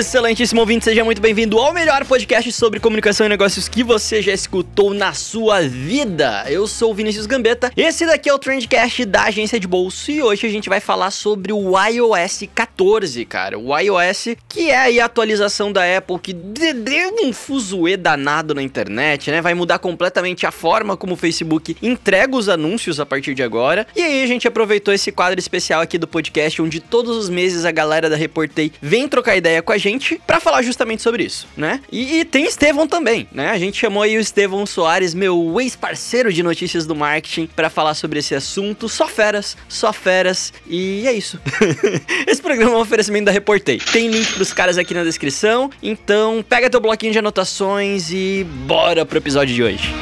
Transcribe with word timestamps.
Excelentíssimo 0.00 0.60
ouvinte, 0.62 0.84
seja 0.86 1.04
muito 1.04 1.20
bem-vindo 1.20 1.58
ao 1.58 1.74
melhor 1.74 2.06
podcast 2.06 2.50
sobre 2.52 2.80
comunicação 2.80 3.26
e 3.26 3.28
negócios 3.28 3.68
que 3.68 3.84
você 3.84 4.22
já 4.22 4.32
escutou 4.32 4.94
na 4.94 5.12
sua 5.12 5.60
vida. 5.60 6.44
Eu 6.48 6.66
sou 6.66 6.90
o 6.90 6.94
Vinícius 6.94 7.26
Gambetta, 7.26 7.70
esse 7.76 8.06
daqui 8.06 8.30
é 8.30 8.32
o 8.34 8.38
Trendcast 8.38 9.04
da 9.04 9.24
agência 9.24 9.60
de 9.60 9.68
bolso 9.68 10.10
e 10.10 10.22
hoje 10.22 10.46
a 10.46 10.50
gente 10.50 10.70
vai 10.70 10.80
falar 10.80 11.10
sobre 11.10 11.52
o 11.52 11.72
iOS 11.78 12.44
14, 12.54 13.24
cara. 13.26 13.58
O 13.58 13.76
iOS, 13.78 14.36
que 14.48 14.70
é 14.70 15.00
a 15.00 15.04
atualização 15.04 15.70
da 15.70 15.82
Apple 15.98 16.18
que 16.18 16.32
de- 16.32 16.72
deu 16.72 17.10
um 17.22 17.30
fuzuê 17.32 17.96
danado 17.98 18.54
na 18.54 18.62
internet, 18.62 19.30
né? 19.30 19.42
Vai 19.42 19.52
mudar 19.52 19.78
completamente 19.78 20.46
a 20.46 20.50
forma 20.50 20.96
como 20.96 21.12
o 21.12 21.16
Facebook 21.16 21.76
entrega 21.82 22.34
os 22.34 22.48
anúncios 22.48 22.98
a 22.98 23.04
partir 23.04 23.34
de 23.34 23.42
agora. 23.42 23.86
E 23.94 24.00
aí 24.00 24.22
a 24.22 24.26
gente 24.26 24.48
aproveitou 24.48 24.94
esse 24.94 25.12
quadro 25.12 25.38
especial 25.38 25.82
aqui 25.82 25.98
do 25.98 26.08
podcast, 26.08 26.62
onde 26.62 26.80
todos 26.80 27.14
os 27.18 27.28
meses 27.28 27.66
a 27.66 27.70
galera 27.70 28.08
da 28.08 28.16
Reportei 28.16 28.72
vem 28.80 29.06
trocar 29.06 29.36
ideia 29.36 29.60
com 29.60 29.72
a 29.72 29.76
gente 29.78 29.89
pra 30.26 30.40
falar 30.40 30.62
justamente 30.62 31.02
sobre 31.02 31.24
isso, 31.24 31.46
né? 31.56 31.80
E, 31.90 32.20
e 32.20 32.24
tem 32.24 32.44
Estevão 32.44 32.86
também, 32.86 33.28
né? 33.32 33.50
A 33.50 33.58
gente 33.58 33.78
chamou 33.78 34.02
aí 34.02 34.16
o 34.16 34.20
Estevão 34.20 34.64
Soares, 34.66 35.14
meu 35.14 35.60
ex-parceiro 35.60 36.32
de 36.32 36.42
notícias 36.42 36.86
do 36.86 36.94
marketing, 36.94 37.46
pra 37.46 37.70
falar 37.70 37.94
sobre 37.94 38.18
esse 38.18 38.34
assunto. 38.34 38.88
Só 38.88 39.08
feras, 39.08 39.56
só 39.68 39.92
feras. 39.92 40.52
E 40.66 41.06
é 41.06 41.12
isso. 41.12 41.40
esse 42.26 42.42
programa 42.42 42.72
é 42.72 42.76
um 42.76 42.80
oferecimento 42.80 43.26
da 43.26 43.32
Reportei. 43.32 43.78
Tem 43.78 44.08
link 44.08 44.32
pros 44.34 44.52
caras 44.52 44.78
aqui 44.78 44.94
na 44.94 45.04
descrição. 45.04 45.70
Então 45.82 46.44
pega 46.48 46.70
teu 46.70 46.80
bloquinho 46.80 47.12
de 47.12 47.18
anotações 47.18 48.10
e 48.10 48.46
bora 48.66 49.04
pro 49.04 49.18
episódio 49.18 49.54
de 49.54 49.62
hoje. 49.62 49.94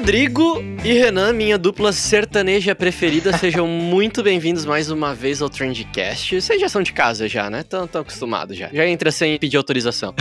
Rodrigo 0.00 0.64
e 0.82 0.94
Renan, 0.94 1.34
minha 1.34 1.58
dupla 1.58 1.92
sertaneja 1.92 2.74
preferida, 2.74 3.36
sejam 3.36 3.66
muito 3.66 4.22
bem-vindos 4.22 4.64
mais 4.64 4.90
uma 4.90 5.14
vez 5.14 5.42
ao 5.42 5.50
Trendcast. 5.50 6.40
Vocês 6.40 6.58
já 6.58 6.70
são 6.70 6.82
de 6.82 6.90
casa 6.90 7.28
já, 7.28 7.50
né? 7.50 7.62
Tão, 7.62 7.86
tão 7.86 8.00
acostumados 8.00 8.56
já. 8.56 8.70
Já 8.72 8.86
entra 8.86 9.12
sem 9.12 9.38
pedir 9.38 9.58
autorização. 9.58 10.14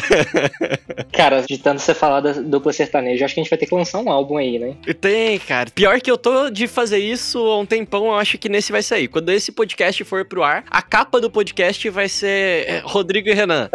Cara, 1.13 1.41
de 1.41 1.57
tanto 1.57 1.81
você 1.81 1.94
falar 1.94 2.19
da 2.19 2.33
dupla 2.33 2.73
sertaneja, 2.73 3.23
acho 3.23 3.33
que 3.33 3.39
a 3.39 3.44
gente 3.44 3.50
vai 3.50 3.57
ter 3.57 3.66
que 3.66 3.73
lançar 3.73 4.00
um 4.00 4.09
álbum 4.09 4.38
aí, 4.38 4.59
né? 4.59 4.75
Tem, 5.00 5.39
cara. 5.39 5.69
Pior 5.73 6.00
que 6.00 6.09
eu 6.09 6.17
tô 6.17 6.50
de 6.50 6.67
fazer 6.67 7.00
isso 7.00 7.39
há 7.39 7.59
um 7.59 7.66
tempão, 7.66 8.05
eu 8.07 8.16
acho 8.16 8.38
que 8.38 8.47
nesse 8.47 8.72
vai 8.72 8.83
sair. 8.83 9.07
Quando 9.07 9.30
esse 9.30 9.52
podcast 9.52 10.03
for 10.03 10.25
pro 10.25 10.44
ar, 10.44 10.63
a 10.69 10.81
capa 10.81 11.19
do 11.19 11.30
podcast 11.30 11.89
vai 11.89 12.07
ser 12.07 12.66
é, 12.67 12.81
Rodrigo 12.83 13.27
e 13.27 13.33
Renan. 13.33 13.69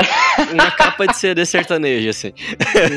Uma 0.53 0.71
capa 0.71 1.07
de 1.07 1.17
CD 1.17 1.45
sertaneja, 1.45 2.11
assim. 2.11 2.33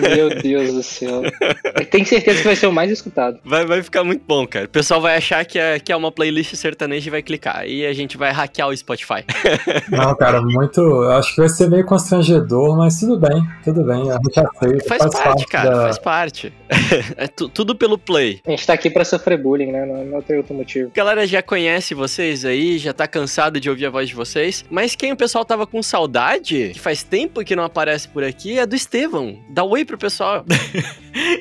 Meu 0.01 0.29
Deus 0.41 0.73
do 0.73 0.83
céu. 0.83 1.21
Tem 1.91 2.05
certeza 2.05 2.39
que 2.39 2.45
vai 2.45 2.55
ser 2.55 2.67
o 2.67 2.71
mais 2.71 2.96
escutado. 2.97 3.39
Vai, 3.43 3.65
vai 3.65 3.81
ficar 3.81 4.03
muito 4.03 4.23
bom, 4.27 4.45
cara. 4.45 4.65
O 4.65 4.69
pessoal 4.69 4.99
vai 5.01 5.15
achar 5.17 5.43
que 5.45 5.57
é, 5.57 5.79
que 5.79 5.91
é 5.91 5.95
uma 5.95 6.11
playlist 6.11 6.53
sertaneja 6.55 7.07
e 7.07 7.11
vai 7.11 7.21
clicar. 7.21 7.65
E 7.67 7.85
a 7.85 7.93
gente 7.93 8.17
vai 8.17 8.31
hackear 8.31 8.67
o 8.69 8.75
Spotify. 8.75 9.23
Não, 9.89 10.15
cara, 10.15 10.41
muito. 10.41 10.81
Eu 10.81 11.11
acho 11.11 11.33
que 11.33 11.41
vai 11.41 11.49
ser 11.49 11.69
meio 11.69 11.85
constrangedor, 11.85 12.77
mas 12.77 12.99
tudo 12.99 13.17
bem, 13.19 13.41
tudo 13.63 13.83
bem. 13.83 14.09
A 14.11 14.15
gente 14.15 14.39
aceita. 14.39 14.87
Faz, 14.87 15.13
parte, 15.13 15.45
cara, 15.47 15.69
da- 15.69 15.81
faz 15.83 15.97
parte. 15.99 16.53
é 17.17 17.27
tu- 17.27 17.49
tudo 17.49 17.75
pelo 17.75 17.97
play. 17.97 18.39
A 18.45 18.49
gente 18.51 18.65
tá 18.65 18.73
aqui 18.73 18.89
pra 18.89 19.03
sofrer 19.05 19.37
bullying, 19.41 19.71
né? 19.71 19.85
Não, 19.85 20.03
não 20.05 20.21
tem 20.21 20.37
outro 20.37 20.53
motivo. 20.53 20.91
A 20.93 20.95
galera 20.97 21.25
já 21.27 21.41
conhece 21.41 21.93
vocês 21.93 22.45
aí, 22.45 22.77
já 22.77 22.93
tá 22.93 23.07
cansado 23.07 23.59
de 23.59 23.69
ouvir 23.69 23.85
a 23.85 23.89
voz 23.89 24.09
de 24.09 24.15
vocês. 24.15 24.65
Mas 24.69 24.95
quem 24.95 25.11
o 25.11 25.15
pessoal 25.17 25.43
tava 25.45 25.65
com 25.65 25.81
saudade, 25.81 26.71
que 26.73 26.79
faz 26.79 27.03
tempo 27.03 27.43
que 27.43 27.55
não 27.55 27.63
aparece 27.63 28.07
por 28.07 28.23
aqui, 28.23 28.59
é 28.59 28.65
do 28.65 28.75
Estevão. 28.75 29.39
Dá 29.49 29.63
oi 29.63 29.85
pro 29.85 29.97
pessoal. 29.97 30.45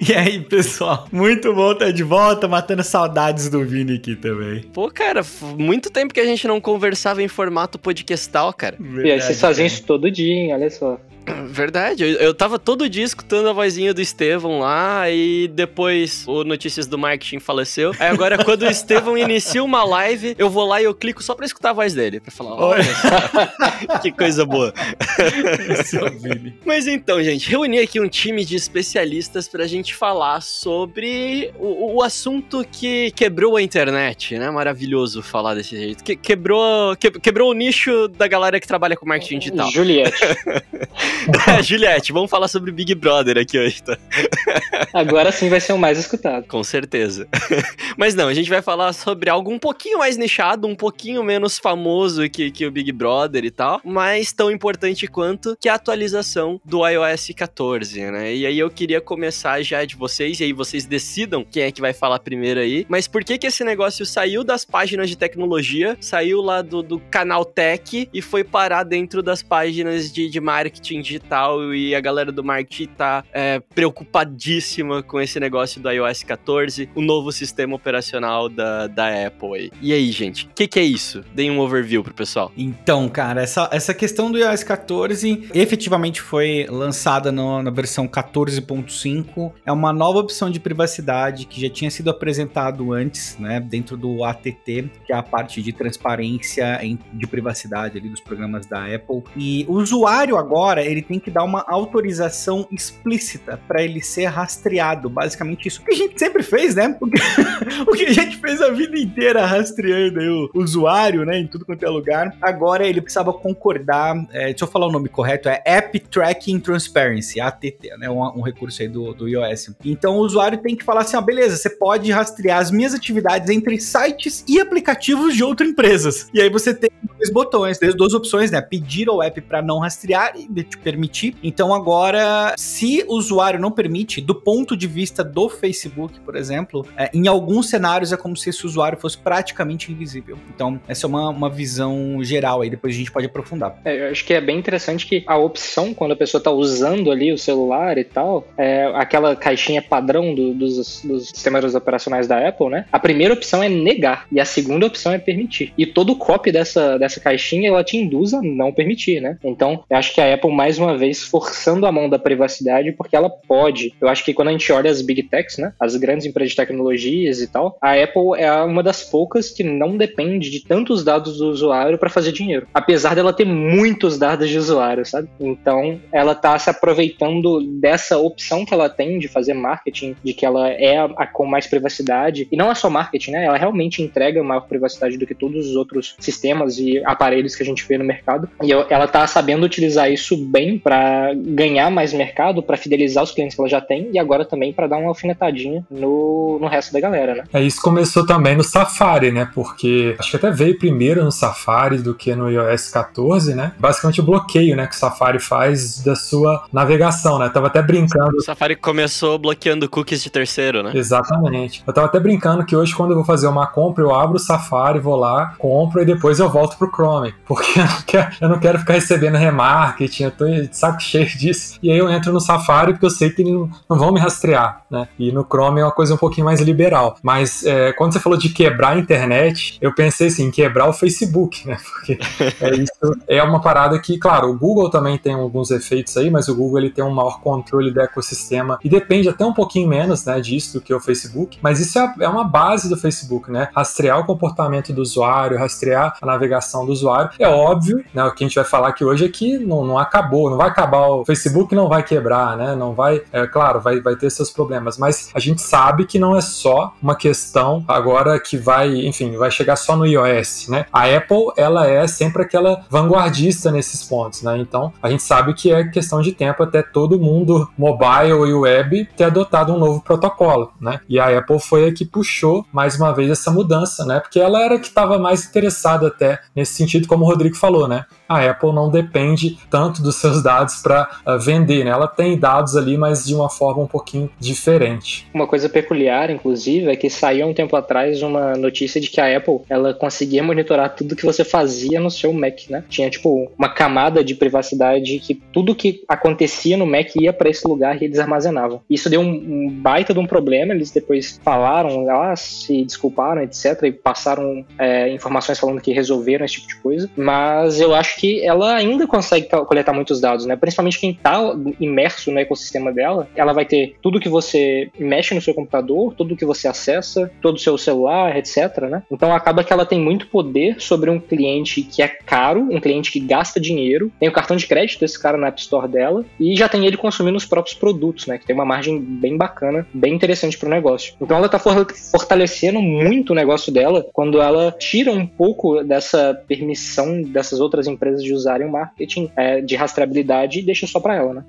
E 0.08 0.14
aí, 0.14 0.40
pessoal? 0.40 1.06
Muito 1.12 1.52
bom 1.54 1.72
estar 1.72 1.90
de 1.92 2.02
volta, 2.02 2.48
matando 2.48 2.82
saudades 2.82 3.50
do 3.50 3.62
Vini 3.62 3.96
aqui 3.96 4.16
também. 4.16 4.62
Pô, 4.72 4.90
cara, 4.90 5.20
muito 5.58 5.90
tempo 5.90 6.14
que 6.14 6.20
a 6.20 6.24
gente 6.24 6.48
não 6.48 6.58
conversava 6.62 7.22
em 7.22 7.28
formato 7.28 7.78
podcastal, 7.78 8.54
cara. 8.54 8.78
E 9.04 9.10
aí 9.10 9.20
vocês 9.20 9.38
faziam 9.38 9.66
isso 9.66 9.82
todo 9.84 10.10
dia, 10.10 10.32
hein? 10.34 10.54
Olha 10.54 10.70
só. 10.70 10.98
Verdade, 11.48 12.02
eu, 12.04 12.08
eu 12.18 12.34
tava 12.34 12.58
todo 12.58 12.88
dia 12.88 13.04
escutando 13.04 13.48
a 13.48 13.52
vozinha 13.52 13.92
do 13.92 14.00
Estevão 14.00 14.60
lá, 14.60 15.10
e 15.10 15.48
depois 15.48 16.24
o 16.26 16.44
Notícias 16.44 16.86
do 16.86 16.96
Marketing 16.98 17.38
faleceu. 17.40 17.92
Aí 17.98 18.08
agora, 18.08 18.36
quando 18.44 18.62
o 18.62 18.66
Estevão 18.70 19.16
inicia 19.18 19.62
uma 19.62 19.82
live, 19.84 20.34
eu 20.38 20.48
vou 20.50 20.66
lá 20.66 20.80
e 20.80 20.84
eu 20.84 20.94
clico 20.94 21.22
só 21.22 21.34
pra 21.34 21.46
escutar 21.46 21.70
a 21.70 21.72
voz 21.72 21.94
dele, 21.94 22.20
pra 22.20 22.30
falar, 22.30 22.54
olha 22.54 22.84
só, 22.84 23.98
que 24.02 24.12
coisa 24.12 24.44
boa. 24.44 24.72
É. 25.18 26.52
Mas 26.64 26.86
então, 26.86 27.22
gente, 27.22 27.48
reuni 27.48 27.78
aqui 27.78 28.00
um 28.00 28.08
time 28.08 28.44
de 28.44 28.56
especialistas 28.56 29.48
pra 29.48 29.66
gente 29.66 29.94
falar 29.94 30.40
sobre 30.42 31.52
o, 31.58 31.96
o 31.96 32.02
assunto 32.02 32.64
que 32.70 33.10
quebrou 33.12 33.56
a 33.56 33.62
internet, 33.62 34.38
né? 34.38 34.50
Maravilhoso 34.50 35.22
falar 35.22 35.54
desse 35.54 35.76
jeito. 35.76 36.04
Que, 36.04 36.14
quebrou, 36.16 36.94
que- 36.96 37.10
quebrou 37.18 37.50
o 37.50 37.54
nicho 37.54 38.08
da 38.08 38.26
galera 38.28 38.60
que 38.60 38.66
trabalha 38.66 38.96
com 38.96 39.06
marketing 39.06 39.38
digital. 39.38 39.70
Juliette. 39.70 40.16
É, 41.46 41.62
Juliette, 41.62 42.12
vamos 42.12 42.30
falar 42.30 42.48
sobre 42.48 42.72
Big 42.72 42.94
Brother 42.94 43.38
aqui 43.38 43.58
hoje, 43.58 43.82
tá? 43.82 43.96
Agora 44.92 45.30
sim 45.30 45.48
vai 45.48 45.60
ser 45.60 45.72
o 45.72 45.78
mais 45.78 45.98
escutado. 45.98 46.46
Com 46.46 46.62
certeza. 46.64 47.28
Mas 47.96 48.14
não, 48.14 48.28
a 48.28 48.34
gente 48.34 48.50
vai 48.50 48.60
falar 48.60 48.92
sobre 48.92 49.30
algo 49.30 49.50
um 49.50 49.58
pouquinho 49.58 49.98
mais 49.98 50.16
nichado, 50.16 50.66
um 50.66 50.74
pouquinho 50.74 51.22
menos 51.22 51.58
famoso 51.58 52.28
que, 52.28 52.50
que 52.50 52.66
o 52.66 52.70
Big 52.70 52.90
Brother 52.92 53.44
e 53.44 53.50
tal, 53.50 53.80
mas 53.84 54.32
tão 54.32 54.50
importante 54.50 55.06
quanto 55.06 55.56
que 55.58 55.68
a 55.68 55.74
atualização 55.74 56.60
do 56.64 56.86
iOS 56.86 57.30
14, 57.34 58.10
né? 58.10 58.34
E 58.34 58.46
aí 58.46 58.58
eu 58.58 58.70
queria 58.70 59.00
começar 59.00 59.62
já 59.62 59.84
de 59.84 59.96
vocês, 59.96 60.40
e 60.40 60.44
aí 60.44 60.52
vocês 60.52 60.84
decidam 60.84 61.44
quem 61.44 61.64
é 61.64 61.72
que 61.72 61.80
vai 61.80 61.92
falar 61.92 62.18
primeiro 62.18 62.60
aí, 62.60 62.84
mas 62.88 63.06
por 63.06 63.24
que 63.24 63.38
que 63.38 63.46
esse 63.46 63.64
negócio 63.64 64.04
saiu 64.04 64.44
das 64.44 64.64
páginas 64.64 65.08
de 65.08 65.16
tecnologia, 65.16 65.96
saiu 66.00 66.40
lá 66.42 66.60
do, 66.60 66.82
do 66.82 66.98
canal 66.98 67.44
Tech 67.44 68.08
e 68.12 68.22
foi 68.22 68.44
parar 68.44 68.84
dentro 68.84 69.22
das 69.22 69.42
páginas 69.42 70.12
de, 70.12 70.28
de 70.28 70.40
marketing 70.40 71.02
digital 71.06 71.74
e 71.74 71.94
a 71.94 72.00
galera 72.00 72.32
do 72.32 72.42
marketing 72.42 72.86
tá 72.96 73.24
é, 73.32 73.60
preocupadíssima 73.74 75.02
com 75.02 75.20
esse 75.20 75.38
negócio 75.38 75.80
do 75.80 75.90
iOS 75.90 76.22
14, 76.22 76.88
o 76.94 77.00
novo 77.00 77.30
sistema 77.32 77.74
operacional 77.74 78.48
da, 78.48 78.86
da 78.86 79.26
Apple. 79.26 79.70
E 79.80 79.92
aí, 79.92 80.10
gente, 80.10 80.46
o 80.46 80.48
que, 80.54 80.66
que 80.66 80.78
é 80.78 80.82
isso? 80.84 81.22
Deem 81.34 81.50
um 81.50 81.60
overview 81.60 82.02
pro 82.02 82.14
pessoal. 82.14 82.50
Então, 82.56 83.08
cara, 83.08 83.42
essa, 83.42 83.68
essa 83.72 83.94
questão 83.94 84.30
do 84.30 84.38
iOS 84.38 84.62
14 84.64 85.48
efetivamente 85.54 86.20
foi 86.20 86.66
lançada 86.68 87.30
no- 87.30 87.62
na 87.62 87.70
versão 87.70 88.06
14.5. 88.08 89.52
É 89.64 89.72
uma 89.72 89.92
nova 89.92 90.18
opção 90.18 90.50
de 90.50 90.58
privacidade 90.60 91.46
que 91.46 91.60
já 91.60 91.68
tinha 91.70 91.90
sido 91.90 92.10
apresentado 92.10 92.92
antes, 92.92 93.36
né, 93.38 93.60
dentro 93.60 93.96
do 93.96 94.24
ATT, 94.24 94.90
que 95.06 95.12
é 95.12 95.16
a 95.16 95.22
parte 95.22 95.62
de 95.62 95.72
transparência 95.72 96.78
em- 96.84 96.98
de 97.12 97.26
privacidade 97.26 97.98
ali 97.98 98.08
dos 98.08 98.20
programas 98.20 98.66
da 98.66 98.84
Apple. 98.84 99.22
E 99.36 99.64
o 99.68 99.74
usuário 99.74 100.36
agora, 100.36 100.84
ele 100.84 100.95
tem 101.02 101.18
que 101.18 101.30
dar 101.30 101.44
uma 101.44 101.64
autorização 101.66 102.66
explícita 102.70 103.60
para 103.68 103.82
ele 103.82 104.02
ser 104.02 104.26
rastreado. 104.26 105.08
Basicamente 105.08 105.68
isso. 105.68 105.80
O 105.80 105.84
que 105.84 105.92
a 105.92 105.96
gente 105.96 106.18
sempre 106.18 106.42
fez, 106.42 106.74
né? 106.74 106.96
O 107.00 107.06
que, 107.06 107.20
o 107.88 107.92
que 107.92 108.06
a 108.06 108.12
gente 108.12 108.36
fez 108.36 108.60
a 108.60 108.70
vida 108.70 108.98
inteira 108.98 109.44
rastreando 109.44 110.50
o 110.54 110.62
usuário, 110.62 111.24
né, 111.24 111.38
em 111.38 111.46
tudo 111.46 111.64
quanto 111.64 111.84
é 111.84 111.88
lugar. 111.88 112.36
Agora 112.40 112.86
ele 112.86 113.00
precisava 113.00 113.32
concordar, 113.32 114.16
é, 114.32 114.46
deixa 114.46 114.64
eu 114.64 114.68
falar 114.68 114.86
o 114.86 114.92
nome 114.92 115.08
correto, 115.08 115.48
é 115.48 115.62
App 115.64 115.98
Tracking 115.98 116.60
Transparency, 116.60 117.40
ATT, 117.40 117.96
né, 117.98 118.10
um, 118.10 118.20
um 118.38 118.42
recurso 118.42 118.82
aí 118.82 118.88
do, 118.88 119.12
do 119.14 119.28
iOS. 119.28 119.70
Então 119.84 120.16
o 120.16 120.20
usuário 120.20 120.58
tem 120.58 120.76
que 120.76 120.84
falar 120.84 121.02
assim, 121.02 121.16
ó, 121.16 121.20
beleza, 121.20 121.56
você 121.56 121.70
pode 121.70 122.10
rastrear 122.10 122.58
as 122.58 122.70
minhas 122.70 122.94
atividades 122.94 123.48
entre 123.50 123.80
sites 123.80 124.44
e 124.48 124.60
aplicativos 124.60 125.34
de 125.34 125.44
outras 125.44 125.68
empresas. 125.68 126.28
E 126.32 126.40
aí 126.40 126.50
você 126.50 126.74
tem 126.74 126.90
dois 127.16 127.30
botões, 127.32 127.78
duas 127.96 128.14
opções, 128.14 128.50
né, 128.50 128.60
pedir 128.60 129.08
ao 129.08 129.22
app 129.22 129.40
para 129.40 129.62
não 129.62 129.78
rastrear 129.78 130.34
e 130.36 130.46
permitir. 130.82 131.36
Então 131.42 131.74
agora, 131.74 132.54
se 132.56 133.04
o 133.08 133.14
usuário 133.14 133.58
não 133.58 133.70
permite, 133.70 134.20
do 134.20 134.34
ponto 134.34 134.76
de 134.76 134.86
vista 134.86 135.22
do 135.24 135.48
Facebook, 135.48 136.20
por 136.20 136.36
exemplo, 136.36 136.86
é, 136.96 137.10
em 137.12 137.26
alguns 137.26 137.68
cenários 137.68 138.12
é 138.12 138.16
como 138.16 138.36
se 138.36 138.50
esse 138.50 138.66
usuário 138.66 138.98
fosse 138.98 139.18
praticamente 139.18 139.92
invisível. 139.92 140.38
Então, 140.54 140.80
essa 140.88 141.06
é 141.06 141.08
uma, 141.08 141.30
uma 141.30 141.50
visão 141.50 142.18
geral 142.22 142.62
aí, 142.62 142.70
depois 142.70 142.94
a 142.94 142.98
gente 142.98 143.12
pode 143.12 143.26
aprofundar. 143.26 143.78
É, 143.84 144.06
eu 144.06 144.10
acho 144.10 144.24
que 144.24 144.34
é 144.34 144.40
bem 144.40 144.58
interessante 144.58 145.06
que 145.06 145.24
a 145.26 145.36
opção, 145.36 145.94
quando 145.94 146.12
a 146.12 146.16
pessoa 146.16 146.38
está 146.38 146.50
usando 146.50 147.10
ali 147.10 147.32
o 147.32 147.38
celular 147.38 147.98
e 147.98 148.04
tal, 148.04 148.46
é 148.56 148.90
aquela 148.94 149.36
caixinha 149.36 149.82
padrão 149.82 150.34
do, 150.34 150.54
dos, 150.54 151.02
dos 151.02 151.28
sistemas 151.28 151.74
operacionais 151.74 152.26
da 152.26 152.48
Apple, 152.48 152.68
né? 152.68 152.86
A 152.92 152.98
primeira 152.98 153.34
opção 153.34 153.62
é 153.62 153.68
negar 153.68 154.26
e 154.30 154.40
a 154.40 154.44
segunda 154.44 154.86
opção 154.86 155.12
é 155.12 155.18
permitir. 155.18 155.72
E 155.76 155.86
todo 155.86 156.16
copy 156.16 156.50
dessa, 156.50 156.98
dessa 156.98 157.20
caixinha, 157.20 157.68
ela 157.68 157.84
te 157.84 157.96
induz 157.96 158.34
a 158.34 158.42
não 158.42 158.72
permitir, 158.72 159.20
né? 159.20 159.38
Então, 159.44 159.84
eu 159.88 159.96
acho 159.96 160.14
que 160.14 160.20
a 160.20 160.34
Apple, 160.34 160.52
mais 160.52 160.65
uma 160.78 160.96
vez, 160.96 161.22
forçando 161.22 161.86
a 161.86 161.92
mão 161.92 162.08
da 162.08 162.18
privacidade, 162.18 162.92
porque 162.92 163.16
ela 163.16 163.30
pode. 163.30 163.94
Eu 164.00 164.08
acho 164.08 164.24
que 164.24 164.34
quando 164.34 164.48
a 164.48 164.52
gente 164.52 164.70
olha 164.72 164.90
as 164.90 165.02
big 165.02 165.22
techs, 165.24 165.58
né? 165.58 165.72
As 165.80 165.96
grandes 165.96 166.26
empresas 166.26 166.50
de 166.50 166.56
tecnologias 166.56 167.40
e 167.40 167.46
tal, 167.46 167.76
a 167.80 167.92
Apple 167.92 168.38
é 168.38 168.52
uma 168.62 168.82
das 168.82 169.02
poucas 169.02 169.50
que 169.50 169.62
não 169.62 169.96
depende 169.96 170.50
de 170.50 170.64
tantos 170.64 171.04
dados 171.04 171.38
do 171.38 171.48
usuário 171.48 171.98
para 171.98 172.10
fazer 172.10 172.32
dinheiro. 172.32 172.66
Apesar 172.74 173.14
dela 173.14 173.32
ter 173.32 173.46
muitos 173.46 174.18
dados 174.18 174.48
de 174.48 174.58
usuário, 174.58 175.04
sabe? 175.04 175.28
Então, 175.40 176.00
ela 176.12 176.34
tá 176.34 176.58
se 176.58 176.70
aproveitando 176.70 177.60
dessa 177.80 178.18
opção 178.18 178.64
que 178.64 178.74
ela 178.74 178.88
tem 178.88 179.18
de 179.18 179.28
fazer 179.28 179.54
marketing, 179.54 180.16
de 180.22 180.34
que 180.34 180.44
ela 180.44 180.68
é 180.68 180.98
a, 180.98 181.04
a 181.04 181.26
com 181.26 181.46
mais 181.46 181.66
privacidade. 181.66 182.48
E 182.50 182.56
não 182.56 182.70
é 182.70 182.74
só 182.74 182.90
marketing, 182.90 183.32
né? 183.32 183.44
Ela 183.44 183.56
realmente 183.56 184.02
entrega 184.02 184.42
maior 184.42 184.62
privacidade 184.62 185.16
do 185.16 185.26
que 185.26 185.34
todos 185.34 185.68
os 185.68 185.76
outros 185.76 186.14
sistemas 186.18 186.78
e 186.78 187.02
aparelhos 187.04 187.54
que 187.54 187.62
a 187.62 187.66
gente 187.66 187.86
vê 187.86 187.98
no 187.98 188.04
mercado. 188.04 188.48
E 188.62 188.72
ela 188.72 189.06
tá 189.06 189.26
sabendo 189.26 189.64
utilizar 189.64 190.10
isso 190.10 190.36
bem 190.56 190.78
para 190.78 191.34
ganhar 191.34 191.90
mais 191.90 192.14
mercado, 192.14 192.62
para 192.62 192.78
fidelizar 192.78 193.22
os 193.22 193.30
clientes 193.30 193.54
que 193.54 193.60
ela 193.60 193.68
já 193.68 193.80
tem 193.80 194.08
e 194.10 194.18
agora 194.18 194.42
também 194.42 194.72
para 194.72 194.86
dar 194.86 194.96
uma 194.96 195.08
alfinetadinha 195.08 195.84
no, 195.90 196.58
no 196.58 196.66
resto 196.66 196.94
da 196.94 197.00
galera, 197.00 197.34
né? 197.34 197.44
É, 197.52 197.62
isso 197.62 197.82
começou 197.82 198.24
também 198.24 198.56
no 198.56 198.64
Safari, 198.64 199.30
né? 199.30 199.50
Porque 199.54 200.16
acho 200.18 200.30
que 200.30 200.36
até 200.36 200.50
veio 200.50 200.78
primeiro 200.78 201.22
no 201.22 201.30
Safari 201.30 201.98
do 201.98 202.14
que 202.14 202.34
no 202.34 202.50
iOS 202.50 202.88
14, 202.88 203.54
né? 203.54 203.72
Basicamente 203.78 204.20
o 204.20 204.24
bloqueio, 204.24 204.74
né, 204.74 204.86
que 204.86 204.94
o 204.94 204.98
Safari 204.98 205.38
faz 205.38 206.02
da 206.02 206.16
sua 206.16 206.64
navegação, 206.72 207.38
né? 207.38 207.46
Eu 207.46 207.52
tava 207.52 207.66
até 207.66 207.82
brincando. 207.82 208.36
O 208.38 208.42
Safari 208.42 208.76
começou 208.76 209.38
bloqueando 209.38 209.88
cookies 209.90 210.22
de 210.22 210.30
terceiro, 210.30 210.82
né? 210.82 210.92
Exatamente. 210.94 211.84
Eu 211.86 211.92
tava 211.92 212.06
até 212.06 212.18
brincando 212.18 212.64
que 212.64 212.74
hoje 212.74 212.94
quando 212.94 213.10
eu 213.10 213.16
vou 213.16 213.24
fazer 213.24 213.46
uma 213.46 213.66
compra, 213.66 214.02
eu 214.02 214.14
abro 214.14 214.36
o 214.36 214.40
Safari, 214.40 215.00
vou 215.00 215.16
lá, 215.16 215.54
compro 215.58 216.00
e 216.00 216.06
depois 216.06 216.38
eu 216.38 216.48
volto 216.48 216.78
pro 216.78 216.90
Chrome, 216.90 217.34
porque 217.44 217.78
eu 217.78 217.84
não 217.84 218.02
quero, 218.06 218.28
eu 218.40 218.48
não 218.48 218.58
quero 218.58 218.78
ficar 218.78 218.94
recebendo 218.94 219.36
remarketing, 219.36 220.24
eu 220.24 220.30
tô 220.30 220.45
de 220.46 220.76
saco 220.76 221.00
cheio 221.02 221.26
disso. 221.26 221.78
E 221.82 221.90
aí 221.90 221.98
eu 221.98 222.10
entro 222.10 222.32
no 222.32 222.40
Safari 222.40 222.92
porque 222.92 223.06
eu 223.06 223.10
sei 223.10 223.30
que 223.30 223.44
não, 223.44 223.70
não 223.88 223.98
vão 223.98 224.12
me 224.12 224.20
rastrear, 224.20 224.82
né? 224.90 225.08
E 225.18 225.32
no 225.32 225.44
Chrome 225.44 225.80
é 225.80 225.84
uma 225.84 225.92
coisa 225.92 226.14
um 226.14 226.18
pouquinho 226.18 226.44
mais 226.44 226.60
liberal. 226.60 227.16
Mas 227.22 227.64
é, 227.64 227.92
quando 227.92 228.12
você 228.12 228.20
falou 228.20 228.38
de 228.38 228.48
quebrar 228.48 228.90
a 228.90 228.98
internet, 228.98 229.78
eu 229.80 229.94
pensei 229.94 230.28
assim, 230.28 230.50
quebrar 230.50 230.88
o 230.88 230.92
Facebook, 230.92 231.66
né? 231.66 231.76
Porque 231.96 232.18
é 232.60 232.74
isso 232.74 233.16
é 233.26 233.42
uma 233.42 233.60
parada 233.60 233.98
que, 233.98 234.18
claro, 234.18 234.50
o 234.50 234.58
Google 234.58 234.90
também 234.90 235.18
tem 235.18 235.34
alguns 235.34 235.70
efeitos 235.70 236.16
aí, 236.16 236.30
mas 236.30 236.48
o 236.48 236.54
Google 236.54 236.78
ele 236.78 236.90
tem 236.90 237.04
um 237.04 237.10
maior 237.10 237.40
controle 237.40 237.90
do 237.90 238.00
ecossistema 238.00 238.78
e 238.82 238.88
depende 238.88 239.28
até 239.28 239.44
um 239.44 239.52
pouquinho 239.52 239.88
menos, 239.88 240.24
né, 240.24 240.40
disso 240.40 240.74
do 240.74 240.80
que 240.80 240.92
o 240.92 241.00
Facebook. 241.00 241.58
Mas 241.60 241.80
isso 241.80 241.98
é, 241.98 242.14
é 242.20 242.28
uma 242.28 242.44
base 242.44 242.88
do 242.88 242.96
Facebook, 242.96 243.50
né? 243.50 243.68
Rastrear 243.74 244.20
o 244.20 244.24
comportamento 244.24 244.92
do 244.92 245.02
usuário, 245.02 245.58
rastrear 245.58 246.16
a 246.20 246.26
navegação 246.26 246.84
do 246.84 246.92
usuário. 246.92 247.30
É 247.38 247.48
óbvio, 247.48 248.04
né? 248.12 248.24
O 248.24 248.34
que 248.34 248.44
a 248.44 248.46
gente 248.46 248.56
vai 248.56 248.64
falar 248.64 248.88
aqui 248.88 249.04
hoje 249.04 249.24
é 249.24 249.28
que 249.28 249.58
não, 249.58 249.84
não 249.84 249.98
acabou, 249.98 250.35
não 250.50 250.56
vai 250.56 250.68
acabar 250.68 251.06
o 251.08 251.24
Facebook, 251.24 251.74
não 251.74 251.88
vai 251.88 252.02
quebrar, 252.02 252.56
né? 252.56 252.74
Não 252.74 252.92
vai, 252.92 253.22
é 253.32 253.46
claro, 253.46 253.80
vai, 253.80 254.00
vai 254.00 254.16
ter 254.16 254.30
seus 254.30 254.50
problemas, 254.50 254.98
mas 254.98 255.30
a 255.34 255.40
gente 255.40 255.62
sabe 255.62 256.06
que 256.06 256.18
não 256.18 256.36
é 256.36 256.40
só 256.40 256.94
uma 257.02 257.14
questão 257.14 257.84
agora 257.88 258.38
que 258.38 258.56
vai, 258.56 259.06
enfim, 259.06 259.36
vai 259.36 259.50
chegar 259.50 259.76
só 259.76 259.96
no 259.96 260.06
iOS, 260.06 260.68
né? 260.68 260.86
A 260.92 261.04
Apple, 261.04 261.52
ela 261.56 261.86
é 261.86 262.06
sempre 262.06 262.42
aquela 262.42 262.84
vanguardista 262.90 263.70
nesses 263.70 264.02
pontos, 264.02 264.42
né? 264.42 264.58
Então, 264.58 264.92
a 265.02 265.10
gente 265.10 265.22
sabe 265.22 265.54
que 265.54 265.72
é 265.72 265.84
questão 265.84 266.20
de 266.20 266.32
tempo 266.32 266.62
até 266.62 266.82
todo 266.82 267.18
mundo 267.18 267.68
mobile 267.76 268.48
e 268.48 268.54
web 268.54 269.08
ter 269.16 269.24
adotado 269.24 269.72
um 269.72 269.78
novo 269.78 270.00
protocolo, 270.00 270.72
né? 270.80 271.00
E 271.08 271.18
a 271.18 271.38
Apple 271.38 271.60
foi 271.60 271.88
a 271.88 271.92
que 271.92 272.04
puxou 272.04 272.64
mais 272.72 272.96
uma 272.96 273.12
vez 273.12 273.30
essa 273.30 273.50
mudança, 273.50 274.04
né? 274.04 274.20
Porque 274.20 274.38
ela 274.38 274.62
era 274.62 274.78
que 274.78 274.88
estava 274.88 275.18
mais 275.18 275.44
interessada 275.44 276.08
até 276.08 276.40
nesse 276.54 276.74
sentido, 276.74 277.06
como 277.06 277.24
o 277.24 277.28
Rodrigo 277.28 277.56
falou, 277.56 277.88
né? 277.88 278.04
A 278.28 278.44
Apple 278.50 278.72
não 278.72 278.90
depende 278.90 279.58
tanto 279.70 280.02
dos 280.02 280.16
seus 280.16 280.42
dados 280.42 280.82
para 280.82 281.02
uh, 281.02 281.30
ah, 281.30 281.36
vender, 281.36 281.84
né? 281.84 281.90
Ela 281.90 282.08
tem 282.08 282.38
dados 282.38 282.76
ali, 282.76 282.96
mas 282.96 283.24
de 283.24 283.34
uma 283.34 283.48
forma 283.48 283.82
um 283.82 283.86
pouquinho 283.86 284.30
diferente. 284.38 285.28
Uma 285.32 285.46
coisa 285.46 285.68
peculiar, 285.68 286.30
inclusive, 286.30 286.90
é 286.90 286.96
que 286.96 287.08
saiu 287.08 287.46
um 287.46 287.54
tempo 287.54 287.76
atrás 287.76 288.22
uma 288.22 288.54
notícia 288.54 289.00
de 289.00 289.08
que 289.08 289.20
a 289.20 289.36
Apple 289.36 289.60
ela 289.68 289.94
conseguia 289.94 290.42
monitorar 290.42 290.94
tudo 290.94 291.16
que 291.16 291.24
você 291.24 291.44
fazia 291.44 292.00
no 292.00 292.10
seu 292.10 292.32
Mac, 292.32 292.68
né? 292.68 292.84
Tinha 292.88 293.08
tipo 293.10 293.50
uma 293.58 293.68
camada 293.68 294.24
de 294.24 294.34
privacidade 294.34 295.18
que 295.18 295.34
tudo 295.34 295.74
que 295.74 296.02
acontecia 296.08 296.76
no 296.76 296.86
Mac 296.86 297.14
ia 297.16 297.32
para 297.32 297.48
esse 297.48 297.66
lugar 297.66 298.00
e 298.00 298.04
eles 298.04 298.18
armazenavam. 298.18 298.80
Isso 298.88 299.08
deu 299.08 299.20
um, 299.20 299.30
um, 299.30 299.70
baita 299.70 300.12
de 300.12 300.20
um 300.20 300.26
problema. 300.26 300.72
Eles 300.72 300.90
depois 300.90 301.40
falaram, 301.42 302.08
ah, 302.10 302.34
se 302.36 302.84
desculparam, 302.84 303.42
etc, 303.42 303.82
e 303.84 303.92
passaram 303.92 304.64
é, 304.78 305.08
informações 305.10 305.58
falando 305.58 305.80
que 305.80 305.92
resolveram 305.92 306.44
esse 306.44 306.54
tipo 306.54 306.68
de 306.68 306.76
coisa. 306.76 307.10
Mas 307.16 307.80
eu 307.80 307.94
acho 307.94 308.15
que 308.16 308.44
ela 308.44 308.74
ainda 308.74 309.06
consegue 309.06 309.48
coletar 309.48 309.92
muitos 309.92 310.20
dados, 310.20 310.46
né? 310.46 310.56
Principalmente 310.56 310.98
quem 310.98 311.10
está 311.10 311.40
imerso 311.80 312.30
no 312.30 312.38
ecossistema 312.38 312.92
dela, 312.92 313.28
ela 313.34 313.52
vai 313.52 313.64
ter 313.64 313.96
tudo 314.02 314.20
que 314.20 314.28
você 314.28 314.90
mexe 314.98 315.34
no 315.34 315.40
seu 315.40 315.54
computador, 315.54 316.14
tudo 316.14 316.36
que 316.36 316.44
você 316.44 316.68
acessa, 316.68 317.30
todo 317.40 317.56
o 317.56 317.60
seu 317.60 317.76
celular, 317.78 318.36
etc, 318.36 318.82
né? 318.90 319.02
Então 319.10 319.34
acaba 319.34 319.62
que 319.62 319.72
ela 319.72 319.86
tem 319.86 320.00
muito 320.00 320.28
poder 320.28 320.80
sobre 320.80 321.10
um 321.10 321.18
cliente 321.18 321.82
que 321.82 322.02
é 322.02 322.08
caro, 322.08 322.60
um 322.70 322.80
cliente 322.80 323.10
que 323.10 323.20
gasta 323.20 323.60
dinheiro, 323.60 324.10
tem 324.18 324.28
o 324.28 324.32
cartão 324.32 324.56
de 324.56 324.66
crédito 324.66 325.00
desse 325.00 325.20
cara 325.20 325.36
na 325.36 325.48
App 325.48 325.60
Store 325.60 325.88
dela 325.88 326.24
e 326.38 326.56
já 326.56 326.68
tem 326.68 326.86
ele 326.86 326.96
consumindo 326.96 327.36
os 327.36 327.44
próprios 327.44 327.76
produtos, 327.76 328.26
né? 328.26 328.38
Que 328.38 328.46
tem 328.46 328.54
uma 328.54 328.64
margem 328.64 329.00
bem 329.00 329.36
bacana, 329.36 329.86
bem 329.92 330.14
interessante 330.14 330.58
para 330.58 330.66
o 330.66 330.70
negócio. 330.70 331.14
Então 331.20 331.36
ela 331.36 331.46
está 331.46 331.58
fortalecendo 331.58 332.80
muito 332.80 333.30
o 333.30 333.36
negócio 333.36 333.72
dela 333.72 334.06
quando 334.12 334.40
ela 334.40 334.72
tira 334.72 335.10
um 335.10 335.26
pouco 335.26 335.82
dessa 335.82 336.34
permissão 336.46 337.22
dessas 337.22 337.60
outras 337.60 337.86
empresas 337.86 338.05
empresas 338.06 338.22
de 338.22 338.32
usarem 338.32 338.66
o 338.66 338.70
marketing 338.70 339.30
é, 339.36 339.60
de 339.60 339.74
rastreabilidade 339.74 340.60
e 340.60 340.62
deixa 340.62 340.86
só 340.86 341.00
para 341.00 341.14
ela, 341.14 341.34
né? 341.34 341.44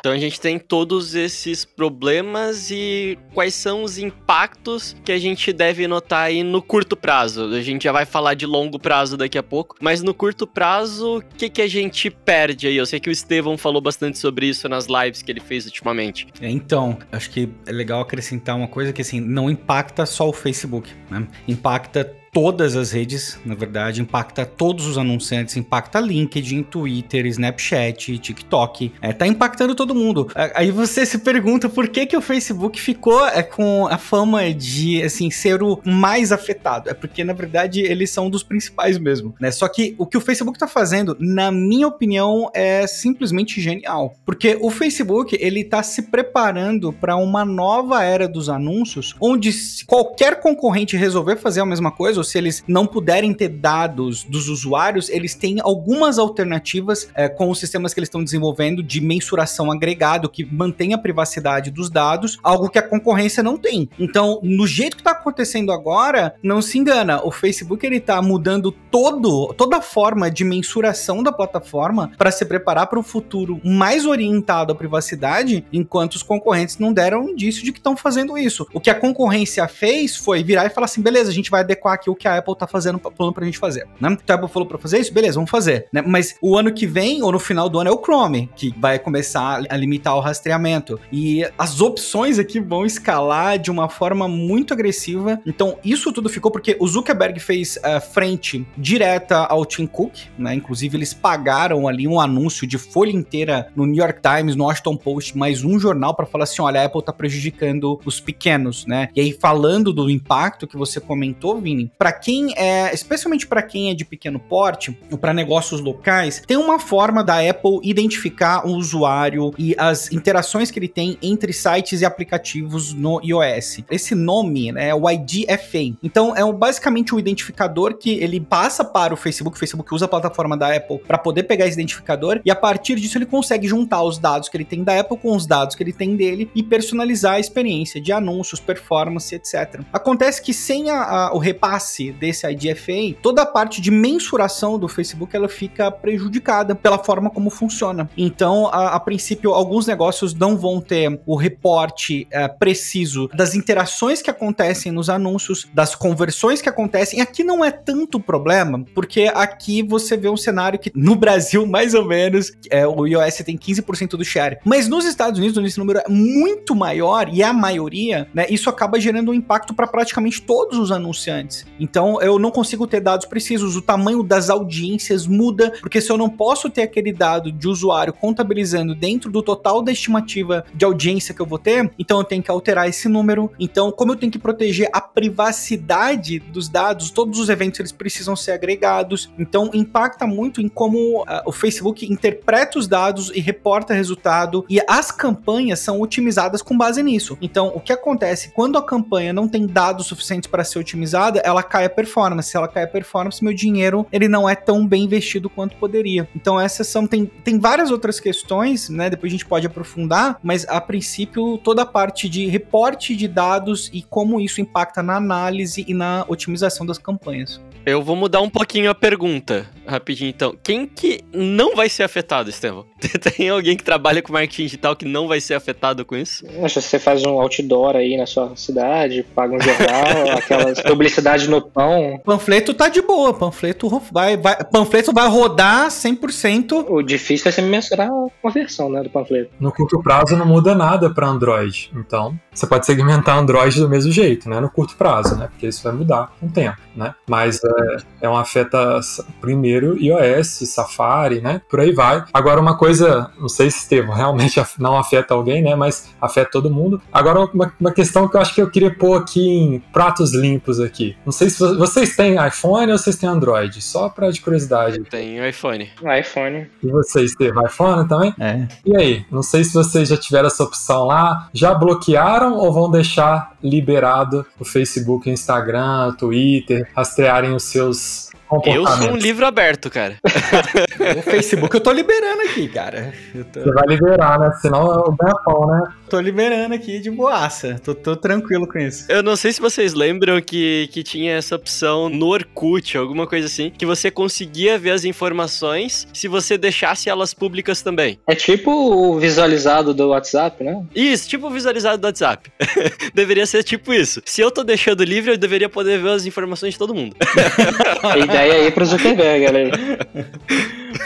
Então 0.00 0.12
a 0.12 0.18
gente 0.18 0.40
tem 0.40 0.58
todos 0.58 1.14
esses 1.14 1.62
problemas 1.62 2.70
e 2.70 3.18
quais 3.34 3.52
são 3.52 3.82
os 3.82 3.98
impactos 3.98 4.96
que 5.04 5.12
a 5.12 5.18
gente 5.18 5.52
deve 5.52 5.86
notar 5.86 6.22
aí 6.22 6.42
no 6.42 6.62
curto 6.62 6.96
prazo. 6.96 7.44
A 7.52 7.60
gente 7.60 7.84
já 7.84 7.92
vai 7.92 8.06
falar 8.06 8.32
de 8.32 8.46
longo 8.46 8.78
prazo 8.78 9.18
daqui 9.18 9.36
a 9.36 9.42
pouco, 9.42 9.76
mas 9.78 10.02
no 10.02 10.14
curto 10.14 10.46
prazo, 10.46 11.18
o 11.18 11.22
que, 11.22 11.50
que 11.50 11.60
a 11.60 11.68
gente 11.68 12.08
perde 12.08 12.66
aí? 12.66 12.78
Eu 12.78 12.86
sei 12.86 12.98
que 12.98 13.10
o 13.10 13.12
Estevão 13.12 13.58
falou 13.58 13.82
bastante 13.82 14.18
sobre 14.18 14.46
isso 14.46 14.70
nas 14.70 14.86
lives 14.86 15.20
que 15.20 15.30
ele 15.30 15.40
fez 15.40 15.66
ultimamente. 15.66 16.26
É, 16.40 16.48
então, 16.48 16.98
acho 17.12 17.28
que 17.28 17.50
é 17.66 17.72
legal 17.72 18.00
acrescentar 18.00 18.56
uma 18.56 18.68
coisa 18.68 18.94
que 18.94 19.02
assim, 19.02 19.20
não 19.20 19.50
impacta 19.50 20.06
só 20.06 20.30
o 20.30 20.32
Facebook, 20.32 20.90
né? 21.10 21.28
Impacta 21.46 22.19
todas 22.32 22.76
as 22.76 22.92
redes, 22.92 23.38
na 23.44 23.54
verdade, 23.54 24.00
impacta 24.00 24.46
todos 24.46 24.86
os 24.86 24.96
anunciantes, 24.96 25.56
impacta 25.56 26.00
LinkedIn, 26.00 26.62
Twitter, 26.62 27.26
Snapchat, 27.26 28.18
TikTok, 28.18 28.92
é, 29.00 29.12
tá 29.12 29.26
impactando 29.26 29.74
todo 29.74 29.94
mundo. 29.94 30.28
Aí 30.54 30.70
você 30.70 31.04
se 31.04 31.18
pergunta 31.18 31.68
por 31.68 31.88
que 31.88 32.06
que 32.06 32.16
o 32.16 32.20
Facebook 32.20 32.80
ficou 32.80 33.26
é, 33.26 33.42
com 33.42 33.86
a 33.86 33.98
fama 33.98 34.52
de, 34.52 35.02
assim, 35.02 35.30
ser 35.30 35.62
o 35.62 35.80
mais 35.84 36.32
afetado. 36.32 36.88
É 36.88 36.94
porque, 36.94 37.24
na 37.24 37.32
verdade, 37.32 37.80
eles 37.80 38.10
são 38.10 38.30
dos 38.30 38.42
principais 38.42 38.98
mesmo, 38.98 39.34
né? 39.40 39.50
Só 39.50 39.68
que 39.68 39.94
o 39.98 40.06
que 40.06 40.16
o 40.16 40.20
Facebook 40.20 40.58
tá 40.58 40.68
fazendo, 40.68 41.16
na 41.18 41.50
minha 41.50 41.88
opinião, 41.88 42.50
é 42.54 42.86
simplesmente 42.86 43.60
genial. 43.60 44.14
Porque 44.24 44.56
o 44.60 44.70
Facebook, 44.70 45.36
ele 45.40 45.64
tá 45.64 45.82
se 45.82 46.02
preparando 46.02 46.92
para 46.92 47.16
uma 47.16 47.44
nova 47.44 48.02
era 48.04 48.28
dos 48.28 48.48
anúncios, 48.48 49.14
onde 49.20 49.50
qualquer 49.86 50.40
concorrente 50.40 50.96
resolver 50.96 51.36
fazer 51.36 51.60
a 51.60 51.66
mesma 51.66 51.90
coisa, 51.90 52.19
ou 52.20 52.24
se 52.24 52.38
eles 52.38 52.62
não 52.66 52.86
puderem 52.86 53.32
ter 53.32 53.48
dados 53.48 54.24
dos 54.24 54.48
usuários, 54.48 55.08
eles 55.08 55.34
têm 55.34 55.58
algumas 55.60 56.18
alternativas 56.18 57.08
é, 57.14 57.28
com 57.28 57.50
os 57.50 57.58
sistemas 57.58 57.92
que 57.92 58.00
eles 58.00 58.08
estão 58.08 58.22
desenvolvendo 58.22 58.82
de 58.82 59.00
mensuração 59.00 59.70
agregado 59.70 60.28
que 60.28 60.44
mantém 60.44 60.94
a 60.94 60.98
privacidade 60.98 61.70
dos 61.70 61.90
dados, 61.90 62.38
algo 62.42 62.68
que 62.68 62.78
a 62.78 62.82
concorrência 62.82 63.42
não 63.42 63.56
tem. 63.56 63.88
Então, 63.98 64.38
no 64.42 64.66
jeito 64.66 64.96
que 64.96 65.00
está 65.00 65.12
acontecendo 65.12 65.72
agora, 65.72 66.34
não 66.42 66.60
se 66.60 66.78
engana, 66.78 67.24
o 67.24 67.30
Facebook 67.30 67.84
ele 67.84 68.00
tá 68.00 68.20
mudando 68.20 68.70
todo, 68.90 69.52
toda 69.54 69.78
a 69.78 69.82
forma 69.82 70.30
de 70.30 70.44
mensuração 70.44 71.22
da 71.22 71.32
plataforma 71.32 72.12
para 72.18 72.30
se 72.30 72.44
preparar 72.44 72.86
para 72.86 72.98
um 72.98 73.02
futuro 73.02 73.60
mais 73.64 74.04
orientado 74.06 74.72
à 74.72 74.74
privacidade, 74.74 75.64
enquanto 75.72 76.14
os 76.14 76.22
concorrentes 76.22 76.78
não 76.78 76.92
deram 76.92 77.28
indício 77.28 77.64
de 77.64 77.72
que 77.72 77.78
estão 77.78 77.96
fazendo 77.96 78.36
isso. 78.36 78.66
O 78.74 78.80
que 78.80 78.90
a 78.90 78.94
concorrência 78.94 79.66
fez 79.68 80.16
foi 80.16 80.42
virar 80.42 80.66
e 80.66 80.70
falar 80.70 80.86
assim: 80.86 81.00
beleza, 81.00 81.30
a 81.30 81.34
gente 81.34 81.50
vai 81.50 81.60
adequar 81.60 81.94
aqui 81.94 82.09
o 82.10 82.14
que 82.14 82.28
a 82.28 82.38
Apple 82.38 82.56
tá 82.56 82.66
fazendo, 82.66 82.98
plano 82.98 83.32
pra 83.32 83.44
gente 83.44 83.58
fazer, 83.58 83.86
né? 84.00 84.16
Então 84.22 84.36
a 84.36 84.38
Apple 84.38 84.52
falou 84.52 84.68
pra 84.68 84.78
fazer 84.78 84.98
isso, 84.98 85.12
beleza, 85.12 85.34
vamos 85.34 85.50
fazer, 85.50 85.86
né? 85.92 86.02
Mas 86.04 86.36
o 86.40 86.56
ano 86.56 86.72
que 86.72 86.86
vem, 86.86 87.22
ou 87.22 87.32
no 87.32 87.38
final 87.38 87.68
do 87.68 87.78
ano, 87.78 87.90
é 87.90 87.92
o 87.92 88.02
Chrome, 88.02 88.50
que 88.54 88.74
vai 88.78 88.98
começar 88.98 89.62
a 89.68 89.76
limitar 89.76 90.16
o 90.16 90.20
rastreamento. 90.20 90.98
E 91.12 91.44
as 91.58 91.80
opções 91.80 92.38
aqui 92.38 92.60
vão 92.60 92.84
escalar 92.84 93.58
de 93.58 93.70
uma 93.70 93.88
forma 93.88 94.28
muito 94.28 94.72
agressiva. 94.72 95.40
Então, 95.46 95.78
isso 95.84 96.12
tudo 96.12 96.28
ficou 96.28 96.50
porque 96.50 96.76
o 96.78 96.86
Zuckerberg 96.86 97.38
fez 97.40 97.76
uh, 97.76 98.00
frente 98.00 98.66
direta 98.76 99.38
ao 99.44 99.64
Tim 99.64 99.86
Cook, 99.86 100.14
né? 100.38 100.54
Inclusive, 100.54 100.96
eles 100.96 101.14
pagaram 101.14 101.86
ali 101.88 102.06
um 102.06 102.20
anúncio 102.20 102.66
de 102.66 102.78
folha 102.78 103.12
inteira 103.12 103.68
no 103.74 103.86
New 103.86 103.96
York 103.96 104.20
Times, 104.20 104.56
no 104.56 104.64
Washington 104.64 104.96
Post, 104.96 105.36
mais 105.36 105.64
um 105.64 105.78
jornal 105.78 106.14
para 106.14 106.26
falar 106.26 106.44
assim: 106.44 106.62
olha, 106.62 106.82
a 106.82 106.84
Apple 106.84 107.02
tá 107.02 107.12
prejudicando 107.12 108.00
os 108.04 108.20
pequenos, 108.20 108.86
né? 108.86 109.08
E 109.14 109.20
aí, 109.20 109.32
falando 109.32 109.92
do 109.92 110.08
impacto 110.10 110.66
que 110.66 110.76
você 110.76 111.00
comentou, 111.00 111.60
Vini, 111.60 111.90
para 112.00 112.12
quem 112.12 112.54
é, 112.56 112.94
especialmente 112.94 113.46
para 113.46 113.62
quem 113.62 113.90
é 113.90 113.94
de 113.94 114.06
pequeno 114.06 114.40
porte, 114.40 114.98
ou 115.12 115.18
para 115.18 115.34
negócios 115.34 115.82
locais, 115.82 116.42
tem 116.46 116.56
uma 116.56 116.78
forma 116.78 117.22
da 117.22 117.46
Apple 117.46 117.78
identificar 117.82 118.66
o 118.66 118.70
usuário 118.70 119.52
e 119.58 119.74
as 119.76 120.10
interações 120.10 120.70
que 120.70 120.78
ele 120.78 120.88
tem 120.88 121.18
entre 121.20 121.52
sites 121.52 122.00
e 122.00 122.06
aplicativos 122.06 122.94
no 122.94 123.20
iOS. 123.22 123.80
Esse 123.90 124.14
nome 124.14 124.72
né, 124.72 124.88
é 124.88 124.94
o 124.94 125.10
IDFA. 125.10 125.94
Então, 126.02 126.34
é 126.34 126.50
basicamente 126.50 127.12
o 127.12 127.16
um 127.16 127.20
identificador 127.20 127.98
que 127.98 128.12
ele 128.12 128.40
passa 128.40 128.82
para 128.82 129.12
o 129.12 129.16
Facebook. 129.16 129.58
O 129.58 129.60
Facebook 129.60 129.94
usa 129.94 130.06
a 130.06 130.08
plataforma 130.08 130.56
da 130.56 130.74
Apple 130.74 131.00
para 131.00 131.18
poder 131.18 131.42
pegar 131.42 131.66
esse 131.66 131.74
identificador 131.74 132.40
e 132.42 132.50
a 132.50 132.56
partir 132.56 132.94
disso 132.94 133.18
ele 133.18 133.26
consegue 133.26 133.68
juntar 133.68 134.02
os 134.02 134.16
dados 134.16 134.48
que 134.48 134.56
ele 134.56 134.64
tem 134.64 134.82
da 134.82 134.98
Apple 134.98 135.18
com 135.18 135.36
os 135.36 135.46
dados 135.46 135.76
que 135.76 135.82
ele 135.82 135.92
tem 135.92 136.16
dele 136.16 136.50
e 136.54 136.62
personalizar 136.62 137.34
a 137.34 137.40
experiência 137.40 138.00
de 138.00 138.10
anúncios, 138.10 138.58
performance, 138.58 139.34
etc. 139.34 139.82
Acontece 139.92 140.40
que 140.40 140.54
sem 140.54 140.88
a, 140.88 141.02
a, 141.02 141.34
o 141.34 141.38
repasse 141.38 141.89
desse 142.18 142.46
IDFA, 142.46 143.18
toda 143.22 143.42
a 143.42 143.46
parte 143.46 143.80
de 143.80 143.90
mensuração 143.90 144.78
do 144.78 144.88
Facebook 144.88 145.34
ela 145.34 145.48
fica 145.48 145.90
prejudicada 145.90 146.74
pela 146.74 146.98
forma 146.98 147.30
como 147.30 147.50
funciona. 147.50 148.08
Então, 148.16 148.68
a, 148.68 148.94
a 148.94 149.00
princípio, 149.00 149.52
alguns 149.52 149.86
negócios 149.86 150.34
não 150.34 150.56
vão 150.56 150.80
ter 150.80 151.20
o 151.26 151.36
reporte 151.36 152.26
é, 152.30 152.48
preciso 152.48 153.28
das 153.34 153.54
interações 153.54 154.22
que 154.22 154.30
acontecem 154.30 154.92
nos 154.92 155.08
anúncios, 155.08 155.68
das 155.72 155.94
conversões 155.94 156.60
que 156.62 156.68
acontecem. 156.68 157.20
Aqui 157.20 157.42
não 157.42 157.64
é 157.64 157.70
tanto 157.70 158.20
problema, 158.20 158.84
porque 158.94 159.30
aqui 159.34 159.82
você 159.82 160.16
vê 160.16 160.28
um 160.28 160.36
cenário 160.36 160.78
que 160.78 160.90
no 160.94 161.16
Brasil, 161.16 161.66
mais 161.66 161.94
ou 161.94 162.04
menos, 162.04 162.52
é, 162.70 162.86
o 162.86 163.06
iOS 163.06 163.36
tem 163.44 163.56
15% 163.56 164.10
do 164.10 164.24
share. 164.24 164.58
Mas 164.64 164.88
nos 164.88 165.04
Estados 165.04 165.38
Unidos, 165.38 165.56
onde 165.56 165.68
esse 165.68 165.78
número 165.78 166.00
é 166.00 166.08
muito 166.08 166.74
maior 166.74 167.28
e 167.32 167.42
é 167.42 167.46
a 167.46 167.52
maioria, 167.52 168.28
né, 168.34 168.46
isso 168.50 168.68
acaba 168.68 169.00
gerando 169.00 169.30
um 169.30 169.34
impacto 169.34 169.74
para 169.74 169.86
praticamente 169.86 170.42
todos 170.42 170.78
os 170.78 170.92
anunciantes. 170.92 171.66
Então, 171.80 172.20
eu 172.20 172.38
não 172.38 172.50
consigo 172.50 172.86
ter 172.86 173.00
dados 173.00 173.26
precisos, 173.26 173.74
o 173.74 173.82
tamanho 173.82 174.22
das 174.22 174.50
audiências 174.50 175.26
muda, 175.26 175.72
porque 175.80 176.00
se 176.00 176.12
eu 176.12 176.18
não 176.18 176.28
posso 176.28 176.68
ter 176.68 176.82
aquele 176.82 177.12
dado 177.12 177.50
de 177.50 177.66
usuário 177.66 178.12
contabilizando 178.12 178.94
dentro 178.94 179.30
do 179.30 179.42
total 179.42 179.82
da 179.82 179.90
estimativa 179.90 180.64
de 180.74 180.84
audiência 180.84 181.34
que 181.34 181.40
eu 181.40 181.46
vou 181.46 181.58
ter, 181.58 181.90
então 181.98 182.18
eu 182.18 182.24
tenho 182.24 182.42
que 182.42 182.50
alterar 182.50 182.88
esse 182.88 183.08
número. 183.08 183.50
Então, 183.58 183.90
como 183.90 184.12
eu 184.12 184.16
tenho 184.16 184.30
que 184.30 184.38
proteger 184.38 184.90
a 184.92 185.00
privacidade 185.00 186.38
dos 186.38 186.68
dados, 186.68 187.10
todos 187.10 187.38
os 187.38 187.48
eventos 187.48 187.80
eles 187.80 187.92
precisam 187.92 188.36
ser 188.36 188.52
agregados. 188.52 189.30
Então, 189.38 189.70
impacta 189.72 190.26
muito 190.26 190.60
em 190.60 190.68
como 190.68 191.22
uh, 191.22 191.26
o 191.46 191.52
Facebook 191.52 192.10
interpreta 192.10 192.78
os 192.78 192.86
dados 192.86 193.30
e 193.34 193.40
reporta 193.40 193.94
resultado 193.94 194.64
e 194.68 194.80
as 194.86 195.10
campanhas 195.10 195.80
são 195.80 196.00
otimizadas 196.00 196.62
com 196.62 196.76
base 196.76 197.02
nisso. 197.02 197.38
Então, 197.40 197.72
o 197.74 197.80
que 197.80 197.92
acontece 197.92 198.50
quando 198.50 198.76
a 198.76 198.82
campanha 198.82 199.32
não 199.32 199.48
tem 199.48 199.66
dados 199.66 200.06
suficientes 200.06 200.50
para 200.50 200.64
ser 200.64 200.78
otimizada, 200.78 201.40
ela 201.40 201.62
cai 201.70 201.84
a 201.84 201.90
performance. 201.90 202.50
Se 202.50 202.56
ela 202.56 202.68
cai 202.68 202.82
a 202.82 202.88
performance, 202.88 203.42
meu 203.42 203.54
dinheiro 203.54 204.06
ele 204.12 204.28
não 204.28 204.48
é 204.48 204.54
tão 204.54 204.86
bem 204.86 205.04
investido 205.04 205.48
quanto 205.48 205.76
poderia. 205.76 206.28
Então, 206.34 206.60
essas 206.60 206.88
são 206.88 207.06
tem, 207.06 207.24
tem 207.24 207.58
várias 207.58 207.90
outras 207.90 208.18
questões, 208.18 208.88
né? 208.88 209.08
Depois 209.08 209.30
a 209.30 209.34
gente 209.34 209.46
pode 209.46 209.66
aprofundar, 209.66 210.38
mas 210.42 210.66
a 210.68 210.80
princípio 210.80 211.58
toda 211.58 211.82
a 211.82 211.86
parte 211.86 212.28
de 212.28 212.46
reporte 212.46 213.14
de 213.14 213.28
dados 213.28 213.88
e 213.92 214.02
como 214.02 214.40
isso 214.40 214.60
impacta 214.60 215.02
na 215.02 215.16
análise 215.16 215.84
e 215.86 215.94
na 215.94 216.24
otimização 216.28 216.84
das 216.84 216.98
campanhas. 216.98 217.60
Eu 217.86 218.02
vou 218.02 218.14
mudar 218.14 218.40
um 218.40 218.50
pouquinho 218.50 218.90
a 218.90 218.94
pergunta, 218.94 219.66
rapidinho 219.90 220.30
então. 220.30 220.54
Quem 220.62 220.86
que 220.86 221.20
não 221.32 221.74
vai 221.74 221.88
ser 221.88 222.04
afetado, 222.04 222.48
Estevão? 222.48 222.86
Tem 223.36 223.48
alguém 223.48 223.76
que 223.76 223.84
trabalha 223.84 224.22
com 224.22 224.32
marketing 224.32 224.62
digital 224.64 224.94
que 224.94 225.04
não 225.04 225.26
vai 225.26 225.40
ser 225.40 225.54
afetado 225.54 226.04
com 226.04 226.16
isso? 226.16 226.44
Acho 226.62 226.80
que 226.80 226.86
você 226.86 226.98
faz 226.98 227.24
um 227.24 227.40
outdoor 227.40 227.96
aí 227.96 228.16
na 228.16 228.26
sua 228.26 228.54
cidade, 228.56 229.24
paga 229.34 229.54
um 229.54 229.60
jornal, 229.60 230.36
aquelas 230.38 230.80
publicidade 230.80 231.48
no 231.48 231.60
pão. 231.62 232.20
Panfleto 232.24 232.74
tá 232.74 232.88
de 232.88 233.02
boa, 233.02 233.32
panfleto 233.34 233.88
vai, 234.12 234.36
vai, 234.36 234.62
panfleto 234.64 235.12
vai 235.12 235.28
rodar 235.28 235.88
100%. 235.88 236.86
O 236.88 237.02
difícil 237.02 237.48
é 237.48 237.52
você 237.52 237.62
mensurar 237.62 238.08
a 238.08 238.26
conversão, 238.42 238.90
né, 238.90 239.02
do 239.02 239.10
panfleto. 239.10 239.50
No 239.58 239.72
curto 239.72 240.02
prazo 240.02 240.36
não 240.36 240.46
muda 240.46 240.74
nada 240.74 241.10
para 241.10 241.26
Android, 241.26 241.90
então 241.94 242.38
você 242.52 242.66
pode 242.66 242.86
segmentar 242.86 243.38
Android 243.38 243.78
do 243.80 243.88
mesmo 243.88 244.12
jeito, 244.12 244.48
né, 244.48 244.60
no 244.60 244.70
curto 244.70 244.96
prazo, 244.96 245.36
né, 245.36 245.48
porque 245.50 245.66
isso 245.66 245.82
vai 245.82 245.92
mudar 245.92 246.32
com 246.38 246.46
o 246.46 246.50
tempo, 246.50 246.78
né, 246.94 247.14
mas 247.28 247.60
é, 247.64 247.96
é 248.22 248.28
um 248.28 248.36
afeta 248.36 249.00
primeiro 249.40 249.79
iOS, 249.80 250.60
Safari, 250.68 251.40
né, 251.40 251.60
por 251.68 251.80
aí 251.80 251.92
vai. 251.92 252.24
Agora 252.32 252.60
uma 252.60 252.76
coisa, 252.76 253.30
não 253.38 253.48
sei 253.48 253.70
se 253.70 253.80
Estevam 253.80 254.14
realmente 254.14 254.62
não 254.78 254.96
afeta 254.96 255.34
alguém, 255.34 255.62
né, 255.62 255.74
mas 255.74 256.10
afeta 256.20 256.50
todo 256.50 256.70
mundo. 256.70 257.00
Agora 257.12 257.40
uma, 257.40 257.72
uma 257.80 257.92
questão 257.92 258.28
que 258.28 258.36
eu 258.36 258.40
acho 258.40 258.54
que 258.54 258.62
eu 258.62 258.70
queria 258.70 258.94
pôr 258.94 259.16
aqui 259.16 259.40
em 259.40 259.80
pratos 259.92 260.32
limpos 260.32 260.78
aqui. 260.78 261.16
Não 261.24 261.32
sei 261.32 261.50
se 261.50 261.58
vocês 261.76 262.14
têm 262.14 262.36
iPhone 262.46 262.92
ou 262.92 262.98
vocês 262.98 263.16
têm 263.16 263.28
Android, 263.28 263.80
só 263.82 264.08
para 264.08 264.30
de 264.30 264.40
curiosidade. 264.40 265.00
Tenho 265.10 265.46
iPhone. 265.46 265.90
iPhone. 266.18 266.68
E 266.82 266.86
vocês 266.88 267.34
têm 267.34 267.50
iPhone 267.66 268.06
também? 268.08 268.34
É. 268.38 268.68
E 268.84 268.96
aí, 268.96 269.24
não 269.30 269.42
sei 269.42 269.64
se 269.64 269.74
vocês 269.74 270.08
já 270.08 270.16
tiveram 270.16 270.46
essa 270.46 270.62
opção 270.62 271.04
lá, 271.04 271.48
já 271.52 271.74
bloquearam 271.74 272.54
ou 272.54 272.72
vão 272.72 272.90
deixar 272.90 273.54
liberado 273.62 274.46
o 274.58 274.64
Facebook, 274.64 275.28
Instagram, 275.28 276.12
Twitter, 276.12 276.88
rastrearem 276.94 277.54
os 277.54 277.64
seus 277.64 278.29
eu 278.66 278.86
sou 278.86 279.12
um 279.12 279.16
livro 279.16 279.46
aberto, 279.46 279.88
cara. 279.90 280.16
o 281.18 281.22
Facebook 281.22 281.74
eu 281.74 281.80
tô 281.80 281.92
liberando 281.92 282.42
aqui, 282.42 282.68
cara. 282.68 283.12
Tô... 283.52 283.60
Você 283.60 283.72
vai 283.72 283.86
liberar, 283.86 284.38
né? 284.38 284.52
Senão 284.60 284.80
é 284.80 284.98
o 284.98 285.12
ganha-pão, 285.12 285.66
né? 285.66 285.82
Tô 286.08 286.20
liberando 286.20 286.74
aqui 286.74 286.98
de 286.98 287.10
boaça. 287.10 287.80
Tô, 287.84 287.94
tô, 287.94 288.16
tranquilo 288.16 288.66
com 288.66 288.78
isso. 288.78 289.06
Eu 289.08 289.22
não 289.22 289.36
sei 289.36 289.52
se 289.52 289.60
vocês 289.60 289.94
lembram 289.94 290.40
que, 290.40 290.88
que 290.92 291.02
tinha 291.02 291.34
essa 291.36 291.54
opção 291.54 292.08
no 292.08 292.26
Orkut, 292.26 292.98
alguma 292.98 293.26
coisa 293.26 293.46
assim, 293.46 293.70
que 293.70 293.86
você 293.86 294.10
conseguia 294.10 294.78
ver 294.78 294.90
as 294.90 295.04
informações 295.04 296.08
se 296.12 296.26
você 296.26 296.58
deixasse 296.58 297.08
elas 297.08 297.32
públicas 297.32 297.82
também. 297.82 298.18
É 298.26 298.34
tipo 298.34 298.70
o 298.70 299.18
visualizado 299.18 299.94
do 299.94 300.08
WhatsApp, 300.08 300.64
né? 300.64 300.84
Isso, 300.94 301.28
tipo 301.28 301.46
o 301.46 301.50
visualizado 301.50 301.98
do 301.98 302.04
WhatsApp. 302.06 302.50
deveria 303.14 303.46
ser 303.46 303.62
tipo 303.62 303.92
isso. 303.94 304.20
Se 304.24 304.40
eu 304.40 304.50
tô 304.50 304.64
deixando 304.64 305.04
livre, 305.04 305.32
eu 305.32 305.38
deveria 305.38 305.68
poder 305.68 305.98
ver 305.98 306.10
as 306.10 306.26
informações 306.26 306.74
de 306.74 306.78
todo 306.78 306.94
mundo. 306.94 307.14
ideia 308.46 308.64
aí 308.64 308.70
pro 308.70 308.84
Zuckerberg, 308.86 309.44
galera. 309.44 309.70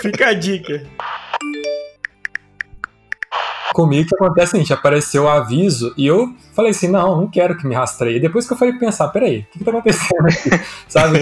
Fica 0.00 0.28
a 0.28 0.34
dica. 0.34 0.82
Comigo 3.74 4.08
que 4.08 4.14
acontece 4.14 4.52
seguinte, 4.52 4.72
apareceu 4.72 5.24
o 5.24 5.28
aviso 5.28 5.92
e 5.96 6.06
eu 6.06 6.32
falei 6.54 6.70
assim, 6.70 6.88
não, 6.88 7.16
não 7.16 7.26
quero 7.28 7.56
que 7.56 7.66
me 7.66 7.74
rastreie. 7.74 8.20
Depois 8.20 8.46
que 8.46 8.52
eu 8.52 8.56
falei 8.56 8.74
pensar, 8.74 9.08
peraí, 9.08 9.40
o 9.40 9.52
que, 9.52 9.58
que 9.58 9.64
tá 9.64 9.72
acontecendo 9.72 10.26
aqui? 10.26 10.50
Sabe? 10.88 11.18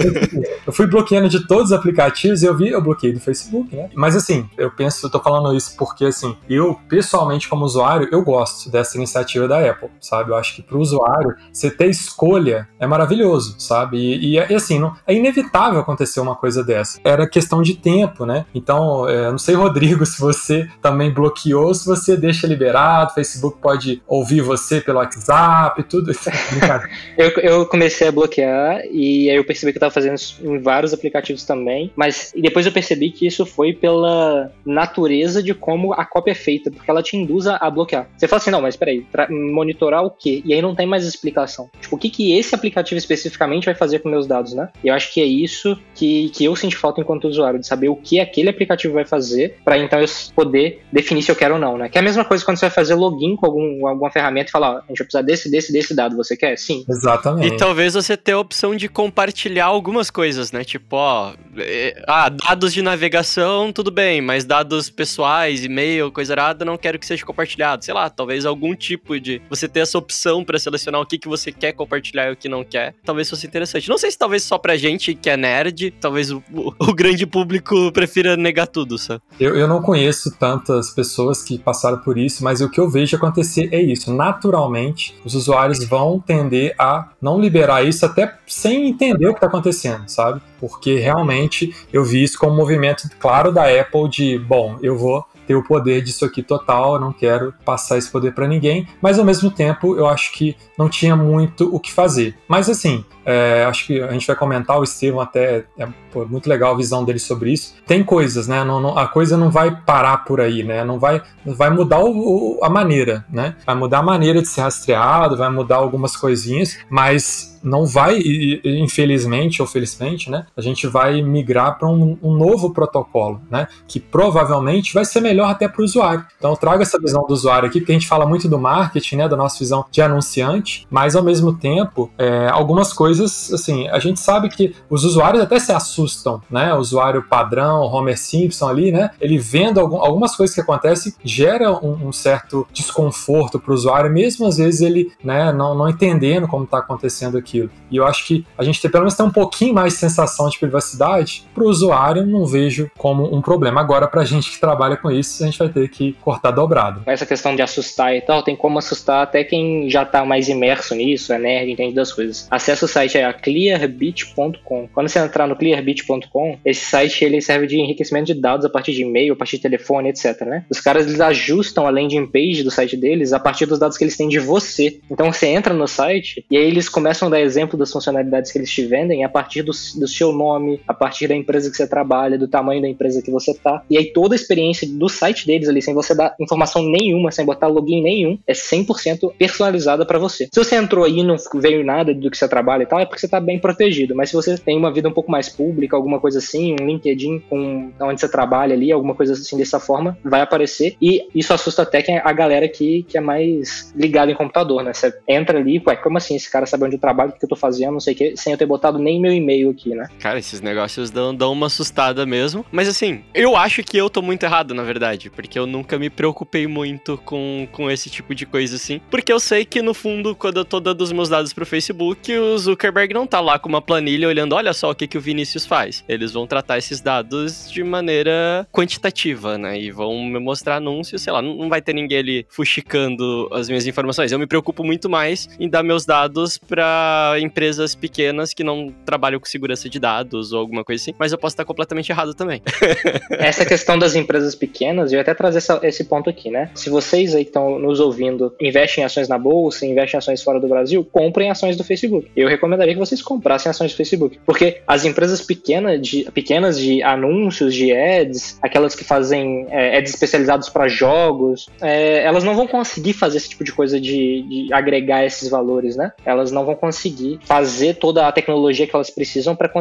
Eu 0.65 0.71
fui 0.71 0.85
bloqueando 0.85 1.27
de 1.27 1.47
todos 1.47 1.65
os 1.65 1.71
aplicativos 1.71 2.43
e 2.43 2.45
eu 2.45 2.55
vi, 2.55 2.69
eu 2.69 2.81
bloqueei 2.81 3.11
do 3.11 3.19
Facebook, 3.19 3.75
né? 3.75 3.89
Mas 3.95 4.15
assim, 4.15 4.47
eu 4.57 4.69
penso, 4.69 5.05
eu 5.05 5.09
tô 5.09 5.19
falando 5.19 5.55
isso 5.55 5.75
porque 5.75 6.05
assim, 6.05 6.37
eu 6.47 6.79
pessoalmente 6.87 7.49
como 7.49 7.65
usuário, 7.65 8.07
eu 8.11 8.23
gosto 8.23 8.69
dessa 8.69 8.95
iniciativa 8.95 9.47
da 9.47 9.59
Apple, 9.59 9.89
sabe? 9.99 10.29
Eu 10.29 10.35
acho 10.35 10.55
que 10.55 10.61
pro 10.61 10.79
usuário, 10.79 11.35
você 11.51 11.71
ter 11.71 11.87
escolha 11.87 12.67
é 12.79 12.85
maravilhoso, 12.85 13.55
sabe? 13.57 13.97
E, 13.97 14.35
e, 14.35 14.51
e 14.51 14.53
assim, 14.53 14.77
não, 14.77 14.93
é 15.07 15.13
inevitável 15.15 15.79
acontecer 15.79 16.19
uma 16.19 16.35
coisa 16.35 16.63
dessa. 16.63 16.99
Era 17.03 17.27
questão 17.27 17.63
de 17.63 17.73
tempo, 17.73 18.25
né? 18.25 18.45
Então, 18.53 19.09
é, 19.09 19.31
não 19.31 19.39
sei, 19.39 19.55
Rodrigo, 19.63 20.05
se 20.05 20.19
você 20.19 20.69
também 20.81 21.11
bloqueou, 21.11 21.73
se 21.73 21.85
você 21.85 22.15
deixa 22.15 22.42
liberado, 22.47 23.11
o 23.11 23.13
Facebook 23.15 23.57
pode 23.61 24.01
ouvir 24.07 24.41
você 24.41 24.81
pelo 24.81 24.99
WhatsApp, 24.99 25.81
tudo 25.83 26.11
isso. 26.11 26.29
eu, 27.17 27.29
eu 27.41 27.65
comecei 27.65 28.07
a 28.07 28.11
bloquear 28.11 28.81
e 28.91 29.29
aí 29.29 29.35
eu 29.35 29.45
percebi 29.45 29.71
que 29.71 29.77
eu 29.77 29.81
tava 29.81 29.93
fazendo 29.93 30.15
isso 30.15 30.39
em 30.43 30.59
vários 30.59 30.93
aplicativos 30.93 31.43
também, 31.43 31.91
mas 31.95 32.33
depois 32.35 32.65
eu 32.65 32.71
percebi 32.71 33.11
que 33.11 33.27
isso 33.27 33.45
foi 33.45 33.73
pela 33.73 34.51
natureza 34.65 35.41
de 35.41 35.53
como 35.53 35.93
a 35.93 36.05
cópia 36.05 36.31
é 36.31 36.35
feita, 36.35 36.71
porque 36.71 36.89
ela 36.89 37.03
te 37.03 37.17
induz 37.17 37.47
a 37.47 37.69
bloquear. 37.69 38.07
Você 38.17 38.27
fala 38.27 38.41
assim, 38.41 38.51
não, 38.51 38.61
mas 38.61 38.75
peraí, 38.75 39.05
monitorar 39.29 40.03
o 40.03 40.11
quê? 40.11 40.41
E 40.45 40.53
aí 40.53 40.61
não 40.61 40.75
tem 40.75 40.85
mais 40.85 41.05
explicação. 41.05 41.69
Tipo, 41.79 41.95
o 41.95 41.99
que, 41.99 42.09
que 42.09 42.37
esse 42.37 42.55
aplicativo 42.55 42.97
especificamente 42.97 43.65
vai 43.65 43.75
fazer 43.75 43.99
com 43.99 44.09
meus 44.09 44.27
dados, 44.27 44.53
né? 44.53 44.69
Eu 44.83 44.93
acho 44.93 45.13
que 45.13 45.21
é 45.21 45.25
isso 45.25 45.77
que, 45.93 46.29
que 46.29 46.45
eu 46.45 46.55
senti 46.55 46.75
falta 46.75 47.01
enquanto 47.01 47.27
usuário, 47.27 47.59
de 47.59 47.67
saber 47.67 47.89
o 47.89 47.95
que 47.95 48.19
aquele 48.19 48.49
aplicativo 48.49 48.93
vai 48.93 49.05
fazer, 49.05 49.57
para 49.63 49.77
então 49.77 49.99
eu 49.99 50.07
poder 50.35 50.81
definir 50.91 51.21
se 51.21 51.31
eu 51.31 51.35
quero 51.35 51.55
ou 51.55 51.59
não, 51.59 51.77
né? 51.77 51.89
Que 51.89 51.97
é 51.97 52.01
a 52.01 52.03
mesma 52.03 52.25
coisa 52.25 52.32
coisa 52.33 52.43
quando 52.43 52.57
você 52.57 52.65
vai 52.65 52.73
fazer 52.73 52.95
login 52.95 53.35
com 53.35 53.45
algum, 53.45 53.87
alguma 53.87 54.09
ferramenta 54.09 54.49
e 54.49 54.51
falar, 54.51 54.71
ó, 54.71 54.77
a 54.77 54.79
gente 54.89 54.97
vai 54.97 55.05
precisar 55.05 55.21
desse, 55.21 55.51
desse, 55.51 55.71
desse 55.71 55.95
dado, 55.95 56.15
você 56.15 56.35
quer? 56.35 56.57
Sim. 56.57 56.83
Exatamente. 56.89 57.53
E 57.53 57.57
talvez 57.57 57.93
você 57.93 58.17
ter 58.17 58.31
a 58.31 58.39
opção 58.39 58.75
de 58.75 58.89
compartilhar 58.89 59.65
algumas 59.65 60.09
coisas, 60.09 60.51
né? 60.51 60.63
Tipo, 60.63 60.95
ó, 60.95 61.33
é, 61.57 62.03
ah, 62.07 62.29
dados 62.29 62.73
de 62.73 62.81
navegação, 62.81 63.71
tudo 63.71 63.91
bem, 63.91 64.19
mas 64.19 64.45
dados 64.45 64.89
pessoais, 64.89 65.63
e-mail, 65.63 66.11
coisa 66.11 66.33
errada, 66.33 66.65
não 66.65 66.77
quero 66.77 66.97
que 66.97 67.05
seja 67.05 67.23
compartilhado. 67.23 67.85
Sei 67.85 67.93
lá, 67.93 68.09
talvez 68.09 68.45
algum 68.45 68.75
tipo 68.75 69.19
de 69.19 69.39
você 69.47 69.67
ter 69.67 69.81
essa 69.81 69.97
opção 69.97 70.43
para 70.43 70.57
selecionar 70.57 70.99
o 71.01 71.05
que, 71.05 71.19
que 71.19 71.27
você 71.27 71.51
quer 71.51 71.73
compartilhar 71.73 72.29
e 72.29 72.33
o 72.33 72.35
que 72.35 72.49
não 72.49 72.63
quer, 72.63 72.95
talvez 73.05 73.29
fosse 73.29 73.45
interessante. 73.45 73.89
Não 73.89 73.97
sei 73.97 74.09
se 74.09 74.17
talvez 74.17 74.43
só 74.43 74.57
pra 74.57 74.75
gente 74.75 75.13
que 75.13 75.29
é 75.29 75.37
nerd, 75.37 75.91
talvez 76.01 76.31
o, 76.31 76.41
o, 76.51 76.73
o 76.79 76.93
grande 76.93 77.27
público 77.27 77.91
prefira 77.91 78.35
negar 78.35 78.65
tudo, 78.65 78.97
sabe? 78.97 79.21
Eu, 79.39 79.55
eu 79.55 79.67
não 79.67 79.81
conheço 79.81 80.35
tantas 80.37 80.89
pessoas 80.89 81.43
que 81.43 81.59
passaram 81.59 81.99
por 81.99 82.17
isso, 82.17 82.22
mas 82.43 82.61
o 82.61 82.69
que 82.69 82.79
eu 82.79 82.89
vejo 82.89 83.15
acontecer 83.15 83.69
é 83.71 83.81
isso. 83.81 84.13
Naturalmente, 84.13 85.15
os 85.25 85.35
usuários 85.35 85.83
vão 85.85 86.19
tender 86.19 86.73
a 86.77 87.09
não 87.21 87.39
liberar 87.39 87.83
isso 87.83 88.05
até 88.05 88.35
sem 88.47 88.89
entender 88.89 89.27
o 89.27 89.33
que 89.33 89.37
está 89.37 89.47
acontecendo, 89.47 90.07
sabe? 90.07 90.41
Porque 90.59 90.97
realmente 90.97 91.75
eu 91.91 92.03
vi 92.03 92.23
isso 92.23 92.37
como 92.37 92.53
um 92.53 92.57
movimento 92.57 93.09
claro 93.19 93.51
da 93.51 93.65
Apple 93.65 94.09
de, 94.09 94.39
bom, 94.39 94.77
eu 94.81 94.97
vou 94.97 95.25
ter 95.45 95.55
o 95.55 95.63
poder 95.63 96.01
disso 96.01 96.25
aqui 96.25 96.41
total, 96.41 96.95
eu 96.95 97.01
não 97.01 97.13
quero 97.13 97.53
passar 97.65 97.97
esse 97.97 98.11
poder 98.11 98.33
para 98.33 98.47
ninguém, 98.47 98.87
mas 99.01 99.19
ao 99.19 99.25
mesmo 99.25 99.51
tempo 99.51 99.95
eu 99.95 100.07
acho 100.07 100.31
que 100.31 100.55
não 100.77 100.89
tinha 100.89 101.15
muito 101.15 101.73
o 101.73 101.79
que 101.79 101.91
fazer. 101.91 102.35
Mas 102.47 102.69
assim, 102.69 103.03
é, 103.25 103.63
acho 103.65 103.87
que 103.87 104.01
a 104.01 104.11
gente 104.11 104.27
vai 104.27 104.35
comentar, 104.35 104.79
o 104.79 104.83
Estevam 104.83 105.21
até 105.21 105.65
é 105.77 105.87
pô, 106.11 106.25
muito 106.25 106.47
legal 106.49 106.73
a 106.73 106.77
visão 106.77 107.05
dele 107.05 107.19
sobre 107.19 107.51
isso. 107.51 107.75
Tem 107.85 108.03
coisas, 108.03 108.47
né? 108.47 108.63
Não, 108.63 108.79
não, 108.79 108.97
a 108.97 109.07
coisa 109.07 109.37
não 109.37 109.49
vai 109.49 109.75
parar 109.85 110.17
por 110.25 110.41
aí, 110.41 110.63
né? 110.63 110.83
Não 110.83 110.99
vai, 110.99 111.21
vai 111.45 111.69
mudar 111.69 111.99
o, 111.99 112.57
o, 112.57 112.63
a 112.63 112.69
maneira, 112.69 113.25
né? 113.29 113.55
Vai 113.65 113.75
mudar 113.75 113.99
a 113.99 114.03
maneira 114.03 114.41
de 114.41 114.47
ser 114.47 114.61
rastreado, 114.61 115.37
vai 115.37 115.49
mudar 115.49 115.77
algumas 115.77 116.17
coisinhas, 116.17 116.77
mas 116.89 117.52
não 117.63 117.85
vai, 117.85 118.19
infelizmente 118.63 119.61
ou 119.61 119.67
felizmente, 119.67 120.29
né, 120.29 120.45
a 120.55 120.61
gente 120.61 120.85
vai 120.85 121.21
migrar 121.21 121.77
para 121.79 121.87
um, 121.87 122.17
um, 122.21 122.33
novo 122.35 122.71
protocolo, 122.71 123.41
né, 123.49 123.67
que 123.87 123.99
provavelmente 123.99 124.93
vai 124.93 125.05
ser 125.05 125.21
melhor 125.21 125.49
até 125.49 125.67
para 125.67 125.81
o 125.81 125.85
usuário. 125.85 126.25
Então 126.37 126.51
eu 126.51 126.57
trago 126.57 126.81
essa 126.81 126.99
visão 126.99 127.25
do 127.25 127.33
usuário 127.33 127.69
aqui, 127.69 127.79
porque 127.79 127.93
a 127.93 127.95
gente 127.95 128.07
fala 128.07 128.25
muito 128.25 128.49
do 128.49 128.59
marketing, 128.59 129.15
né, 129.17 129.29
da 129.29 129.37
nossa 129.37 129.57
visão 129.59 129.85
de 129.89 130.01
anunciante, 130.01 130.85
mas 130.91 131.15
ao 131.15 131.23
mesmo 131.23 131.53
tempo, 131.53 132.11
é, 132.17 132.47
algumas 132.49 132.91
coisas, 132.91 133.51
assim, 133.53 133.87
a 133.87 133.99
gente 133.99 134.19
sabe 134.19 134.49
que 134.49 134.75
os 134.89 135.05
usuários 135.05 135.41
até 135.41 135.59
se 135.59 135.71
assustam, 135.71 136.41
né, 136.49 136.73
o 136.73 136.77
usuário 136.77 137.23
padrão, 137.23 137.81
Homer 137.83 138.17
Simpson 138.17 138.67
ali, 138.67 138.91
né, 138.91 139.11
ele 139.21 139.37
vendo 139.37 139.79
algum, 139.79 139.97
algumas 139.97 140.35
coisas 140.35 140.53
que 140.53 140.61
acontecem, 140.61 141.13
gera 141.23 141.71
um, 141.71 142.07
um 142.07 142.11
certo 142.11 142.67
desconforto 142.73 143.59
para 143.59 143.71
o 143.71 143.73
usuário, 143.73 144.11
mesmo 144.11 144.45
às 144.45 144.57
vezes 144.57 144.81
ele, 144.81 145.11
né, 145.23 145.53
não, 145.53 145.75
não 145.75 145.87
entendendo 145.87 146.47
como 146.47 146.65
está 146.65 146.79
acontecendo 146.79 147.37
aqui 147.37 147.52
aquilo. 147.53 147.69
E 147.91 147.97
eu 147.97 148.05
acho 148.05 148.25
que 148.25 148.45
a 148.57 148.63
gente 148.63 148.81
tem, 148.81 148.89
pelo 148.89 149.03
menos 149.03 149.15
tem 149.15 149.25
um 149.25 149.31
pouquinho 149.31 149.73
mais 149.73 149.93
de 149.93 149.99
sensação 149.99 150.49
de 150.49 150.57
privacidade. 150.57 151.45
Para 151.53 151.63
o 151.63 151.67
usuário, 151.67 152.25
não 152.25 152.45
vejo 152.45 152.89
como 152.97 153.33
um 153.33 153.41
problema. 153.41 153.79
Agora, 153.79 154.07
para 154.07 154.21
a 154.21 154.25
gente 154.25 154.51
que 154.51 154.59
trabalha 154.59 154.97
com 154.97 155.11
isso, 155.11 155.43
a 155.43 155.45
gente 155.45 155.59
vai 155.59 155.69
ter 155.69 155.87
que 155.89 156.13
cortar 156.21 156.51
dobrado. 156.51 157.03
Essa 157.05 157.25
questão 157.25 157.55
de 157.55 157.61
assustar 157.61 158.15
e 158.15 158.21
tal, 158.21 158.41
tem 158.41 158.55
como 158.55 158.79
assustar 158.79 159.23
até 159.23 159.43
quem 159.43 159.89
já 159.89 160.03
está 160.03 160.25
mais 160.25 160.49
imerso 160.49 160.95
nisso, 160.95 161.31
é 161.31 161.37
nerd, 161.37 161.71
entende 161.71 161.93
das 161.93 162.11
coisas. 162.11 162.47
Acesse 162.49 162.83
o 162.83 162.87
site 162.87 163.17
é 163.17 163.31
clearbit.com. 163.31 164.89
Quando 164.93 165.07
você 165.07 165.19
entrar 165.19 165.47
no 165.47 165.55
clearbit.com, 165.55 166.57
esse 166.65 166.85
site 166.85 167.23
ele 167.23 167.41
serve 167.41 167.67
de 167.67 167.79
enriquecimento 167.79 168.33
de 168.33 168.33
dados 168.33 168.65
a 168.65 168.69
partir 168.69 168.93
de 168.93 169.03
e-mail, 169.03 169.33
a 169.33 169.35
partir 169.35 169.57
de 169.57 169.63
telefone, 169.63 170.09
etc. 170.09 170.41
Né? 170.41 170.65
Os 170.69 170.79
caras 170.79 171.05
eles 171.05 171.19
ajustam 171.19 171.85
a 171.85 171.89
landing 171.89 172.25
page 172.25 172.63
do 172.63 172.71
site 172.71 172.97
deles 172.97 173.33
a 173.33 173.39
partir 173.39 173.65
dos 173.65 173.79
dados 173.79 173.97
que 173.97 174.03
eles 174.03 174.17
têm 174.17 174.27
de 174.27 174.39
você. 174.39 174.99
Então 175.09 175.31
você 175.31 175.47
entra 175.47 175.73
no 175.73 175.87
site 175.87 176.45
e 176.49 176.57
aí 176.57 176.65
eles 176.65 176.89
começam 176.89 177.27
a 177.27 177.31
dar 177.31 177.41
exemplo 177.43 177.77
das 177.77 177.91
funcionalidades 177.91 178.51
que 178.51 178.57
eles 178.57 178.71
te 178.71 178.85
vendem 178.85 179.23
a 179.23 179.29
partir 179.29 179.61
do, 179.61 179.71
do 179.71 180.07
seu 180.07 180.31
nome, 180.31 180.81
a 180.87 180.93
partir 180.93 181.27
da 181.27 181.35
empresa 181.35 181.69
que 181.69 181.77
você 181.77 181.87
trabalha, 181.87 182.37
do 182.37 182.47
tamanho 182.47 182.81
da 182.81 182.87
empresa 182.87 183.21
que 183.21 183.31
você 183.31 183.53
tá. 183.53 183.83
E 183.89 183.97
aí 183.97 184.11
toda 184.11 184.35
a 184.35 184.37
experiência 184.37 184.87
do 184.87 185.09
site 185.09 185.45
deles 185.45 185.67
ali, 185.67 185.81
sem 185.81 185.93
você 185.93 186.15
dar 186.15 186.35
informação 186.39 186.83
nenhuma, 186.83 187.31
sem 187.31 187.45
botar 187.45 187.67
login 187.67 188.01
nenhum, 188.01 188.37
é 188.47 188.53
100% 188.53 189.33
personalizada 189.37 190.05
para 190.05 190.19
você. 190.19 190.47
Se 190.51 190.63
você 190.63 190.75
entrou 190.75 191.05
aí 191.05 191.19
e 191.19 191.23
não 191.23 191.35
veio 191.55 191.83
nada 191.83 192.13
do 192.13 192.29
que 192.29 192.37
você 192.37 192.47
trabalha 192.47 192.83
e 192.83 192.85
tal, 192.85 192.99
é 192.99 193.05
porque 193.05 193.19
você 193.19 193.27
tá 193.27 193.39
bem 193.39 193.59
protegido. 193.59 194.15
Mas 194.15 194.29
se 194.29 194.35
você 194.35 194.57
tem 194.57 194.77
uma 194.77 194.91
vida 194.91 195.09
um 195.09 195.13
pouco 195.13 195.31
mais 195.31 195.49
pública, 195.49 195.95
alguma 195.95 196.19
coisa 196.19 196.39
assim, 196.39 196.75
um 196.79 196.85
LinkedIn 196.85 197.39
com 197.49 197.91
onde 198.01 198.19
você 198.19 198.29
trabalha 198.29 198.73
ali, 198.73 198.91
alguma 198.91 199.15
coisa 199.15 199.33
assim 199.33 199.57
dessa 199.57 199.79
forma, 199.79 200.17
vai 200.23 200.41
aparecer. 200.41 200.95
E 201.01 201.27
isso 201.33 201.53
assusta 201.53 201.83
até 201.83 202.01
que 202.01 202.11
a 202.11 202.33
galera 202.33 202.67
que, 202.67 203.03
que 203.03 203.17
é 203.17 203.21
mais 203.21 203.93
ligada 203.95 204.31
em 204.31 204.35
computador, 204.35 204.83
né? 204.83 204.93
Você 204.93 205.13
entra 205.27 205.59
ali, 205.59 205.81
ué, 205.85 205.95
como 205.95 206.17
assim? 206.17 206.35
Esse 206.35 206.49
cara 206.49 206.65
sabe 206.65 206.85
onde 206.85 206.95
eu 206.95 206.99
trabalho, 206.99 207.32
que 207.39 207.45
eu 207.45 207.49
tô 207.49 207.55
fazendo, 207.55 207.93
não 207.93 207.99
sei 207.99 208.13
o 208.13 208.17
que, 208.17 208.37
sem 208.37 208.53
eu 208.53 208.57
ter 208.57 208.65
botado 208.65 208.99
nem 208.99 209.19
meu 209.19 209.31
e-mail 209.31 209.69
aqui, 209.69 209.89
né? 209.89 210.07
Cara, 210.19 210.39
esses 210.39 210.61
negócios 210.61 211.11
dão, 211.11 211.33
dão 211.33 211.51
uma 211.51 211.67
assustada 211.67 212.25
mesmo. 212.25 212.65
Mas 212.71 212.87
assim, 212.87 213.23
eu 213.33 213.55
acho 213.55 213.83
que 213.83 213.97
eu 213.97 214.09
tô 214.09 214.21
muito 214.21 214.43
errado, 214.43 214.73
na 214.73 214.83
verdade, 214.83 215.29
porque 215.29 215.57
eu 215.57 215.65
nunca 215.65 215.97
me 215.97 216.09
preocupei 216.09 216.67
muito 216.67 217.17
com, 217.25 217.67
com 217.71 217.89
esse 217.89 218.09
tipo 218.09 218.33
de 218.33 218.45
coisa 218.45 218.75
assim. 218.75 219.01
Porque 219.09 219.31
eu 219.31 219.39
sei 219.39 219.65
que 219.65 219.81
no 219.81 219.93
fundo, 219.93 220.35
quando 220.35 220.57
eu 220.57 220.65
tô 220.65 220.79
dando 220.79 221.01
os 221.01 221.11
meus 221.11 221.29
dados 221.29 221.53
pro 221.53 221.65
Facebook, 221.65 222.35
o 222.37 222.57
Zuckerberg 222.57 223.13
não 223.13 223.27
tá 223.27 223.39
lá 223.39 223.57
com 223.59 223.69
uma 223.69 223.81
planilha 223.81 224.27
olhando, 224.27 224.55
olha 224.55 224.73
só 224.73 224.91
o 224.91 224.95
que, 224.95 225.07
que 225.07 225.17
o 225.17 225.21
Vinícius 225.21 225.65
faz. 225.65 226.03
Eles 226.07 226.31
vão 226.31 226.47
tratar 226.47 226.77
esses 226.77 227.01
dados 227.01 227.71
de 227.71 227.83
maneira 227.83 228.67
quantitativa, 228.71 229.57
né? 229.57 229.79
E 229.79 229.91
vão 229.91 230.23
me 230.23 230.39
mostrar 230.39 230.77
anúncios, 230.77 231.21
sei 231.21 231.33
lá, 231.33 231.41
não 231.41 231.69
vai 231.69 231.81
ter 231.81 231.93
ninguém 231.93 232.17
ali 232.17 232.45
fuxicando 232.49 233.49
as 233.51 233.67
minhas 233.67 233.87
informações. 233.87 234.31
Eu 234.31 234.39
me 234.39 234.47
preocupo 234.47 234.83
muito 234.83 235.09
mais 235.09 235.47
em 235.59 235.69
dar 235.69 235.83
meus 235.83 236.05
dados 236.05 236.57
pra 236.57 237.22
empresas 237.39 237.95
pequenas 237.95 238.53
que 238.53 238.63
não 238.63 238.93
trabalham 239.05 239.39
com 239.39 239.45
segurança 239.45 239.89
de 239.89 239.99
dados 239.99 240.53
ou 240.53 240.59
alguma 240.59 240.83
coisa 240.83 241.01
assim, 241.01 241.13
mas 241.17 241.31
eu 241.31 241.37
posso 241.37 241.53
estar 241.53 241.65
completamente 241.65 242.11
errado 242.11 242.33
também. 242.33 242.61
essa 243.31 243.65
questão 243.65 243.97
das 243.97 244.15
empresas 244.15 244.55
pequenas, 244.55 245.11
eu 245.11 245.17
ia 245.17 245.21
até 245.21 245.33
trazer 245.33 245.59
essa, 245.59 245.79
esse 245.83 246.03
ponto 246.03 246.29
aqui, 246.29 246.49
né? 246.49 246.69
Se 246.75 246.89
vocês 246.89 247.35
aí 247.35 247.43
que 247.43 247.49
estão 247.49 247.79
nos 247.79 247.99
ouvindo 247.99 248.53
investem 248.59 249.03
em 249.03 249.05
ações 249.05 249.27
na 249.27 249.37
bolsa, 249.37 249.85
investem 249.85 250.17
em 250.17 250.19
ações 250.19 250.41
fora 250.41 250.59
do 250.59 250.67
Brasil, 250.67 251.03
comprem 251.11 251.49
ações 251.49 251.77
do 251.77 251.83
Facebook. 251.83 252.29
Eu 252.35 252.47
recomendaria 252.47 252.93
que 252.93 252.99
vocês 252.99 253.21
comprassem 253.21 253.69
ações 253.69 253.91
do 253.91 253.97
Facebook, 253.97 254.39
porque 254.45 254.81
as 254.87 255.05
empresas 255.05 255.41
pequenas 255.41 256.01
de, 256.01 256.23
pequenas 256.31 256.79
de 256.79 257.01
anúncios, 257.03 257.73
de 257.73 257.93
ads, 257.93 258.57
aquelas 258.61 258.95
que 258.95 259.03
fazem 259.03 259.67
é, 259.69 259.97
ads 259.97 260.13
especializados 260.13 260.69
para 260.69 260.87
jogos, 260.87 261.67
é, 261.81 262.23
elas 262.23 262.43
não 262.43 262.55
vão 262.55 262.67
conseguir 262.67 263.13
fazer 263.13 263.37
esse 263.37 263.49
tipo 263.49 263.63
de 263.63 263.71
coisa 263.71 263.99
de, 263.99 264.41
de 264.43 264.73
agregar 264.73 265.25
esses 265.25 265.49
valores, 265.49 265.95
né? 265.95 266.11
Elas 266.25 266.51
não 266.51 266.65
vão 266.65 266.75
conseguir 266.75 267.12
conseguir 267.13 267.39
fazer 267.43 267.95
toda 267.95 268.27
a 268.27 268.31
tecnologia 268.31 268.87
que 268.87 268.95
elas 268.95 269.09
precisam 269.09 269.55
para 269.55 269.71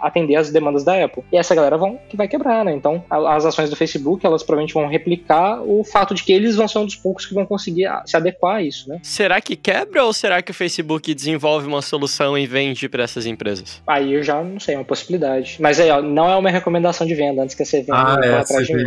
atender 0.00 0.36
as 0.36 0.50
demandas 0.50 0.84
da 0.84 1.04
Apple. 1.04 1.22
E 1.32 1.36
essa 1.36 1.54
galera 1.54 1.76
vão, 1.76 1.98
que 2.08 2.16
vai 2.16 2.28
quebrar, 2.28 2.64
né? 2.64 2.74
Então, 2.74 3.04
a, 3.08 3.36
as 3.36 3.44
ações 3.44 3.70
do 3.70 3.76
Facebook, 3.76 4.24
elas 4.26 4.42
provavelmente 4.42 4.74
vão 4.74 4.86
replicar 4.88 5.62
o 5.62 5.84
fato 5.84 6.14
de 6.14 6.22
que 6.22 6.32
eles 6.32 6.56
vão 6.56 6.66
ser 6.66 6.78
um 6.78 6.86
dos 6.86 6.96
poucos 6.96 7.26
que 7.26 7.34
vão 7.34 7.46
conseguir 7.46 7.88
se 8.04 8.16
adequar 8.16 8.56
a 8.56 8.62
isso, 8.62 8.88
né? 8.88 8.98
Será 9.02 9.40
que 9.40 9.56
quebra 9.56 10.04
ou 10.04 10.12
será 10.12 10.42
que 10.42 10.50
o 10.50 10.54
Facebook 10.54 11.14
desenvolve 11.14 11.66
uma 11.66 11.82
solução 11.82 12.36
e 12.36 12.46
vende 12.46 12.88
para 12.88 13.04
essas 13.04 13.26
empresas? 13.26 13.82
Aí 13.86 14.14
eu 14.14 14.22
já 14.22 14.42
não 14.42 14.58
sei, 14.58 14.74
é 14.74 14.78
uma 14.78 14.84
possibilidade. 14.84 15.56
Mas 15.60 15.78
aí, 15.78 15.90
ó, 15.90 16.02
não 16.02 16.28
é 16.28 16.36
uma 16.36 16.50
recomendação 16.50 17.06
de 17.06 17.14
venda 17.14 17.42
antes 17.42 17.54
que 17.54 17.64
você 17.64 17.82
venha 17.82 17.98
ah, 17.98 18.20
é, 18.22 18.34
atrás 18.38 18.66
de 18.66 18.74
mim. 18.74 18.82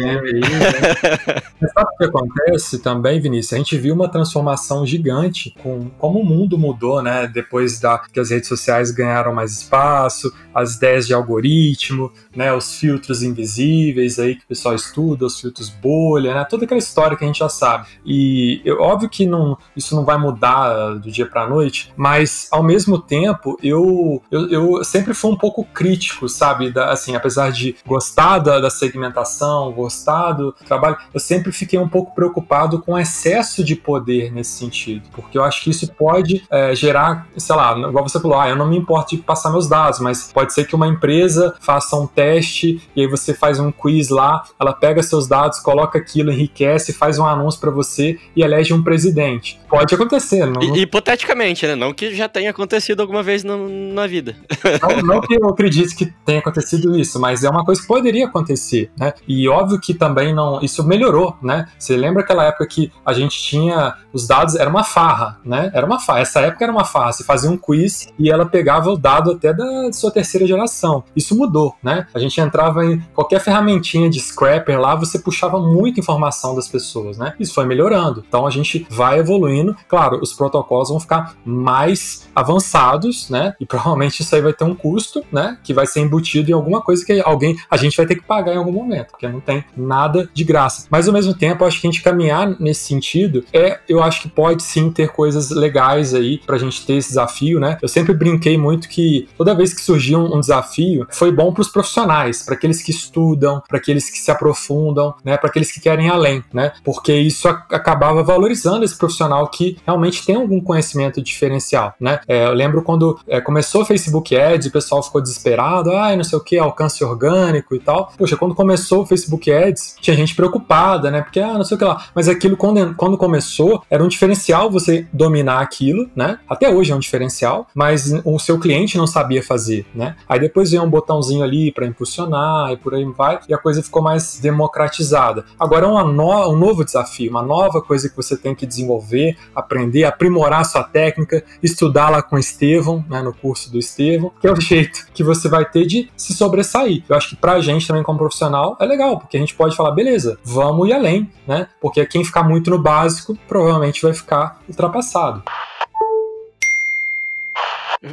Mas 1.60 1.72
sabe 1.72 1.90
o 1.94 1.98
que 1.98 2.04
acontece 2.06 2.80
também, 2.80 3.20
Vinícius? 3.20 3.54
A 3.54 3.58
gente 3.58 3.78
viu 3.78 3.94
uma 3.94 4.10
transformação 4.10 4.86
gigante 4.86 5.54
com 5.62 5.90
como 5.98 6.20
o 6.20 6.26
mundo 6.26 6.58
mudou, 6.58 7.02
né? 7.02 7.28
Depois 7.28 7.75
da 7.80 8.00
que 8.00 8.20
as 8.20 8.30
redes 8.30 8.48
sociais 8.48 8.92
ganharam 8.92 9.34
mais 9.34 9.52
espaço, 9.52 10.34
as 10.54 10.76
ideias 10.76 11.06
de 11.06 11.14
algoritmo, 11.14 12.12
né, 12.36 12.54
os 12.54 12.76
filtros 12.76 13.24
invisíveis 13.24 14.20
aí 14.20 14.36
que 14.36 14.44
o 14.46 14.48
pessoal 14.48 14.74
estuda, 14.74 15.26
os 15.26 15.40
filtros 15.40 15.70
bolha, 15.70 16.34
né, 16.34 16.46
toda 16.50 16.66
aquela 16.66 16.78
história 16.78 17.18
que 17.18 17.24
a 17.24 17.28
gente 17.28 17.40
já 17.40 17.50
sabe. 17.50 17.88
E 18.06 18.62
eu, 18.64 18.80
óbvio 18.80 19.10
que 19.10 19.26
não, 19.26 19.58
isso 19.76 19.96
não 19.96 20.06
vai 20.06 20.18
mudar 20.18 20.96
do 20.96 21.12
dia 21.12 21.26
para 21.26 21.48
noite, 21.48 21.92
mas 21.96 22.48
ao 22.52 22.64
mesmo 22.64 23.00
tempo 23.00 23.58
eu, 23.62 24.22
eu, 24.32 24.50
eu, 24.50 24.84
sempre 24.84 25.14
fui 25.14 25.32
um 25.32 25.38
pouco 25.38 25.64
crítico, 25.66 26.30
sabe, 26.30 26.72
da, 26.72 26.92
assim, 26.92 27.16
apesar 27.16 27.52
de 27.52 27.76
gostar 27.86 28.40
da, 28.40 28.60
da 28.60 28.70
segmentação, 28.70 29.72
gostar 29.72 30.34
do 30.34 30.52
trabalho, 30.52 30.98
eu 31.14 31.20
sempre 31.20 31.52
fiquei 31.52 31.80
um 31.80 31.90
pouco 31.90 32.14
preocupado 32.16 32.82
com 32.82 32.94
o 32.94 33.00
excesso 33.00 33.64
de 33.64 33.76
poder 33.76 34.32
nesse 34.32 34.52
sentido, 34.52 35.10
porque 35.12 35.38
eu 35.38 35.44
acho 35.44 35.64
que 35.64 35.70
isso 35.70 35.92
pode 35.94 36.46
é, 36.50 36.76
gerar, 36.76 37.28
sei 37.38 37.56
lá, 37.56 37.65
lá, 37.74 37.90
igual 37.90 38.08
você 38.08 38.20
falou, 38.20 38.40
ah, 38.40 38.50
eu 38.50 38.56
não 38.56 38.68
me 38.68 38.78
importo 38.78 39.16
de 39.16 39.22
passar 39.22 39.52
meus 39.52 39.68
dados, 39.68 40.00
mas 40.00 40.32
pode 40.32 40.54
ser 40.54 40.66
que 40.66 40.76
uma 40.76 40.88
empresa 40.88 41.56
faça 41.60 41.96
um 41.96 42.08
teste 42.08 42.82
e 42.96 43.02
aí 43.02 43.08
você 43.08 43.34
faz 43.34 43.60
um 43.60 43.72
quiz 43.72 44.10
lá, 44.10 44.44
ela 44.60 44.74
pega 44.74 45.02
seus 45.02 45.28
dados, 45.28 45.60
coloca 45.60 45.98
aquilo, 45.98 46.32
enriquece, 46.32 46.94
faz 46.94 47.18
um 47.20 47.26
anúncio 47.26 47.60
para 47.60 47.72
você 47.72 48.20
e 48.36 48.42
elege 48.42 48.74
um 48.74 48.84
presidente. 48.84 49.60
Pode 49.70 49.94
acontecer, 49.94 50.46
não. 50.46 50.62
Hipoteticamente, 50.76 51.66
né? 51.68 51.76
Não 51.76 51.94
que 51.94 52.14
já 52.14 52.28
tenha 52.28 52.52
acontecido 52.52 53.02
alguma 53.02 53.24
vez 53.24 53.44
no, 53.44 53.68
na 53.94 54.08
vida. 54.08 54.36
Não, 54.82 55.16
não, 55.16 55.22
que 55.22 55.36
eu 55.36 55.48
acredite 55.50 55.96
que 55.96 56.06
tenha 56.26 56.40
acontecido 56.40 56.98
isso, 56.98 57.20
mas 57.20 57.44
é 57.44 57.50
uma 57.50 57.64
coisa 57.64 57.82
que 57.82 57.88
poderia 57.88 58.26
acontecer, 58.26 58.92
né? 58.98 59.14
E 59.28 59.48
óbvio 59.48 59.80
que 59.80 59.94
também 59.94 60.34
não. 60.34 60.62
Isso 60.62 60.84
melhorou, 60.84 61.36
né? 61.42 61.68
Você 61.78 61.96
lembra 61.96 62.22
aquela 62.22 62.46
época 62.46 62.68
que 62.68 62.92
a 63.06 63.14
gente 63.14 63.42
tinha 63.42 63.96
os 64.14 64.28
dados, 64.28 64.56
era 64.56 64.70
uma 64.70 64.84
farra, 64.84 65.40
né? 65.44 65.72
Era 65.74 65.86
uma 65.86 66.00
farra. 66.00 66.20
Essa 66.20 66.42
época 66.42 66.64
era 66.64 66.72
uma 66.72 66.86
farra. 66.86 67.12
Você 67.12 67.24
fazia 67.24 67.50
um 67.50 67.55
quiz 67.58 68.08
e 68.18 68.30
ela 68.30 68.46
pegava 68.46 68.90
o 68.90 68.98
dado 68.98 69.32
até 69.32 69.54
da 69.54 69.92
sua 69.92 70.12
terceira 70.12 70.46
geração. 70.46 71.04
Isso 71.16 71.36
mudou, 71.36 71.76
né? 71.82 72.08
A 72.14 72.20
gente 72.20 72.40
entrava 72.40 72.86
em 72.86 73.00
qualquer 73.14 73.40
ferramentinha 73.40 74.10
de 74.10 74.20
scrapper 74.20 74.80
lá, 74.80 74.96
você 74.96 75.20
puxava 75.20 75.60
muita 75.60 76.00
informação 76.00 76.56
das 76.56 76.68
pessoas, 76.68 77.18
né? 77.18 77.34
Isso 77.40 77.54
foi 77.54 77.66
melhorando. 77.66 78.24
Então 78.28 78.46
a 78.46 78.50
gente 78.50 78.86
vai 78.90 79.20
evoluindo. 79.20 79.76
Claro, 79.88 80.20
os 80.22 80.34
protocolos 80.34 80.90
vão 80.90 81.00
ficar 81.00 81.36
mais 81.46 82.28
avançados, 82.36 83.30
né? 83.30 83.56
E 83.60 83.66
provavelmente 83.66 84.22
isso 84.22 84.36
aí 84.36 84.42
vai 84.42 84.54
ter 84.54 84.64
um 84.64 84.76
custo, 84.76 85.24
né? 85.32 85.58
Que 85.64 85.74
vai 85.74 85.88
ser 85.88 86.02
embutido 86.02 86.50
em 86.52 86.54
alguma 86.54 86.82
coisa 86.82 87.06
que 87.06 87.22
alguém, 87.22 87.58
a 87.70 87.78
gente 87.78 87.98
vai 87.98 88.06
ter 88.06 88.16
que 88.16 88.24
pagar 88.24 88.54
em 88.54 88.58
algum 88.58 88.72
momento, 88.72 89.12
porque 89.12 89.28
não 89.28 89.40
tem 89.40 89.64
nada 89.76 90.30
de 90.34 90.44
graça. 90.44 90.88
Mas 90.90 91.08
ao 91.08 91.14
mesmo 91.14 91.34
tempo, 91.34 91.64
acho 91.66 91.80
que 91.80 91.88
a 91.88 91.92
gente 91.92 92.04
caminhar 92.04 92.56
nesse 92.60 92.86
sentido 92.86 93.44
é, 93.54 93.80
eu 93.88 94.02
acho 94.02 94.22
que 94.22 94.30
pode 94.30 94.64
sim 94.64 94.92
ter 94.92 95.10
coisas 95.10 95.50
legais 95.52 96.14
aí 96.14 96.40
pra 96.46 96.58
gente 96.58 96.86
ter 96.86 96.94
esse 96.94 97.10
desafio, 97.10 97.45
né? 97.54 97.78
Eu 97.82 97.88
sempre 97.88 98.14
brinquei 98.14 98.58
muito 98.58 98.90
que 98.90 99.28
toda 99.38 99.56
vez 99.56 99.74
que 99.74 99.82
surgia 99.82 100.18
um, 100.18 100.40
desafio, 100.40 101.08
foi 101.12 101.32
bom 101.32 101.54
para 101.54 101.62
os 101.62 101.70
profissionais, 101.70 102.44
para 102.44 102.56
aqueles 102.56 102.82
que 102.82 102.92
estudam, 102.92 103.62
para 103.68 103.78
aqueles 103.78 104.10
que 104.10 104.18
se 104.18 104.32
aprofundam, 104.32 105.14
né? 105.24 105.38
Para 105.38 105.50
aqueles 105.50 105.72
que 105.72 105.80
querem 105.80 106.10
além, 106.10 106.44
né? 106.54 106.72
Porque 106.84 107.14
isso 107.14 107.48
acabava 107.48 108.24
valorizando 108.24 108.84
esse 108.84 108.98
profissional 108.98 109.48
que 109.48 109.78
realmente 109.86 110.26
tem 110.26 110.36
algum 110.36 110.60
conhecimento 110.60 111.22
diferencial, 111.22 111.94
né? 112.00 112.20
É, 112.28 112.46
eu 112.46 112.54
lembro 112.54 112.82
quando 112.82 113.20
é, 113.28 113.40
começou 113.40 113.82
o 113.82 113.86
Facebook 113.86 114.36
Ads, 114.36 114.68
o 114.68 114.72
pessoal 114.72 115.04
ficou 115.04 115.22
desesperado, 115.22 115.92
ah, 115.92 116.16
não 116.16 116.24
sei 116.24 116.38
o 116.38 116.42
que, 116.42 116.58
alcance 116.58 117.04
orgânico 117.04 117.76
e 117.76 117.80
tal. 117.80 118.12
Poxa, 118.18 118.36
quando 118.36 118.56
começou 118.56 119.04
o 119.04 119.06
Facebook 119.06 119.52
Ads, 119.52 119.98
tinha 120.02 120.16
gente 120.16 120.36
preocupada, 120.36 121.12
né? 121.12 121.22
Porque, 121.22 121.40
ah, 121.40 121.54
não 121.54 121.64
sei 121.64 121.76
o 121.76 121.78
que 121.78 121.86
lá. 121.86 122.06
Mas 122.14 122.28
aquilo, 122.28 122.58
quando, 122.58 122.96
quando 122.96 123.18
começou, 123.18 123.84
era 123.90 124.04
um 124.04 124.08
diferencial 124.08 124.70
você 124.70 125.08
dominar 125.12 125.60
aquilo, 125.60 126.10
né? 126.16 126.40
Até 126.50 126.70
hoje 126.70 126.92
é 126.92 126.96
um 126.96 127.00
diferencial, 127.00 127.35
mas 127.74 128.14
o 128.24 128.40
seu 128.40 128.60
cliente 128.60 128.98
não 128.98 129.08
sabia 129.08 129.44
fazer, 129.44 129.86
né? 129.94 130.16
Aí 130.28 130.40
depois 130.40 130.72
veio 130.72 130.84
um 130.84 130.90
botãozinho 130.90 131.44
ali 131.44 131.72
para 131.72 131.86
impulsionar 131.86 132.72
e 132.72 132.78
por 132.78 132.94
aí 132.94 133.06
vai, 133.06 133.40
e 133.48 133.54
a 133.54 133.58
coisa 133.58 133.82
ficou 133.84 134.02
mais 134.02 134.40
democratizada. 134.40 135.46
Agora 135.60 135.86
é 135.86 135.90
no, 135.90 136.50
um 136.50 136.58
novo 136.58 136.84
desafio, 136.84 137.30
uma 137.30 137.44
nova 137.44 137.82
coisa 137.82 138.10
que 138.10 138.16
você 138.16 138.36
tem 138.38 138.56
que 138.56 138.66
desenvolver, 138.66 139.38
aprender, 139.54 140.04
aprimorar 140.04 140.66
sua 140.66 140.84
técnica, 140.84 141.44
estudar 141.62 142.10
lá 142.10 142.22
com 142.22 142.36
o 142.36 142.40
Estevão, 142.40 143.04
né, 143.10 143.22
no 143.22 143.34
curso 143.34 143.72
do 143.72 143.78
Estevão, 143.78 144.32
que 144.40 144.48
é 144.48 144.52
o 144.52 144.60
jeito 144.60 145.08
que 145.14 145.24
você 145.24 145.48
vai 145.48 145.66
ter 145.66 145.86
de 145.86 146.10
se 146.16 146.34
sobressair. 146.34 147.04
Eu 147.08 147.16
acho 147.16 147.30
que 147.30 147.36
pra 147.36 147.60
gente 147.62 147.88
também 147.88 148.04
como 148.04 148.18
profissional 148.18 148.78
é 148.80 148.86
legal, 148.86 149.20
porque 149.20 149.38
a 149.38 149.40
gente 149.40 149.56
pode 149.56 149.76
falar, 149.76 149.92
beleza, 149.92 150.38
vamos 150.44 150.88
ir 150.90 150.94
além, 150.94 151.30
né? 151.48 151.68
Porque 151.82 152.06
quem 152.06 152.24
ficar 152.24 152.44
muito 152.44 152.70
no 152.70 152.82
básico 152.82 153.38
provavelmente 153.48 154.02
vai 154.02 154.14
ficar 154.14 154.60
ultrapassado. 154.68 155.44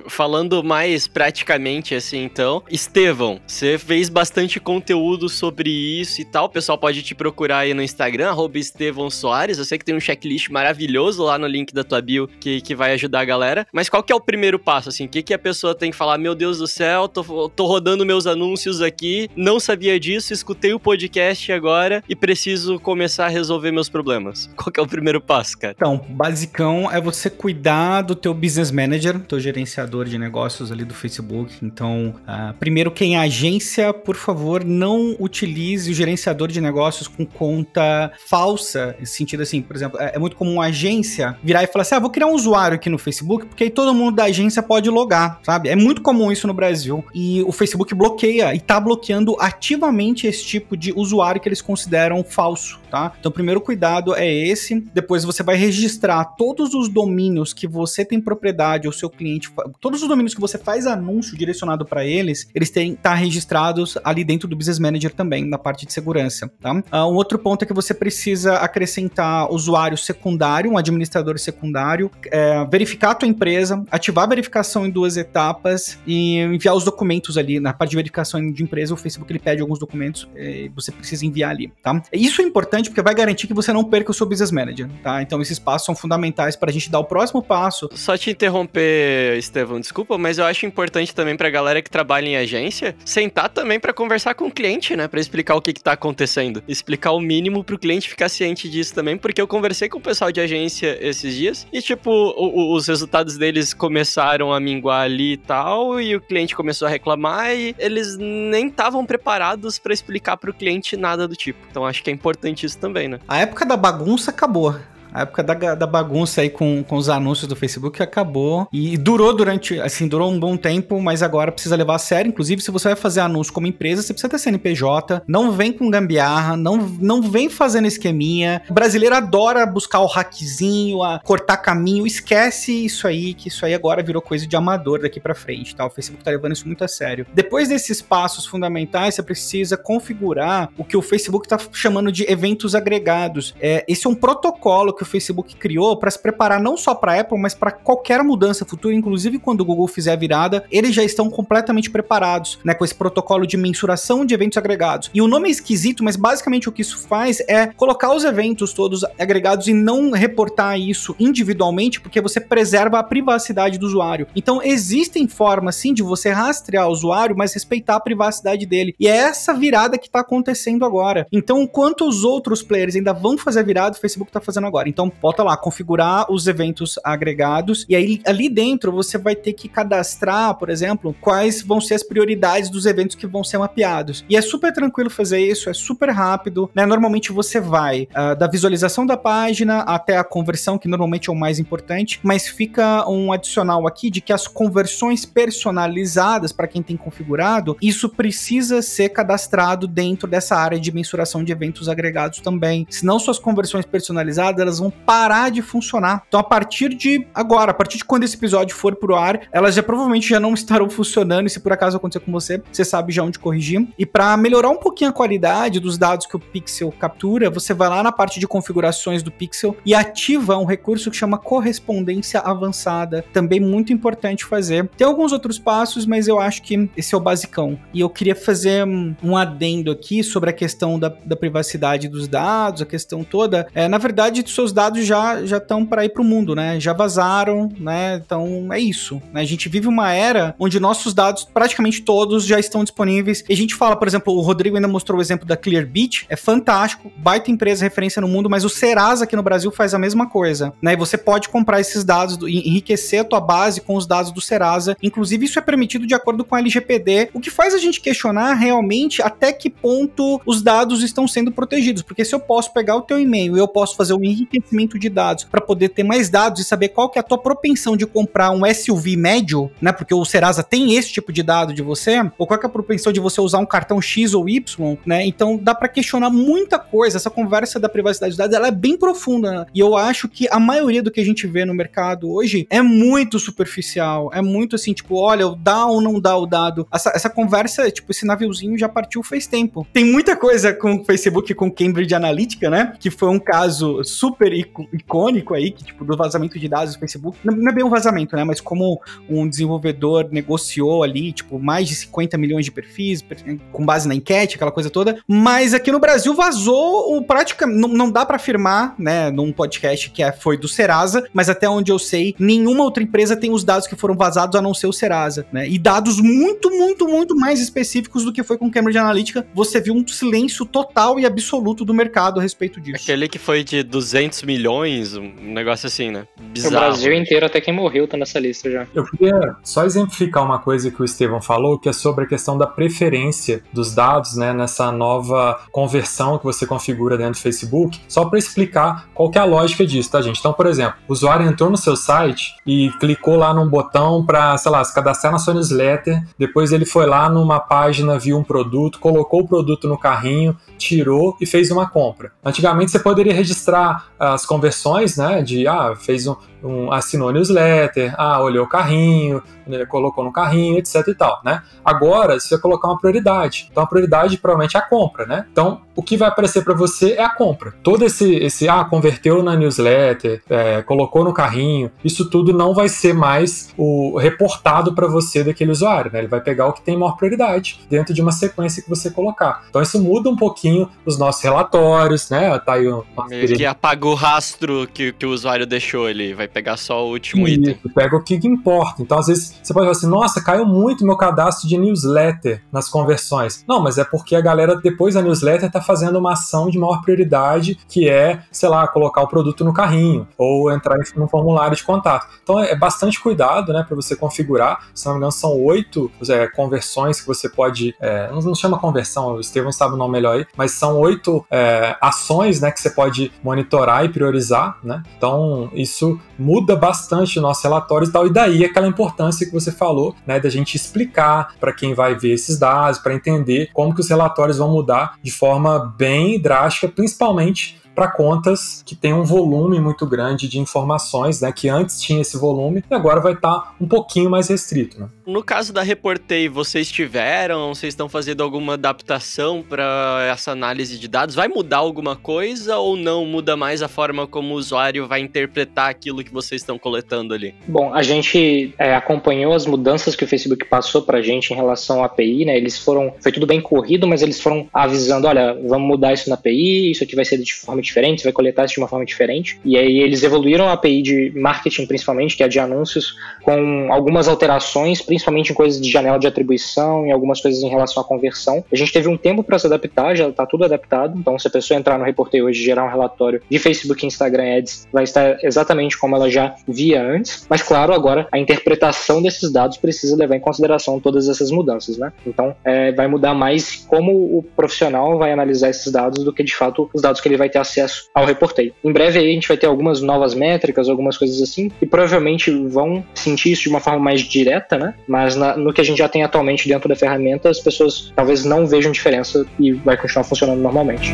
Falando 0.09 0.63
mais 0.65 1.07
praticamente 1.07 1.95
assim, 1.95 2.25
então, 2.25 2.63
Estevão, 2.71 3.41
você 3.47 3.77
fez 3.79 4.09
bastante 4.09 4.59
conteúdo 4.59 5.29
sobre 5.29 5.71
isso 5.71 6.21
e 6.21 6.25
tal. 6.25 6.47
O 6.47 6.49
pessoal 6.49 6.79
pode 6.79 7.03
te 7.03 7.15
procurar 7.15 7.59
aí 7.59 7.75
no 7.75 7.83
Instagram, 7.83 8.31
arroba 8.31 8.59
Estevão 8.59 9.11
Soares. 9.11 9.59
Eu 9.59 9.65
sei 9.65 9.79
que 9.79 9.85
tem 9.85 9.95
um 9.95 10.01
checklist 10.01 10.49
maravilhoso 10.49 11.23
lá 11.23 11.39
no 11.39 11.47
link 11.47 11.75
da 11.75 11.85
tua 11.85 12.01
bio 12.01 12.29
que, 12.41 12.61
que 12.61 12.75
vai 12.75 12.93
ajudar 12.93 13.21
a 13.21 13.25
galera. 13.25 13.67
Mas 13.73 13.89
qual 13.89 14.03
que 14.03 14.13
é 14.13 14.17
o 14.17 14.21
primeiro 14.21 14.59
passo, 14.59 14.89
assim? 14.89 15.05
O 15.05 15.09
que, 15.09 15.23
que 15.23 15.35
a 15.35 15.39
pessoa 15.39 15.75
tem 15.75 15.91
que 15.91 15.97
falar? 15.97 16.17
Meu 16.19 16.35
Deus 16.35 16.59
do 16.59 16.67
céu, 16.67 17.09
tô, 17.09 17.49
tô 17.51 17.67
rodando 17.67 18.07
meus 18.07 18.27
anúncios 18.27 18.81
aqui, 18.81 19.29
não 19.37 19.61
sabia 19.61 19.99
disso, 20.01 20.33
escutei 20.33 20.73
o 20.73 20.81
podcast 20.81 21.53
agora 21.53 22.03
e 22.09 22.17
preciso 22.17 22.79
começar 22.79 23.27
a 23.27 23.29
resolver 23.29 23.71
meus 23.71 23.89
problemas. 23.89 24.49
Qual 24.57 24.73
que 24.73 24.81
é 24.81 24.83
o 24.83 24.87
primeiro 24.87 25.21
passo, 25.21 25.59
cara? 25.59 25.75
Então, 25.77 25.99
basicão 26.09 26.91
é 26.91 27.01
você 27.01 27.29
cuidar 27.29 28.03
do 28.03 28.15
teu 28.15 28.33
business 28.33 28.71
manager, 28.71 29.21
teu 29.21 29.39
gerenciador 29.39 29.82
gerenciador 29.83 30.07
de 30.07 30.18
negócios 30.18 30.73
ali 30.73 30.85
do 30.85 30.95
Facebook. 30.95 31.55
Então, 31.62 32.14
uh, 32.21 32.55
primeiro, 32.59 32.90
quem 32.90 33.16
é 33.16 33.18
agência, 33.18 33.92
por 33.92 34.16
favor, 34.16 34.64
não 34.64 35.16
utilize 35.18 35.90
o 35.90 35.95
gerenciador 35.95 36.49
de 36.49 36.61
negócios 36.61 37.09
com 37.09 37.27
conta 37.27 38.12
falsa. 38.27 38.97
Nesse 38.99 39.16
sentido 39.16 39.42
assim, 39.42 39.61
por 39.61 39.75
exemplo, 39.77 40.01
é, 40.01 40.12
é 40.14 40.18
muito 40.18 40.37
comum 40.37 40.61
agência 40.61 41.37
virar 41.42 41.62
e 41.62 41.66
falar 41.66 41.83
assim: 41.83 41.95
ah, 41.95 41.99
vou 41.99 42.11
criar 42.11 42.27
um 42.27 42.35
usuário 42.35 42.77
aqui 42.77 42.88
no 42.88 42.99
Facebook, 42.99 43.47
porque 43.47 43.64
aí 43.64 43.71
todo 43.71 43.95
mundo 43.95 44.16
da 44.16 44.25
agência 44.25 44.62
pode 44.62 44.88
logar, 44.88 45.40
sabe? 45.42 45.68
É 45.68 45.77
muito 45.77 46.03
comum 46.03 46.31
isso 46.31 46.47
no 46.47 46.55
Brasil. 46.55 47.05
E 47.14 47.42
o 47.42 47.53
Facebook 47.53 47.95
bloqueia 47.95 48.55
e 48.55 48.61
tá 48.61 48.79
bloqueando 48.79 49.37
ativamente 49.40 50.27
esse 50.27 50.45
tipo 50.45 50.77
de 50.77 50.92
usuário 50.95 51.40
que 51.40 51.49
eles 51.49 51.61
consideram 51.61 52.23
falso, 52.25 52.81
tá? 52.93 53.15
Então, 53.19 53.31
o 53.31 53.33
primeiro 53.33 53.59
cuidado 53.59 54.15
é 54.15 54.31
esse. 54.31 54.79
Depois 54.93 55.25
você 55.25 55.43
vai 55.43 55.57
registrar 55.57 56.25
todos 56.37 56.75
os 56.75 56.91
domínios 56.91 57.55
que 57.55 57.67
você 57.67 58.05
tem 58.05 58.21
propriedade 58.21 58.87
ou 58.87 58.93
seu 58.93 59.09
cliente 59.09 59.51
todos 59.81 60.03
os 60.03 60.09
domínios 60.09 60.35
que 60.35 60.41
você 60.41 60.59
faz 60.59 60.87
anúncio 60.87 61.37
direcionado 61.37 61.85
para 61.85 62.05
eles, 62.05 62.49
eles 62.55 62.71
têm 62.71 62.95
tá 62.95 63.15
registrados 63.15 63.97
ali 64.05 64.25
dentro 64.25 64.47
do 64.47 64.57
Business 64.57 64.79
Manager 64.79 65.13
também, 65.13 65.45
na 65.45 65.59
parte 65.59 65.87
de 65.87 65.93
segurança, 65.93 66.51
tá? 66.61 66.73
Uh, 66.73 67.11
um 67.11 67.15
outro 67.15 67.39
ponto 67.39 67.63
é 67.63 67.67
que 67.67 67.73
você 67.73 67.95
precisa 67.95 68.57
acrescentar 68.57 69.51
usuário 69.51 69.97
secundário, 69.97 70.71
um 70.71 70.77
administrador 70.77 71.39
secundário, 71.39 72.11
é, 72.31 72.65
verificar 72.71 73.13
a 73.13 73.15
tua 73.15 73.29
empresa, 73.29 73.85
ativar 73.91 74.25
a 74.25 74.29
verificação 74.29 74.87
em 74.87 74.91
duas 74.91 75.17
etapas 75.17 75.99
e 76.07 76.39
enviar 76.39 76.75
os 76.75 76.85
documentos 76.85 77.39
ali. 77.39 77.59
Na 77.59 77.73
parte 77.73 77.91
de 77.91 77.97
verificação 77.97 78.53
de 78.53 78.63
empresa, 78.63 78.95
o 78.95 78.97
Facebook 78.97 79.31
ele 79.33 79.39
pede 79.39 79.63
alguns 79.63 79.79
documentos 79.79 80.29
e 80.37 80.71
você 80.75 80.93
precisa 80.93 81.25
enviar 81.25 81.51
ali, 81.51 81.73
tá? 81.83 82.03
Isso 82.13 82.43
é 82.43 82.45
importante 82.45 82.82
porque 82.90 83.03
vai 83.03 83.14
garantir 83.14 83.47
que 83.47 83.55
você 83.55 83.73
não 83.73 83.85
perca 83.85 84.11
o 84.11 84.14
seu 84.14 84.27
Business 84.27 84.51
Manager, 84.51 84.88
tá? 85.03 85.23
Então 85.23 85.40
esses 85.40 85.59
passos 85.59 85.87
são 85.87 85.95
fundamentais 85.95 86.57
para 86.57 86.71
a 86.71 86.73
gente 86.73 86.90
dar 86.90 86.99
o 86.99 87.05
próximo 87.05 87.42
passo. 87.42 87.88
Só 87.95 88.16
te 88.16 88.31
interromper, 88.31 89.37
Estevão, 89.38 89.81
desculpa, 89.81 90.16
mas 90.18 90.38
eu 90.38 90.45
acho 90.45 90.66
importante 90.66 91.14
também 91.14 91.37
pra 91.37 91.51
galera 91.51 91.83
que 91.83 91.90
trabalha 91.90 92.27
em 92.27 92.37
agência 92.37 92.95
sentar 93.05 93.49
também 93.49 93.79
para 93.79 93.92
conversar 93.92 94.35
com 94.35 94.47
o 94.47 94.51
cliente, 94.51 94.97
né? 94.97 95.09
Para 95.09 95.21
explicar 95.21 95.55
o 95.55 95.62
que, 95.62 95.73
que 95.73 95.83
tá 95.83 95.92
acontecendo. 95.92 96.62
Explicar 96.66 97.12
o 97.12 97.21
mínimo 97.21 97.62
pro 97.64 97.79
cliente 97.79 98.09
ficar 98.09 98.29
ciente 98.29 98.68
disso 98.68 98.95
também, 98.95 99.16
porque 99.16 99.40
eu 99.40 99.47
conversei 99.47 99.88
com 99.88 99.99
o 99.99 100.01
pessoal 100.01 100.33
de 100.33 100.40
agência 100.40 100.99
esses 101.01 101.35
dias 101.35 101.66
e, 101.73 101.81
tipo, 101.81 102.11
o, 102.11 102.73
o, 102.73 102.75
os 102.75 102.87
resultados 102.87 103.37
deles 103.37 103.75
começaram 103.75 104.53
a 104.53 104.61
minguar 104.61 105.03
ali 105.03 105.33
e 105.33 105.37
tal, 105.37 106.01
e 106.01 106.16
o 106.16 106.21
cliente 106.21 106.55
começou 106.55 106.87
a 106.87 106.90
reclamar 106.90 107.55
e 107.55 107.75
eles 107.79 108.16
nem 108.16 108.68
estavam 108.68 109.05
preparados 109.05 109.79
para 109.79 109.92
explicar 109.92 110.37
pro 110.37 110.53
cliente 110.53 110.97
nada 110.97 111.27
do 111.27 111.37
tipo. 111.37 111.59
Então 111.71 111.87
acho 111.87 112.03
que 112.03 112.11
é 112.11 112.12
importante 112.12 112.66
isso 112.66 112.72
também, 112.75 113.09
né? 113.09 113.19
A 113.27 113.39
época 113.39 113.65
da 113.65 113.77
bagunça 113.77 114.31
acabou. 114.31 114.75
A 115.12 115.22
época 115.22 115.42
da, 115.42 115.75
da 115.75 115.87
bagunça 115.87 116.40
aí 116.40 116.48
com, 116.51 116.83
com 116.83 116.96
os 116.96 117.09
anúncios 117.09 117.46
do 117.46 117.55
Facebook 117.55 118.03
acabou. 118.03 118.66
E 118.72 118.96
durou 118.96 119.35
durante, 119.35 119.79
assim, 119.81 120.09
durou 120.09 120.31
um 120.31 120.40
bom 120.40 120.57
tempo, 120.57 121.01
mas 121.01 121.22
agora 121.22 121.53
precisa 121.53 121.77
levar 121.77 121.96
a 121.96 121.98
sério. 121.98 122.31
Inclusive, 122.31 122.62
se 122.62 122.70
você 122.70 122.88
vai 122.88 122.96
fazer 122.96 123.20
anúncio 123.20 123.53
como 123.53 123.66
empresa, 123.66 124.03
você 124.03 124.12
precisa 124.12 124.31
ter 124.31 124.38
CNPJ. 124.38 125.22
Não 125.27 125.53
vem 125.53 125.72
com 125.72 125.90
gambiarra, 125.90 126.57
não, 126.57 126.77
não 126.77 127.20
vem 127.22 127.48
fazendo 127.48 127.87
esqueminha. 127.87 128.62
O 128.68 128.72
brasileiro 128.72 129.14
adora 129.14 129.66
buscar 129.66 130.01
o 130.01 130.07
hackzinho, 130.07 131.03
a 131.03 131.18
cortar 131.18 131.59
caminho. 131.59 132.07
Esquece 132.07 132.85
isso 132.85 133.07
aí, 133.07 133.35
que 133.35 133.48
isso 133.48 133.66
aí 133.66 133.75
agora 133.75 134.03
virou 134.03 134.22
coisa 134.22 134.46
de 134.46 134.57
amador 134.57 135.03
daqui 135.03 135.20
para 135.20 135.35
frente, 135.35 135.77
tá? 135.77 135.85
O 135.87 135.90
Facebook 135.90 136.25
tá 136.25 136.31
levando 136.31 136.53
isso 136.53 136.66
muito 136.66 136.85
a 136.85 136.88
sério. 136.88 137.27
Depois 137.35 137.68
desses 137.68 138.01
passos 138.01 138.46
fundamentais, 138.46 139.14
você 139.14 139.22
precisa 139.22 139.77
configurar 139.77 140.70
o 140.79 140.85
que 140.85 140.96
o 140.96 141.03
Facebook 141.03 141.46
tá 141.46 141.59
chamando 141.72 142.11
de 142.11 142.31
eventos 142.31 142.75
agregados. 142.75 143.55
É, 143.61 143.85
esse 143.87 144.07
é 144.07 144.11
um 144.11 144.14
protocolo 144.14 144.92
que 144.92 145.02
que 145.03 145.09
o 145.09 145.11
Facebook 145.11 145.57
criou 145.57 145.97
para 145.97 146.11
se 146.11 146.19
preparar 146.21 146.61
não 146.61 146.77
só 146.77 146.95
para 146.95 147.21
Apple, 147.21 147.38
mas 147.38 147.55
para 147.55 147.73
qualquer 147.73 148.23
mudança 148.23 148.65
futura, 148.65 148.95
inclusive 148.95 149.38
quando 149.38 149.62
o 149.62 149.65
Google 149.65 149.88
fizer 149.88 150.12
a 150.12 150.17
virada, 150.17 150.65
eles 150.71 150.95
já 150.95 151.03
estão 151.03 151.29
completamente 151.29 151.91
preparados, 151.91 152.59
né, 152.65 152.75
com 152.75 152.85
esse 152.85 152.95
protocolo 152.95 153.47
de 153.47 153.57
mensuração 153.57 154.25
de 154.25 154.35
eventos 154.35 154.59
agregados. 154.59 155.11
E 155.12 155.21
o 155.21 155.29
nome 155.29 155.49
é 155.49 155.51
esquisito, 155.51 156.05
mas 156.05 156.17
basicamente 156.17 156.69
o 156.69 156.73
que 156.73 156.83
isso 156.83 156.99
faz 156.99 157.41
é 157.49 157.67
colocar 157.67 158.15
os 158.15 158.25
eventos 158.25 158.73
todos 158.73 159.05
agregados 159.19 159.67
e 159.67 159.75
não 159.75 160.11
reportar 160.11 160.79
isso 160.79 161.15
individualmente, 161.19 162.01
porque 162.01 162.21
você 162.21 162.41
preserva 162.41 162.99
a 162.99 163.03
privacidade 163.03 163.79
do 163.79 163.87
usuário. 163.87 164.27
Então 164.37 164.62
existem 164.62 165.27
formas 165.27 165.77
sim 165.77 165.93
de 165.93 166.03
você 166.03 166.31
rastrear 166.31 166.88
o 166.88 166.93
usuário, 166.93 167.37
mas 167.37 167.53
respeitar 167.55 167.97
a 167.97 168.01
privacidade 168.01 168.67
dele. 168.67 168.95
E 168.99 169.09
é 169.09 169.17
essa 169.17 169.53
virada 169.53 169.99
que 169.99 170.07
está 170.07 170.21
acontecendo 170.21 170.85
agora. 170.85 171.27
Então, 171.33 171.62
enquanto 171.62 172.07
os 172.07 172.25
outros 172.25 172.62
players 172.62 172.95
ainda 172.95 173.12
vão 173.12 173.37
fazer 173.38 173.61
a 173.61 173.62
virada, 173.62 173.97
o 173.97 174.01
Facebook 174.01 174.29
está 174.29 174.41
fazendo 174.41 174.67
agora. 174.67 174.88
Então, 174.93 175.11
bota 175.23 175.43
lá, 175.43 175.57
configurar 175.57 176.31
os 176.31 176.47
eventos 176.47 176.99
agregados, 177.03 177.87
e 177.89 177.97
aí 177.97 178.21
ali 178.27 178.51
dentro 178.51 178.93
você 178.93 179.17
vai 179.17 179.35
ter 179.35 179.55
que 179.55 179.71
cadastrar, 179.71 180.55
por 180.57 180.69
exemplo, 180.69 181.17
quais 181.19 181.63
vão 181.63 181.81
ser 181.81 181.95
as 181.95 182.03
prioridades 182.03 182.69
dos 182.69 182.85
eventos 182.85 183.17
que 183.17 183.27
vão 183.27 183.43
ser 183.43 183.57
mapeados. 183.57 184.23
E 184.29 184.37
é 184.37 184.43
super 184.43 184.71
tranquilo 184.71 185.09
fazer 185.09 185.41
isso, 185.41 185.71
é 185.71 185.73
super 185.73 186.11
rápido, 186.11 186.71
né? 186.75 186.85
Normalmente 186.85 187.33
você 187.33 187.59
vai 187.59 188.07
uh, 188.11 188.37
da 188.37 188.47
visualização 188.47 189.07
da 189.07 189.17
página 189.17 189.81
até 189.81 190.19
a 190.19 190.25
conversão, 190.25 190.77
que 190.77 190.87
normalmente 190.87 191.31
é 191.31 191.33
o 191.33 191.37
mais 191.37 191.59
importante, 191.59 192.21
mas 192.23 192.47
fica 192.47 193.09
um 193.09 193.33
adicional 193.33 193.87
aqui 193.87 194.11
de 194.11 194.21
que 194.21 194.33
as 194.33 194.47
conversões 194.47 195.25
personalizadas 195.25 196.53
para 196.53 196.69
quem 196.69 196.83
tem 196.83 196.99
configurado, 196.99 197.79
isso 197.81 198.11
precisa 198.11 198.83
ser 198.83 199.09
cadastrado 199.09 199.87
dentro 199.87 200.29
dessa 200.29 200.55
área 200.55 200.79
de 200.79 200.93
mensuração 200.93 201.43
de 201.43 201.51
eventos 201.51 201.89
agregados 201.89 202.41
também. 202.41 202.87
Senão 202.91 203.19
suas 203.19 203.39
conversões 203.39 203.87
personalizadas 203.87 204.61
elas 204.61 204.81
vão 204.83 204.90
parar 204.90 205.51
de 205.51 205.62
funcionar. 205.62 206.25
Então 206.27 206.40
a 206.40 206.45
partir 206.45 206.95
de 206.95 207.27
agora, 207.35 207.71
a 207.71 207.75
partir 207.75 207.99
de 207.99 208.05
quando 208.05 208.25
esse 208.25 208.37
episódio 208.37 208.75
for 208.75 208.97
pro 208.97 209.14
ar, 209.14 209.42
elas 209.53 209.75
já 209.75 209.83
provavelmente 209.83 210.29
já 210.29 210.40
não 210.40 210.55
estarão 210.55 210.90
funcionando 210.90 211.47
e 211.47 211.51
se 211.51 211.61
por 211.61 211.73
acaso 211.73 211.97
acontecer 211.97 212.21
com 212.25 212.33
você, 212.33 212.62
você 212.71 212.85
sabe 212.85 213.12
já 213.12 213.23
onde 213.23 213.38
corrigir. 213.38 213.87
E 213.99 214.05
para 214.05 214.37
melhorar 214.37 214.71
um 214.71 214.77
pouquinho 214.77 215.11
a 215.11 215.12
qualidade 215.12 215.79
dos 215.79 215.97
dados 215.97 216.27
que 216.27 216.37
o 216.37 216.40
Pixel 216.40 216.92
captura, 216.92 217.51
você 217.51 217.73
vai 217.73 217.88
lá 217.88 218.03
na 218.03 218.12
parte 218.12 218.40
de 218.40 218.47
configurações 218.47 219.23
do 219.23 219.31
Pixel 219.31 219.77
e 219.85 219.95
ativa 219.95 220.57
um 220.57 220.64
recurso 220.64 221.11
que 221.11 221.16
chama 221.16 221.38
correspondência 221.38 222.40
avançada. 222.40 223.25
Também 223.33 223.61
muito 223.61 223.92
importante 223.92 224.45
fazer. 224.45 224.88
Tem 224.97 225.07
alguns 225.07 225.33
outros 225.33 225.59
passos, 225.59 226.07
mas 226.07 226.27
eu 226.29 226.40
acho 226.40 226.62
que 226.62 226.90
esse 226.97 227.14
é 227.14 227.18
o 227.18 227.21
basicão. 227.21 227.79
E 227.95 228.01
eu 228.01 228.11
queria 228.11 228.35
fazer 228.35 228.87
um 229.23 229.37
adendo 229.37 229.90
aqui 229.90 230.23
sobre 230.23 230.51
a 230.51 230.53
questão 230.53 230.99
da, 230.99 231.09
da 231.09 231.37
privacidade 231.37 232.09
dos 232.09 232.27
dados, 232.27 232.83
a 232.83 232.87
questão 232.87 233.23
toda. 233.23 233.68
É, 233.75 233.88
na 233.88 233.99
verdade, 233.99 234.42
seus 234.51 234.72
dados 234.73 235.07
já 235.07 235.45
já 235.45 235.59
estão 235.59 235.85
para 235.85 236.05
ir 236.05 236.11
para 236.11 236.23
o 236.23 236.25
mundo, 236.25 236.55
né? 236.55 236.79
Já 236.81 236.93
vazaram, 236.93 237.71
né? 237.79 238.21
Então 238.25 238.73
é 238.73 238.79
isso. 238.79 239.21
Né? 239.33 239.41
A 239.41 239.45
gente 239.45 239.69
vive 239.69 239.89
uma 239.89 240.13
era 240.13 240.55
onde 240.59 240.81
nossos 240.81 241.15
dados, 241.15 241.45
praticamente 241.45 242.03
todos, 242.03 242.47
já 242.47 242.59
estão 242.59 242.83
disponíveis. 242.83 243.45
E 243.49 243.53
a 243.53 243.57
gente 243.57 243.75
fala, 243.75 243.97
por 243.97 244.09
exemplo, 244.09 244.35
o 244.35 244.41
Rodrigo 244.41 244.77
ainda 244.77 244.89
mostrou 244.89 245.19
o 245.19 245.23
exemplo 245.23 245.47
da 245.47 245.57
Clearbit, 245.57 246.27
é 246.29 246.37
fantástico, 246.37 247.13
baita 247.17 247.51
empresa 247.51 247.85
referência 247.85 248.21
no 248.21 248.29
mundo, 248.29 248.49
mas 248.49 248.65
o 248.65 248.69
Serasa 248.69 249.25
aqui 249.25 249.37
no 249.37 249.43
Brasil 249.43 249.71
faz 249.71 249.95
a 249.95 249.99
mesma 249.99 250.29
coisa, 250.29 250.73
né? 250.81 250.93
E 250.93 250.97
você 250.97 251.19
pode 251.19 251.49
comprar 251.49 251.81
esses 251.81 252.05
dados, 252.05 252.39
enriquecer 252.49 253.21
a 253.21 253.25
tua 253.25 253.41
base 253.41 253.81
com 253.81 253.97
os 253.97 254.07
dados 254.07 254.33
do 254.33 254.41
Serasa. 254.41 254.97
Inclusive, 255.03 255.45
isso 255.45 255.59
é 255.59 255.63
permitido 255.63 256.07
de 256.07 256.15
acordo 256.15 256.45
com 256.45 256.55
a 256.55 256.59
LGPD, 256.59 257.31
o 257.33 257.41
que 257.41 257.51
faz 257.51 257.75
a 257.75 257.79
gente 257.79 258.01
questionar 258.01 258.55
realmente 258.55 259.23
até 259.23 259.53
que 259.53 259.69
ponto 259.69 260.41
os 260.47 260.63
dados 260.63 261.03
estão 261.03 261.27
sendo 261.27 261.53
protegidos. 261.53 262.03
Porque 262.03 262.25
se 262.25 262.35
eu 262.35 262.41
posso 262.41 262.73
pegar 262.73 262.97
o 262.97 263.03
teu 263.03 263.19
e-mail 263.19 263.57
e 263.57 263.61
eu 263.61 263.69
posso 263.69 263.97
fazer 263.97 264.15
um 264.15 264.23
enriquecimento 264.23 264.62
de 264.98 265.09
dados 265.09 265.44
para 265.44 265.61
poder 265.61 265.90
ter 265.90 266.03
mais 266.03 266.29
dados 266.29 266.61
e 266.61 266.64
saber 266.64 266.88
qual 266.88 267.09
que 267.09 267.18
é 267.18 267.20
a 267.20 267.25
tua 267.25 267.38
propensão 267.38 267.96
de 267.96 268.07
comprar 268.07 268.51
um 268.51 268.62
SUV 268.72 269.16
médio, 269.16 269.70
né? 269.81 269.92
Porque 269.92 270.14
o 270.14 270.25
Serasa 270.25 270.62
tem 270.62 270.94
esse 270.96 271.12
tipo 271.12 271.33
de 271.33 271.42
dado 271.42 271.72
de 271.72 271.83
você, 271.83 272.20
ou 272.38 272.46
qual 272.46 272.59
que 272.59 272.66
é 272.66 272.68
a 272.68 272.72
propensão 272.72 273.12
de 273.12 273.20
você 273.20 273.40
usar 273.40 273.59
um 273.59 273.66
cartão 273.66 274.01
X 274.01 274.35
ou 274.35 274.48
Y, 274.48 274.96
né? 275.05 275.25
Então 275.27 275.57
dá 275.57 275.75
para 275.75 275.88
questionar 275.88 276.31
muita 276.31 276.79
coisa. 276.79 277.16
Essa 277.16 277.31
conversa 277.31 277.79
da 277.79 277.88
privacidade 277.88 278.31
dos 278.31 278.38
dados, 278.38 278.57
ela 278.57 278.68
é 278.68 278.70
bem 278.70 278.96
profunda. 278.96 279.51
Né? 279.51 279.66
E 279.75 279.81
eu 279.81 279.96
acho 279.96 280.29
que 280.29 280.48
a 280.51 280.59
maioria 280.59 281.03
do 281.03 281.11
que 281.11 281.20
a 281.20 281.25
gente 281.25 281.46
vê 281.46 281.64
no 281.64 281.75
mercado 281.75 282.31
hoje 282.31 282.66
é 282.70 282.81
muito 282.81 283.38
superficial, 283.38 284.31
é 284.33 284.40
muito 284.40 284.77
assim, 284.77 284.92
tipo, 284.92 285.16
olha, 285.16 285.44
dá 285.59 285.87
ou 285.87 286.01
não 286.01 286.20
dá 286.20 286.37
o 286.37 286.46
dado. 286.46 286.87
Essa, 286.92 287.12
essa 287.14 287.31
conversa, 287.31 287.90
tipo, 287.90 288.11
esse 288.11 288.27
naviozinho 288.27 288.79
já 288.79 288.88
partiu 288.88 289.22
faz 289.22 289.46
tempo. 289.46 289.87
Tem 289.92 290.05
muita 290.05 290.37
coisa 290.37 290.72
com 290.72 290.96
o 290.96 291.05
Facebook, 291.05 291.55
com 291.55 291.70
Cambridge 291.70 292.14
Analytica, 292.14 292.70
né? 292.70 292.94
Que 292.98 293.11
foi 293.11 293.29
um 293.29 293.38
caso 293.38 294.03
super 294.05 294.42
icônico 294.51 295.55
aí, 295.55 295.71
que, 295.71 295.85
tipo, 295.85 296.05
do 296.05 296.17
vazamento 296.17 296.59
de 296.59 296.69
dados 296.69 296.95
do 296.95 297.01
Facebook. 297.01 297.39
Não, 297.45 297.55
não 297.55 297.71
é 297.71 297.75
bem 297.75 297.85
um 297.85 297.91
vazamento, 297.91 298.35
né? 298.37 298.45
Mas 298.45 298.61
como 298.61 299.01
um 299.29 299.49
desenvolvedor 299.49 300.29
negociou 300.31 301.03
ali, 301.03 301.33
tipo, 301.33 301.59
mais 301.59 301.89
de 301.89 301.95
50 301.95 302.37
milhões 302.39 302.65
de 302.65 302.71
perfis, 302.71 303.25
com 303.71 303.85
base 303.85 304.09
na 304.09 304.15
enquete, 304.15 304.57
aquela 304.57 304.73
coisa 304.73 304.91
toda. 304.91 305.19
Mas 305.27 305.75
aqui 305.75 305.93
no 305.93 305.99
Brasil 305.99 306.35
vazou 306.35 307.17
o 307.17 307.23
praticamente. 307.23 307.81
Não, 307.81 307.89
não 307.89 308.11
dá 308.11 308.27
para 308.27 308.37
afirmar, 308.37 308.95
né, 308.99 309.31
num 309.31 309.53
podcast 309.53 310.11
que 310.11 310.23
é, 310.23 310.33
foi 310.33 310.57
do 310.57 310.69
Serasa, 310.69 311.27
mas 311.33 311.49
até 311.49 311.69
onde 311.69 311.91
eu 311.91 311.99
sei, 311.99 312.35
nenhuma 312.39 312.85
outra 312.85 313.03
empresa 313.03 313.37
tem 313.37 313.51
os 313.51 313.65
dados 313.65 313.87
que 313.87 313.97
foram 313.97 314.17
vazados 314.17 314.57
a 314.57 314.63
não 314.63 314.75
ser 314.75 314.87
o 314.87 314.93
Serasa, 314.93 315.47
né? 315.53 315.69
E 315.69 315.79
dados 315.79 316.21
muito, 316.21 316.71
muito, 316.71 317.07
muito 317.09 317.37
mais 317.37 317.61
específicos 317.61 318.25
do 318.25 318.33
que 318.33 318.43
foi 318.43 318.59
com 318.59 318.71
Cambridge 318.71 318.99
Analytica. 318.99 319.47
Você 319.55 319.81
viu 319.81 319.95
um 319.95 320.07
silêncio 320.07 320.65
total 320.65 321.19
e 321.19 321.27
absoluto 321.27 321.85
do 321.85 321.95
mercado 321.95 322.41
a 322.41 322.43
respeito 322.43 322.81
disso. 322.81 323.03
Aquele 323.03 323.29
que 323.29 323.39
foi 323.39 323.65
de 323.65 323.83
200 323.83 324.32
milhões, 324.40 325.16
um 325.16 325.31
negócio 325.53 325.87
assim, 325.87 326.11
né? 326.11 326.27
Bizarro. 326.40 326.77
O 326.77 326.79
Brasil 326.79 327.12
inteiro, 327.12 327.45
até 327.45 327.61
quem 327.61 327.75
morreu, 327.75 328.09
tá 328.09 328.16
nessa 328.16 328.38
lista 328.38 328.71
já. 328.71 328.87
Eu 328.95 329.05
queria 329.05 329.57
só 329.62 329.85
exemplificar 329.85 330.45
uma 330.45 330.59
coisa 330.61 330.90
que 330.90 331.03
o 331.03 331.05
Estevão 331.05 331.42
falou, 331.42 331.79
que 331.79 331.88
é 331.88 331.92
sobre 331.92 332.25
a 332.25 332.27
questão 332.27 332.57
da 332.57 332.66
preferência 332.66 333.62
dos 333.73 333.95
dados, 333.95 334.37
né, 334.37 334.53
nessa 334.53 334.92
nova 334.92 335.61
conversão 335.71 336.38
que 336.38 336.45
você 336.45 336.64
configura 336.64 337.18
dentro 337.18 337.35
do 337.35 337.38
Facebook, 337.38 338.01
só 338.09 338.25
para 338.25 338.38
explicar 338.38 339.09
qual 339.12 339.31
que 339.31 339.38
é 339.38 339.40
a 339.40 339.45
lógica 339.45 339.85
disso, 339.85 340.11
tá, 340.11 340.23
gente? 340.23 340.38
Então, 340.38 340.53
por 340.53 340.66
exemplo, 340.66 340.95
o 341.09 341.12
usuário 341.12 341.47
entrou 341.47 341.68
no 341.68 341.77
seu 341.77 341.97
site 341.97 342.55
e 342.66 342.90
clicou 343.01 343.37
lá 343.37 343.53
num 343.53 343.68
botão 343.68 344.25
para, 344.25 344.57
sei 344.57 344.71
lá, 344.71 344.85
se 344.85 344.95
cadastrar 344.95 345.33
na 345.33 345.38
sua 345.38 345.55
newsletter, 345.55 346.23
depois 346.38 346.73
ele 346.73 346.85
foi 346.85 347.07
lá 347.07 347.29
numa 347.29 347.59
página, 347.59 348.18
viu 348.18 348.38
um 348.38 348.45
produto, 348.45 348.99
colocou 348.99 349.40
o 349.40 349.49
produto 349.49 349.88
no 349.88 349.99
carrinho, 349.99 350.57
tirou 350.79 351.37
e 351.40 351.47
fez 351.47 351.71
uma 351.71 351.88
compra. 351.88 352.33
Antigamente 352.45 352.90
você 352.90 352.99
poderia 352.99 353.35
registrar 353.35 354.07
as 354.23 354.47
conversões, 354.47 355.17
né, 355.17 355.43
de, 355.43 355.67
ah, 355.67 355.97
fez 355.97 356.27
um, 356.29 356.37
um, 356.62 356.92
assinou 356.92 357.29
a 357.29 357.33
newsletter, 357.33 358.14
ah, 358.18 358.40
olhou 358.42 358.64
o 358.64 358.68
carrinho, 358.68 359.42
colocou 359.88 360.25
no 360.25 360.33
carrinho, 360.33 360.79
etc 360.79 361.07
e 361.09 361.14
tal, 361.14 361.40
né? 361.44 361.62
Agora, 361.85 362.38
você 362.38 362.55
vai 362.55 362.62
colocar 362.62 362.88
uma 362.88 362.98
prioridade. 362.98 363.68
Então, 363.70 363.83
a 363.83 363.87
prioridade 363.87 364.37
provavelmente 364.38 364.77
é 364.77 364.81
a 364.81 364.83
compra, 364.83 365.27
né? 365.27 365.46
Então, 365.51 365.83
o 365.94 366.03
que 366.03 366.16
vai 366.16 366.29
aparecer 366.29 366.64
para 366.64 366.75
você 366.75 367.12
é 367.12 367.22
a 367.22 367.29
compra. 367.29 367.75
Todo 367.83 368.05
esse, 368.05 368.35
esse 368.37 368.68
ah, 368.68 368.85
converteu 368.85 369.42
na 369.42 369.57
newsletter, 369.57 370.42
é, 370.48 370.83
colocou 370.83 371.25
no 371.25 371.33
carrinho, 371.33 371.90
isso 372.05 372.29
tudo 372.29 372.53
não 372.53 372.75
vai 372.75 372.88
ser 372.88 373.14
mais 373.14 373.72
o 373.77 374.16
reportado 374.18 374.94
para 374.94 375.07
você 375.07 375.44
daquele 375.44 375.70
usuário, 375.70 376.11
né? 376.12 376.20
Ele 376.20 376.29
vai 376.29 376.40
pegar 376.40 376.66
o 376.66 376.72
que 376.72 376.83
tem 376.83 376.96
maior 376.96 377.16
prioridade 377.16 377.81
dentro 377.88 378.14
de 378.14 378.22
uma 378.22 378.33
sequência 378.33 378.83
que 378.83 378.88
você 378.88 379.11
colocar. 379.11 379.64
Então, 379.68 379.83
isso 379.83 380.01
muda 380.01 380.29
um 380.29 380.37
pouquinho 380.37 380.88
os 381.05 381.18
nossos 381.18 381.42
relatórios, 381.42 382.31
né? 382.31 382.59
Tá 382.59 382.75
aí 382.75 382.88
o 382.88 383.05
Meio 383.29 383.57
que 383.57 383.64
apagou 383.64 384.12
o 384.12 384.16
rastro 384.16 384.88
que, 384.92 385.12
que 385.12 385.27
o 385.27 385.31
usuário 385.31 385.66
deixou, 385.66 386.09
ele 386.09 386.35
vai 386.35 386.48
pegar 386.53 386.77
só 386.77 387.05
o 387.05 387.11
último 387.11 387.49
item. 387.49 387.79
Pega 387.95 388.17
o 388.17 388.23
que 388.23 388.35
importa. 388.47 389.03
Então, 389.03 389.19
às 389.19 389.27
vezes, 389.27 389.59
você 389.62 389.73
pode 389.73 389.87
falar 389.87 389.93
assim, 389.93 390.07
nossa, 390.07 390.43
caiu 390.43 390.67
muito 390.67 391.05
meu 391.05 391.17
cadastro 391.17 391.69
de 391.69 391.79
newsletter 391.79 392.62
nas 392.71 392.88
conversões. 392.88 393.65
Não, 393.67 393.81
mas 393.81 393.99
é 393.99 394.05
porque 394.05 394.37
a 394.37 394.41
galera, 394.41 394.77
depois 394.77 395.15
da 395.15 395.23
newsletter, 395.23 395.71
tá 395.71 395.81
fazendo 395.81 396.19
uma 396.19 396.33
ação 396.33 396.69
de 396.69 396.79
maior 396.79 397.03
prioridade, 397.03 397.79
que 397.88 398.09
é, 398.09 398.43
sei 398.51 398.69
lá, 398.69 398.87
colocar 398.88 399.23
o 399.23 399.29
produto 399.29 399.65
no 399.65 399.73
carrinho, 399.73 400.27
ou 400.37 400.71
entrar 400.71 400.99
no 401.17 401.29
formulário 401.29 401.77
de 401.77 401.85
contato. 401.85 402.27
Então, 402.43 402.61
é 402.61 402.77
bastante 402.77 403.21
cuidado, 403.21 403.73
né, 403.73 403.85
para 403.87 403.97
você 403.97 404.15
configurar. 404.15 404.87
Se 404.95 405.07
não 405.07 405.15
me 405.15 405.19
engano, 405.19 405.33
são 405.33 405.59
oito 405.62 406.11
é, 406.29 406.47
conversões 406.49 407.21
que 407.21 407.27
você 407.27 407.49
pode. 407.49 407.95
É, 408.01 408.31
não 408.31 408.55
chama 408.55 408.79
conversão, 408.79 409.35
o 409.35 409.41
Estevão 409.41 409.73
sabe 409.73 409.95
o 409.95 409.97
nome 409.97 410.12
melhor 410.12 410.37
aí, 410.37 410.47
mas 410.57 410.73
são 410.73 410.99
oito 410.99 411.45
é, 411.51 411.97
ações, 412.01 412.61
né, 412.61 412.71
que 412.71 412.81
você 412.81 412.91
pode 412.91 413.33
monitorar 413.43 414.05
e 414.05 414.09
priorizar, 414.09 414.79
né? 414.83 415.03
Então, 415.17 415.71
isso 415.73 416.19
muda 416.43 416.75
bastante 416.75 417.41
nossos 417.41 417.63
relatórios 417.63 418.11
e 418.11 418.13
tal, 418.13 418.27
e 418.27 418.33
daí 418.33 418.65
aquela 418.65 418.87
importância 418.87 419.47
que 419.47 419.53
você 419.53 419.71
falou, 419.71 420.15
né, 420.27 420.41
da 420.41 420.51
gente 420.51 420.75
explicar 420.75 421.55
para 421.61 421.73
quem 421.73 421.95
vai 421.95 422.15
ver 422.15 422.33
esses 422.33 422.59
dados, 422.59 422.99
para 422.99 423.15
entender 423.15 423.71
como 423.73 423.95
que 423.95 424.01
os 424.01 424.09
relatórios 424.09 424.59
vão 424.59 424.71
mudar 424.71 425.19
de 425.23 425.31
forma 425.31 425.95
bem 425.97 426.41
drástica, 426.41 426.89
principalmente 426.89 427.82
para 427.95 428.11
contas 428.11 428.83
que 428.85 428.95
tem 428.95 429.13
um 429.13 429.25
volume 429.25 429.81
muito 429.81 430.07
grande 430.07 430.49
de 430.49 430.59
informações, 430.59 431.41
né? 431.41 431.53
Que 431.53 431.69
antes 431.69 432.01
tinha 432.01 432.21
esse 432.21 432.37
volume 432.37 432.85
e 432.91 432.95
agora 432.95 433.21
vai 433.21 433.35
estar 433.35 433.61
tá 433.61 433.75
um 433.81 433.87
pouquinho 433.87 434.31
mais 434.31 434.49
restrito, 434.49 435.01
né? 435.01 435.09
No 435.27 435.43
caso 435.43 435.73
da 435.73 435.83
Reportei, 435.83 436.49
vocês 436.49 436.91
tiveram, 436.91 437.75
vocês 437.75 437.93
estão 437.93 438.09
fazendo 438.09 438.43
alguma 438.43 438.75
adaptação 438.75 439.63
para 439.67 440.29
essa 440.31 440.51
análise 440.51 440.99
de 440.99 441.07
dados? 441.07 441.35
Vai 441.35 441.49
mudar 441.49 441.79
alguma 441.79 442.17
coisa 442.17 442.79
ou 442.79 442.97
não 442.97 443.25
muda 443.25 443.57
mais 443.57 443.83
a 443.83 443.89
forma 443.89 444.27
como 444.27 444.55
o 444.55 444.57
usuário 444.57 445.07
vai 445.07 445.21
interpretar 445.21 445.91
aquilo 445.91 446.25
que 446.25 446.33
vocês 446.33 446.61
estão 446.61 446.79
coletando 446.79 447.35
ali? 447.35 447.55
Bom, 447.69 447.95
a 447.95 448.03
gente 448.03 448.75
é, 448.79 448.95
acompanhou 448.95 449.53
as 449.53 449.67
mudanças 449.67 450.17
que 450.17 450.25
o 450.25 450.27
Facebook 450.27 450.65
passou 450.65 451.03
para 451.03 451.19
a 451.19 451.23
gente 451.23 451.53
em 451.53 451.57
relação 451.57 452.03
à 452.03 452.07
API, 452.07 452.45
né? 452.45 452.57
Eles 452.57 452.79
foram, 452.79 453.15
foi 453.21 453.31
tudo 453.31 453.47
bem 453.47 453.61
corrido, 453.61 454.07
mas 454.07 454.23
eles 454.23 454.41
foram 454.41 454.69
avisando, 454.73 455.29
olha, 455.29 455.55
vamos 455.67 455.87
mudar 455.87 456.13
isso 456.13 456.29
na 456.29 456.35
API, 456.35 456.91
isso 456.91 457.05
aqui 457.05 457.15
vai 457.15 457.25
ser 457.25 457.39
de 457.39 457.55
forma 457.55 457.82
diferente, 457.83 458.21
você 458.21 458.29
vai 458.29 458.33
coletar 458.33 458.64
isso 458.64 458.75
de 458.75 458.81
uma 458.81 458.88
forma 458.88 459.05
diferente. 459.05 459.59
E 459.64 459.77
aí 459.77 460.01
eles 460.01 460.23
evoluíram 460.23 460.68
a 460.68 460.73
API 460.73 461.03
de 461.03 461.33
marketing, 461.35 461.87
principalmente, 461.87 462.37
que 462.37 462.42
é 462.42 462.49
de 462.49 462.59
anúncios, 462.59 463.16
com 463.42 463.92
algumas 463.92 464.29
alterações, 464.29 465.03
principalmente 465.03 465.51
em 465.51 465.55
coisas 465.55 465.81
de 465.81 465.90
janela 465.90 466.18
de 466.18 466.27
atribuição 466.27 467.07
e 467.07 467.12
algumas 467.12 467.40
coisas 467.40 467.62
em 467.62 467.68
relação 467.68 468.03
à 468.03 468.07
conversão. 468.07 468.64
A 468.73 468.77
gente 468.77 468.92
teve 468.92 469.09
um 469.09 469.16
tempo 469.16 469.42
para 469.42 469.59
se 469.59 469.66
adaptar, 469.66 470.14
já 470.14 470.29
está 470.29 470.47
tudo 470.47 470.64
adaptado. 470.64 471.18
Então, 471.18 471.38
se 471.38 471.49
a 471.49 471.51
pessoa 471.51 471.79
entrar 471.79 471.99
no 471.99 472.05
Reportei 472.05 472.42
hoje 472.42 472.61
e 472.61 472.64
gerar 472.64 472.85
um 472.85 472.90
relatório 472.90 473.42
de 473.49 473.59
Facebook 473.59 474.05
e 474.05 474.07
Instagram 474.07 474.59
Ads, 474.59 474.88
vai 474.92 475.05
estar 475.05 475.38
exatamente 475.42 475.99
como 475.99 476.16
ela 476.16 476.31
já 476.31 476.55
via 476.66 477.03
antes. 477.03 477.47
Mas, 477.49 477.62
claro, 477.62 477.92
agora 477.92 478.27
a 478.33 478.38
interpretação 478.38 479.23
desses 479.23 479.53
dados 479.53 479.77
precisa 479.77 480.16
levar 480.16 480.37
em 480.37 480.40
consideração 480.40 481.01
todas 481.01 481.29
essas 481.29 481.51
mudanças, 481.51 481.99
né? 481.99 482.12
Então, 482.27 482.55
é, 482.64 482.92
vai 482.92 483.07
mudar 483.07 483.35
mais 483.35 483.85
como 483.88 484.12
o 484.12 484.42
profissional 484.57 485.18
vai 485.18 485.33
analisar 485.33 485.71
esses 485.71 485.90
dados 485.90 486.25
do 486.25 486.33
que, 486.33 486.42
de 486.42 486.55
fato, 486.55 486.90
os 486.92 487.03
dados 487.03 487.21
que 487.21 487.29
ele 487.29 487.37
vai 487.37 487.49
ter 487.49 487.59
acesso 487.59 487.72
ao 488.15 488.25
Reportei. 488.25 488.73
Em 488.85 488.93
breve 488.93 489.19
aí 489.19 489.31
a 489.31 489.35
gente 489.35 489.49
vai 489.49 489.57
ter 489.57 489.67
algumas 489.67 490.01
novas 490.01 490.35
métricas, 490.35 490.89
algumas 490.89 491.17
coisas 491.17 491.41
assim, 491.41 491.71
e 491.81 491.87
provavelmente 491.87 492.51
vão 492.51 493.05
sentir 493.15 493.53
isso 493.53 493.63
de 493.63 493.69
uma 493.69 493.81
forma 493.81 493.99
mais 493.99 494.21
direta, 494.21 494.79
né? 494.79 494.95
Mas 495.07 495.37
na, 495.37 495.57
no 495.57 495.73
que 495.73 495.81
a 495.81 495.85
gente 495.85 495.99
já 495.99 496.09
tem 496.09 496.23
atualmente 496.23 496.69
dentro 496.69 496.89
da 496.89 496.97
ferramenta, 496.97 497.49
as 497.49 497.61
pessoas 497.61 498.13
talvez 498.15 498.45
não 498.45 498.67
vejam 498.67 498.93
diferença 498.93 499.47
e 499.59 499.73
vai 499.73 499.97
continuar 499.97 500.25
funcionando 500.25 500.61
normalmente. 500.61 501.13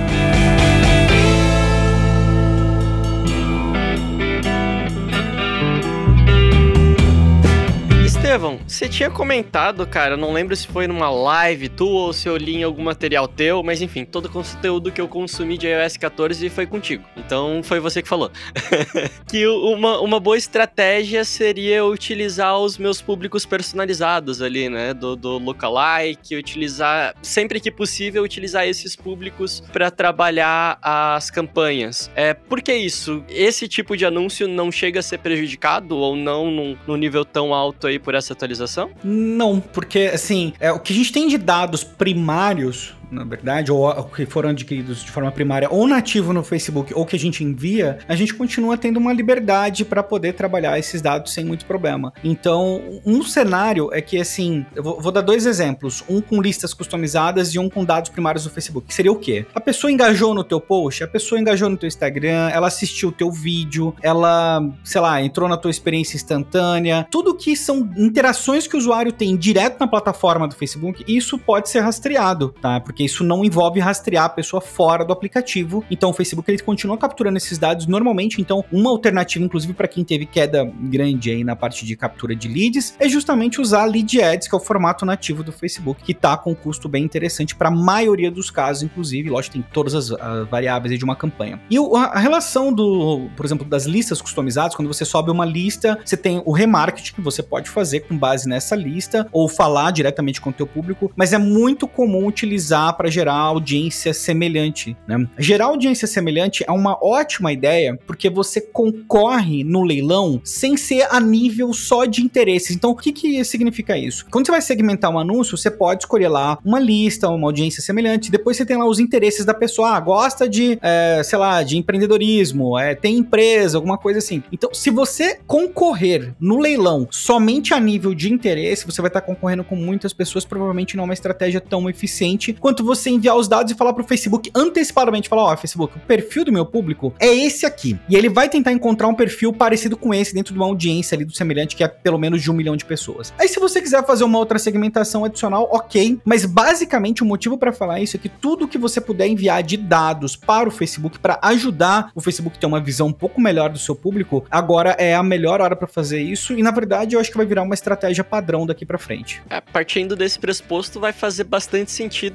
Estevão, 8.38 8.60
você 8.68 8.88
tinha 8.88 9.10
comentado, 9.10 9.84
cara, 9.84 10.16
não 10.16 10.32
lembro 10.32 10.54
se 10.54 10.64
foi 10.64 10.86
numa 10.86 11.10
live 11.10 11.68
tu 11.68 11.88
ou 11.88 12.12
se 12.12 12.28
eu 12.28 12.36
li 12.36 12.54
em 12.54 12.62
algum 12.62 12.84
material 12.84 13.26
teu, 13.26 13.64
mas 13.64 13.82
enfim, 13.82 14.04
todo 14.04 14.26
o 14.26 14.30
conteúdo 14.30 14.92
que 14.92 15.00
eu 15.00 15.08
consumi 15.08 15.58
de 15.58 15.66
iOS 15.66 15.96
14 15.96 16.48
foi 16.48 16.64
contigo. 16.64 17.04
Então 17.16 17.60
foi 17.64 17.80
você 17.80 18.00
que 18.00 18.08
falou. 18.08 18.30
que 19.28 19.44
uma, 19.48 20.00
uma 20.00 20.20
boa 20.20 20.36
estratégia 20.36 21.24
seria 21.24 21.84
utilizar 21.84 22.56
os 22.56 22.78
meus 22.78 23.02
públicos 23.02 23.44
personalizados 23.44 24.40
ali, 24.40 24.68
né? 24.68 24.94
Do, 24.94 25.16
do 25.16 25.38
lookalike, 25.38 26.36
utilizar, 26.36 27.16
sempre 27.20 27.58
que 27.58 27.72
possível, 27.72 28.22
utilizar 28.22 28.68
esses 28.68 28.94
públicos 28.94 29.64
para 29.72 29.90
trabalhar 29.90 30.78
as 30.80 31.28
campanhas. 31.28 32.08
É, 32.14 32.34
por 32.34 32.62
que 32.62 32.72
isso? 32.72 33.24
Esse 33.28 33.66
tipo 33.66 33.96
de 33.96 34.06
anúncio 34.06 34.46
não 34.46 34.70
chega 34.70 35.00
a 35.00 35.02
ser 35.02 35.18
prejudicado 35.18 35.96
ou 35.96 36.14
não 36.14 36.76
num 36.86 36.96
nível 36.96 37.24
tão 37.24 37.52
alto 37.52 37.88
aí 37.88 37.98
por 37.98 38.14
essa 38.14 38.27
atualização? 38.32 38.90
Não, 39.02 39.60
porque 39.60 40.10
assim, 40.12 40.52
é, 40.58 40.70
o 40.72 40.78
que 40.78 40.92
a 40.92 40.96
gente 40.96 41.12
tem 41.12 41.28
de 41.28 41.38
dados 41.38 41.84
primários 41.84 42.94
na 43.10 43.24
verdade, 43.24 43.70
ou 43.72 44.04
que 44.04 44.26
foram 44.26 44.50
adquiridos 44.50 45.04
de 45.04 45.10
forma 45.10 45.30
primária 45.30 45.68
ou 45.70 45.86
nativo 45.86 46.32
no 46.32 46.42
Facebook, 46.42 46.92
ou 46.94 47.04
que 47.04 47.16
a 47.16 47.18
gente 47.18 47.42
envia, 47.42 47.98
a 48.08 48.14
gente 48.14 48.34
continua 48.34 48.76
tendo 48.76 48.98
uma 48.98 49.12
liberdade 49.12 49.84
para 49.84 50.02
poder 50.02 50.34
trabalhar 50.34 50.78
esses 50.78 51.00
dados 51.00 51.32
sem 51.32 51.44
muito 51.44 51.66
problema. 51.66 52.12
Então, 52.22 53.00
um 53.04 53.22
cenário 53.22 53.90
é 53.92 54.00
que, 54.00 54.18
assim, 54.18 54.64
eu 54.74 54.82
vou, 54.82 55.00
vou, 55.00 55.12
dar 55.12 55.20
dois 55.20 55.46
exemplos, 55.46 56.04
um 56.08 56.20
com 56.20 56.40
listas 56.40 56.74
customizadas 56.74 57.54
e 57.54 57.58
um 57.58 57.68
com 57.68 57.84
dados 57.84 58.10
primários 58.10 58.44
do 58.44 58.50
Facebook. 58.50 58.92
Seria 58.92 59.12
o 59.12 59.16
quê? 59.16 59.46
A 59.54 59.60
pessoa 59.60 59.90
engajou 59.90 60.34
no 60.34 60.44
teu 60.44 60.60
post, 60.60 61.02
a 61.02 61.08
pessoa 61.08 61.40
engajou 61.40 61.68
no 61.68 61.76
teu 61.76 61.86
Instagram, 61.86 62.50
ela 62.50 62.68
assistiu 62.68 63.08
o 63.08 63.12
teu 63.12 63.30
vídeo, 63.30 63.94
ela, 64.02 64.62
sei 64.84 65.00
lá, 65.00 65.22
entrou 65.22 65.48
na 65.48 65.56
tua 65.56 65.70
experiência 65.70 66.16
instantânea, 66.16 67.06
tudo 67.10 67.34
que 67.34 67.56
são 67.56 67.88
interações 67.96 68.66
que 68.66 68.76
o 68.76 68.78
usuário 68.78 69.12
tem 69.12 69.36
direto 69.36 69.78
na 69.80 69.86
plataforma 69.86 70.46
do 70.46 70.54
Facebook, 70.54 71.04
isso 71.06 71.38
pode 71.38 71.68
ser 71.68 71.80
rastreado, 71.80 72.54
tá? 72.60 72.80
Porque 72.80 72.97
porque 72.98 73.04
isso 73.04 73.22
não 73.22 73.44
envolve 73.44 73.78
rastrear 73.78 74.24
a 74.24 74.28
pessoa 74.28 74.60
fora 74.60 75.04
do 75.04 75.12
aplicativo. 75.12 75.84
Então 75.88 76.10
o 76.10 76.12
Facebook 76.12 76.50
ele 76.50 76.58
continua 76.58 76.98
capturando 76.98 77.36
esses 77.36 77.56
dados 77.56 77.86
normalmente. 77.86 78.40
Então, 78.40 78.64
uma 78.72 78.90
alternativa, 78.90 79.44
inclusive, 79.44 79.72
para 79.72 79.86
quem 79.86 80.02
teve 80.02 80.26
queda 80.26 80.64
grande 80.64 81.30
aí 81.30 81.44
na 81.44 81.54
parte 81.54 81.86
de 81.86 81.94
captura 81.94 82.34
de 82.34 82.48
leads, 82.48 82.96
é 82.98 83.08
justamente 83.08 83.60
usar 83.60 83.84
Lead 83.84 84.20
Ads, 84.20 84.48
que 84.48 84.54
é 84.54 84.58
o 84.58 84.60
formato 84.60 85.06
nativo 85.06 85.44
do 85.44 85.52
Facebook, 85.52 86.02
que 86.02 86.12
tá 86.12 86.36
com 86.36 86.50
um 86.50 86.54
custo 86.56 86.88
bem 86.88 87.04
interessante 87.04 87.54
para 87.54 87.68
a 87.68 87.70
maioria 87.70 88.32
dos 88.32 88.50
casos, 88.50 88.82
inclusive. 88.82 89.30
Lógico, 89.30 89.52
tem 89.52 89.64
todas 89.72 89.94
as, 89.94 90.10
as 90.10 90.48
variáveis 90.48 90.98
de 90.98 91.04
uma 91.04 91.14
campanha. 91.14 91.60
E 91.70 91.78
o, 91.78 91.94
a 91.94 92.18
relação 92.18 92.72
do, 92.72 93.28
por 93.36 93.46
exemplo, 93.46 93.64
das 93.64 93.86
listas 93.86 94.20
customizadas, 94.20 94.74
quando 94.74 94.88
você 94.88 95.04
sobe 95.04 95.30
uma 95.30 95.44
lista, 95.44 96.00
você 96.04 96.16
tem 96.16 96.42
o 96.44 96.50
remarketing 96.50 97.14
que 97.14 97.20
você 97.20 97.44
pode 97.44 97.70
fazer 97.70 98.00
com 98.00 98.18
base 98.18 98.48
nessa 98.48 98.74
lista 98.74 99.28
ou 99.30 99.48
falar 99.48 99.92
diretamente 99.92 100.40
com 100.40 100.50
o 100.50 100.52
teu 100.52 100.66
público, 100.66 101.12
mas 101.14 101.32
é 101.32 101.38
muito 101.38 101.86
comum 101.86 102.26
utilizar 102.26 102.87
para 102.92 103.10
gerar 103.10 103.34
audiência 103.34 104.12
semelhante. 104.12 104.96
Né? 105.06 105.28
Gerar 105.38 105.66
audiência 105.66 106.06
semelhante 106.06 106.64
é 106.66 106.72
uma 106.72 106.98
ótima 107.02 107.52
ideia 107.52 107.98
porque 108.06 108.28
você 108.30 108.60
concorre 108.60 109.64
no 109.64 109.82
leilão 109.82 110.40
sem 110.44 110.76
ser 110.76 111.06
a 111.10 111.20
nível 111.20 111.72
só 111.72 112.04
de 112.04 112.22
interesses. 112.22 112.74
Então, 112.74 112.90
o 112.90 112.96
que, 112.96 113.12
que 113.12 113.44
significa 113.44 113.96
isso? 113.96 114.26
Quando 114.30 114.46
você 114.46 114.52
vai 114.52 114.62
segmentar 114.62 115.10
um 115.10 115.18
anúncio, 115.18 115.56
você 115.56 115.70
pode 115.70 116.02
escolher 116.02 116.28
lá 116.28 116.58
uma 116.64 116.78
lista, 116.78 117.28
uma 117.28 117.46
audiência 117.46 117.82
semelhante. 117.82 118.30
Depois 118.30 118.56
você 118.56 118.64
tem 118.64 118.76
lá 118.76 118.86
os 118.86 118.98
interesses 118.98 119.44
da 119.44 119.54
pessoa. 119.54 119.96
Ah, 119.96 120.00
gosta 120.00 120.48
de, 120.48 120.78
é, 120.82 121.22
sei 121.24 121.38
lá, 121.38 121.62
de 121.62 121.76
empreendedorismo, 121.76 122.78
é, 122.78 122.94
tem 122.94 123.18
empresa, 123.18 123.78
alguma 123.78 123.98
coisa 123.98 124.18
assim. 124.18 124.42
Então, 124.52 124.70
se 124.72 124.90
você 124.90 125.38
concorrer 125.46 126.34
no 126.40 126.58
leilão 126.58 127.06
somente 127.10 127.74
a 127.74 127.80
nível 127.80 128.14
de 128.14 128.32
interesse, 128.32 128.86
você 128.86 129.00
vai 129.00 129.08
estar 129.08 129.20
concorrendo 129.20 129.64
com 129.64 129.76
muitas 129.76 130.12
pessoas. 130.12 130.44
Provavelmente 130.44 130.96
não 130.96 131.04
é 131.04 131.06
uma 131.06 131.14
estratégia 131.14 131.60
tão 131.60 131.88
eficiente 131.88 132.52
quanto 132.52 132.77
quanto 132.78 132.84
você 132.84 133.10
enviar 133.10 133.36
os 133.36 133.48
dados 133.48 133.72
e 133.72 133.74
falar 133.74 133.92
pro 133.92 134.04
Facebook 134.04 134.50
antecipadamente, 134.54 135.28
falar, 135.28 135.42
ó, 135.42 135.52
oh, 135.52 135.56
Facebook, 135.56 135.96
o 135.96 136.00
perfil 136.00 136.44
do 136.44 136.52
meu 136.52 136.64
público 136.64 137.12
é 137.18 137.26
esse 137.26 137.66
aqui. 137.66 137.98
E 138.08 138.14
ele 138.14 138.28
vai 138.28 138.48
tentar 138.48 138.72
encontrar 138.72 139.08
um 139.08 139.14
perfil 139.14 139.52
parecido 139.52 139.96
com 139.96 140.14
esse 140.14 140.32
dentro 140.32 140.52
de 140.52 140.60
uma 140.60 140.66
audiência 140.66 141.16
ali 141.16 141.24
do 141.24 141.34
semelhante, 141.34 141.74
que 141.74 141.82
é 141.82 141.88
pelo 141.88 142.18
menos 142.18 142.42
de 142.42 142.50
um 142.50 142.54
milhão 142.54 142.76
de 142.76 142.84
pessoas. 142.84 143.32
Aí 143.38 143.48
se 143.48 143.58
você 143.58 143.80
quiser 143.80 144.04
fazer 144.06 144.24
uma 144.24 144.38
outra 144.38 144.58
segmentação 144.58 145.24
adicional, 145.24 145.68
ok, 145.72 146.20
mas 146.24 146.44
basicamente 146.44 147.22
o 147.22 147.26
motivo 147.26 147.58
para 147.58 147.72
falar 147.72 148.00
isso 148.00 148.16
é 148.16 148.18
que 148.18 148.28
tudo 148.28 148.68
que 148.68 148.78
você 148.78 149.00
puder 149.00 149.26
enviar 149.26 149.62
de 149.62 149.76
dados 149.76 150.36
para 150.36 150.68
o 150.68 150.70
Facebook 150.70 151.18
para 151.18 151.38
ajudar 151.42 152.10
o 152.14 152.20
Facebook 152.20 152.56
a 152.56 152.60
ter 152.60 152.66
uma 152.66 152.80
visão 152.80 153.08
um 153.08 153.12
pouco 153.12 153.40
melhor 153.40 153.70
do 153.70 153.78
seu 153.78 153.96
público, 153.96 154.44
agora 154.50 154.90
é 154.98 155.14
a 155.14 155.22
melhor 155.22 155.60
hora 155.60 155.74
para 155.74 155.88
fazer 155.88 156.22
isso 156.22 156.52
e 156.52 156.62
na 156.62 156.70
verdade 156.70 157.16
eu 157.16 157.20
acho 157.20 157.30
que 157.30 157.36
vai 157.36 157.46
virar 157.46 157.62
uma 157.62 157.74
estratégia 157.74 158.22
padrão 158.22 158.66
daqui 158.66 158.86
para 158.86 158.98
frente. 158.98 159.42
É, 159.50 159.60
partindo 159.60 160.14
desse 160.14 160.38
pressuposto 160.38 161.00
vai 161.00 161.12
fazer 161.12 161.44
bastante 161.44 161.90
sentido 161.90 162.28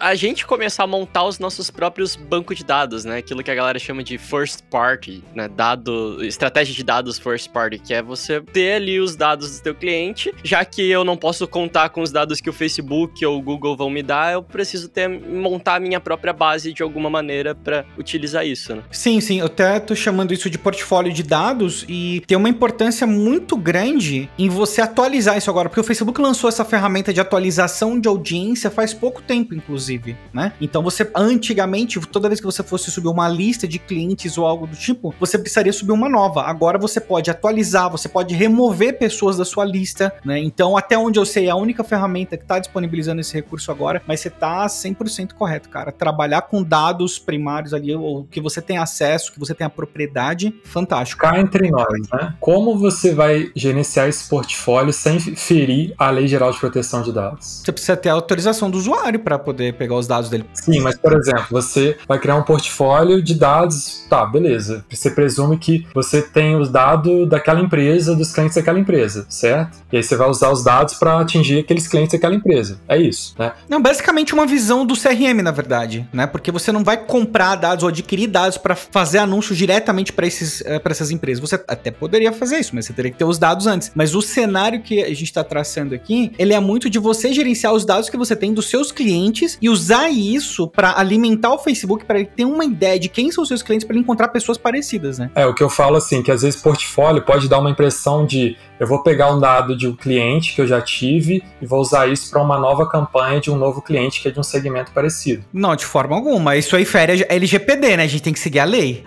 a 0.00 0.14
gente 0.14 0.46
começar 0.46 0.84
a 0.84 0.86
montar 0.86 1.24
os 1.24 1.38
nossos 1.38 1.70
próprios 1.70 2.16
bancos 2.16 2.56
de 2.56 2.64
dados, 2.64 3.04
né? 3.04 3.18
Aquilo 3.18 3.42
que 3.42 3.50
a 3.50 3.54
galera 3.54 3.78
chama 3.78 4.02
de 4.02 4.18
first 4.18 4.62
party, 4.70 5.22
né? 5.34 5.48
Dado, 5.48 6.24
estratégia 6.24 6.74
de 6.74 6.82
dados 6.82 7.18
first 7.18 7.50
party, 7.50 7.78
que 7.78 7.94
é 7.94 8.02
você 8.02 8.40
ter 8.40 8.74
ali 8.74 9.00
os 9.00 9.16
dados 9.16 9.58
do 9.58 9.62
teu 9.62 9.74
cliente, 9.74 10.34
já 10.42 10.64
que 10.64 10.82
eu 10.88 11.04
não 11.04 11.16
posso 11.16 11.46
contar 11.46 11.90
com 11.90 12.02
os 12.02 12.10
dados 12.10 12.40
que 12.40 12.50
o 12.50 12.52
Facebook 12.52 13.24
ou 13.24 13.38
o 13.38 13.42
Google 13.42 13.76
vão 13.76 13.90
me 13.90 14.02
dar, 14.02 14.32
eu 14.32 14.42
preciso 14.42 14.88
ter 14.88 15.08
montar 15.08 15.76
a 15.76 15.80
minha 15.80 16.00
própria 16.00 16.32
base 16.32 16.72
de 16.72 16.82
alguma 16.82 17.10
maneira 17.10 17.54
para 17.54 17.84
utilizar 17.96 18.46
isso, 18.46 18.74
né? 18.74 18.82
Sim, 18.90 19.20
sim, 19.20 19.40
eu 19.40 19.46
até 19.46 19.80
tô 19.80 19.94
chamando 19.94 20.32
isso 20.32 20.50
de 20.50 20.58
portfólio 20.58 21.12
de 21.12 21.22
dados 21.22 21.84
e 21.88 22.22
tem 22.26 22.36
uma 22.36 22.48
importância 22.48 23.06
muito 23.06 23.56
grande 23.56 24.28
em 24.38 24.48
você 24.48 24.80
atualizar 24.80 25.36
isso 25.36 25.50
agora, 25.50 25.68
porque 25.68 25.80
o 25.80 25.84
Facebook 25.84 26.20
lançou 26.20 26.48
essa 26.48 26.64
ferramenta 26.64 27.12
de 27.12 27.20
atualização 27.20 27.98
de 27.98 28.08
audiência 28.08 28.70
faz 28.70 28.92
pouco 28.92 29.07
pouco 29.08 29.22
tempo, 29.22 29.54
inclusive, 29.54 30.14
né? 30.34 30.52
Então 30.60 30.82
você, 30.82 31.10
antigamente, 31.16 31.98
toda 32.00 32.28
vez 32.28 32.40
que 32.40 32.46
você 32.46 32.62
fosse 32.62 32.90
subir 32.90 33.08
uma 33.08 33.26
lista 33.26 33.66
de 33.66 33.78
clientes 33.78 34.36
ou 34.36 34.46
algo 34.46 34.66
do 34.66 34.76
tipo, 34.76 35.14
você 35.18 35.38
precisaria 35.38 35.72
subir 35.72 35.92
uma 35.92 36.10
nova. 36.10 36.42
Agora 36.42 36.78
você 36.78 37.00
pode 37.00 37.30
atualizar, 37.30 37.90
você 37.90 38.06
pode 38.06 38.34
remover 38.34 38.98
pessoas 38.98 39.38
da 39.38 39.46
sua 39.46 39.64
lista, 39.64 40.12
né? 40.22 40.38
Então, 40.38 40.76
até 40.76 40.98
onde 40.98 41.18
eu 41.18 41.24
sei, 41.24 41.46
é 41.46 41.50
a 41.50 41.56
única 41.56 41.82
ferramenta 41.82 42.36
que 42.36 42.44
está 42.44 42.58
disponibilizando 42.58 43.22
esse 43.22 43.32
recurso 43.32 43.72
agora, 43.72 44.02
mas 44.06 44.20
você 44.20 44.28
tá 44.28 44.66
100% 44.66 45.32
correto, 45.32 45.70
cara. 45.70 45.90
Trabalhar 45.90 46.42
com 46.42 46.62
dados 46.62 47.18
primários 47.18 47.72
ali, 47.72 47.94
ou 47.94 48.24
que 48.24 48.42
você 48.42 48.60
tem 48.60 48.76
acesso, 48.76 49.32
que 49.32 49.38
você 49.38 49.54
tem 49.54 49.66
a 49.66 49.70
propriedade, 49.70 50.54
fantástico. 50.64 51.22
Cá 51.22 51.40
entre 51.40 51.70
nós, 51.70 52.08
né? 52.12 52.34
Como 52.40 52.76
você 52.76 53.14
vai 53.14 53.50
gerenciar 53.56 54.06
esse 54.06 54.28
portfólio 54.28 54.92
sem 54.92 55.18
ferir 55.18 55.94
a 55.96 56.10
Lei 56.10 56.28
Geral 56.28 56.52
de 56.52 56.58
Proteção 56.58 57.00
de 57.00 57.10
Dados? 57.10 57.62
Você 57.64 57.72
precisa 57.72 57.96
ter 57.96 58.10
a 58.10 58.12
autorização 58.12 58.70
do 58.70 58.76
usuário 58.76 58.97
usuário 58.98 59.20
para 59.20 59.38
poder 59.38 59.74
pegar 59.74 59.94
os 59.94 60.06
dados 60.06 60.28
dele. 60.28 60.44
Sim, 60.52 60.80
mas 60.80 60.98
por 60.98 61.12
exemplo, 61.14 61.46
você 61.50 61.96
vai 62.06 62.18
criar 62.18 62.36
um 62.36 62.42
portfólio 62.42 63.22
de 63.22 63.34
dados, 63.34 64.04
tá, 64.08 64.26
beleza. 64.26 64.84
Você 64.90 65.10
presume 65.10 65.58
que 65.58 65.86
você 65.94 66.20
tem 66.20 66.56
os 66.56 66.68
dados 66.68 67.28
daquela 67.28 67.60
empresa, 67.60 68.14
dos 68.14 68.32
clientes 68.32 68.56
daquela 68.56 68.78
empresa, 68.78 69.26
certo? 69.28 69.78
E 69.92 69.96
aí 69.96 70.02
você 70.02 70.16
vai 70.16 70.28
usar 70.28 70.50
os 70.50 70.62
dados 70.62 70.94
para 70.94 71.20
atingir 71.20 71.60
aqueles 71.60 71.86
clientes 71.86 72.12
daquela 72.12 72.34
empresa. 72.34 72.80
É 72.88 72.98
isso, 72.98 73.34
né? 73.38 73.52
Não, 73.68 73.80
basicamente 73.80 74.34
uma 74.34 74.46
visão 74.46 74.84
do 74.84 74.94
CRM, 74.94 75.42
na 75.42 75.50
verdade, 75.50 76.08
né? 76.12 76.26
Porque 76.26 76.50
você 76.50 76.72
não 76.72 76.82
vai 76.82 76.96
comprar 76.96 77.56
dados 77.56 77.82
ou 77.82 77.88
adquirir 77.88 78.26
dados 78.26 78.58
para 78.58 78.74
fazer 78.74 79.18
anúncios 79.18 79.56
diretamente 79.56 80.12
para 80.12 80.26
esses 80.26 80.62
eh, 80.64 80.78
para 80.78 80.92
essas 80.92 81.10
empresas. 81.10 81.40
Você 81.40 81.54
até 81.54 81.90
poderia 81.90 82.32
fazer 82.32 82.58
isso, 82.58 82.74
mas 82.74 82.86
você 82.86 82.92
teria 82.92 83.10
que 83.10 83.18
ter 83.18 83.24
os 83.24 83.38
dados 83.38 83.66
antes. 83.66 83.90
Mas 83.94 84.14
o 84.14 84.22
cenário 84.22 84.82
que 84.82 85.02
a 85.02 85.08
gente 85.08 85.24
está 85.24 85.44
traçando 85.44 85.94
aqui, 85.94 86.32
ele 86.38 86.52
é 86.52 86.60
muito 86.60 86.90
de 86.90 86.98
você 86.98 87.32
gerenciar 87.32 87.72
os 87.72 87.84
dados 87.84 88.10
que 88.10 88.16
você 88.16 88.34
tem 88.34 88.52
do 88.52 88.62
seu 88.62 88.77
seus 88.78 88.92
clientes 88.92 89.58
e 89.60 89.68
usar 89.68 90.08
isso 90.08 90.68
para 90.68 90.98
alimentar 90.98 91.52
o 91.52 91.58
Facebook, 91.58 92.04
para 92.04 92.20
ele 92.20 92.30
ter 92.34 92.44
uma 92.44 92.64
ideia 92.64 92.98
de 92.98 93.08
quem 93.08 93.30
são 93.32 93.42
os 93.42 93.48
seus 93.48 93.62
clientes, 93.62 93.84
para 93.86 93.94
ele 93.94 94.02
encontrar 94.02 94.28
pessoas 94.28 94.56
parecidas, 94.56 95.18
né? 95.18 95.30
É, 95.34 95.44
o 95.46 95.54
que 95.54 95.62
eu 95.62 95.68
falo 95.68 95.96
assim, 95.96 96.22
que 96.22 96.30
às 96.30 96.42
vezes 96.42 96.60
portfólio 96.60 97.22
pode 97.22 97.48
dar 97.48 97.58
uma 97.58 97.70
impressão 97.70 98.24
de 98.24 98.56
eu 98.78 98.86
vou 98.86 99.02
pegar 99.02 99.32
um 99.32 99.40
dado 99.40 99.76
de 99.76 99.88
um 99.88 99.96
cliente 99.96 100.54
que 100.54 100.60
eu 100.60 100.66
já 100.66 100.80
tive 100.80 101.42
e 101.60 101.66
vou 101.66 101.80
usar 101.80 102.08
isso 102.08 102.30
para 102.30 102.40
uma 102.40 102.58
nova 102.58 102.88
campanha 102.88 103.40
de 103.40 103.50
um 103.50 103.56
novo 103.56 103.82
cliente 103.82 104.22
que 104.22 104.28
é 104.28 104.30
de 104.30 104.38
um 104.38 104.42
segmento 104.42 104.92
parecido. 104.92 105.44
Não, 105.52 105.74
de 105.74 105.84
forma 105.84 106.14
alguma. 106.14 106.56
Isso 106.56 106.76
aí 106.76 106.84
fere 106.84 107.24
a 107.24 107.34
LGPD, 107.34 107.96
né? 107.96 108.04
A 108.04 108.06
gente 108.06 108.22
tem 108.22 108.32
que 108.32 108.38
seguir 108.38 108.60
a 108.60 108.64
lei. 108.64 109.04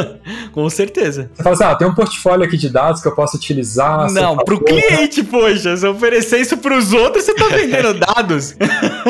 Com 0.52 0.68
certeza. 0.70 1.30
Você 1.34 1.42
fala 1.42 1.54
assim, 1.54 1.64
ah, 1.64 1.74
tem 1.74 1.86
um 1.86 1.94
portfólio 1.94 2.46
aqui 2.46 2.56
de 2.56 2.70
dados 2.70 3.02
que 3.02 3.08
eu 3.08 3.14
posso 3.14 3.36
utilizar. 3.36 4.10
Não, 4.10 4.36
pro 4.38 4.56
favor, 4.56 4.64
cliente, 4.64 5.22
poxa. 5.22 5.76
Se 5.76 5.86
eu 5.86 5.92
oferecer 5.92 6.40
isso 6.40 6.56
pros 6.56 6.92
outros, 6.92 7.24
você 7.24 7.34
tá 7.34 7.48
vendendo 7.48 7.94
dados. 8.00 8.56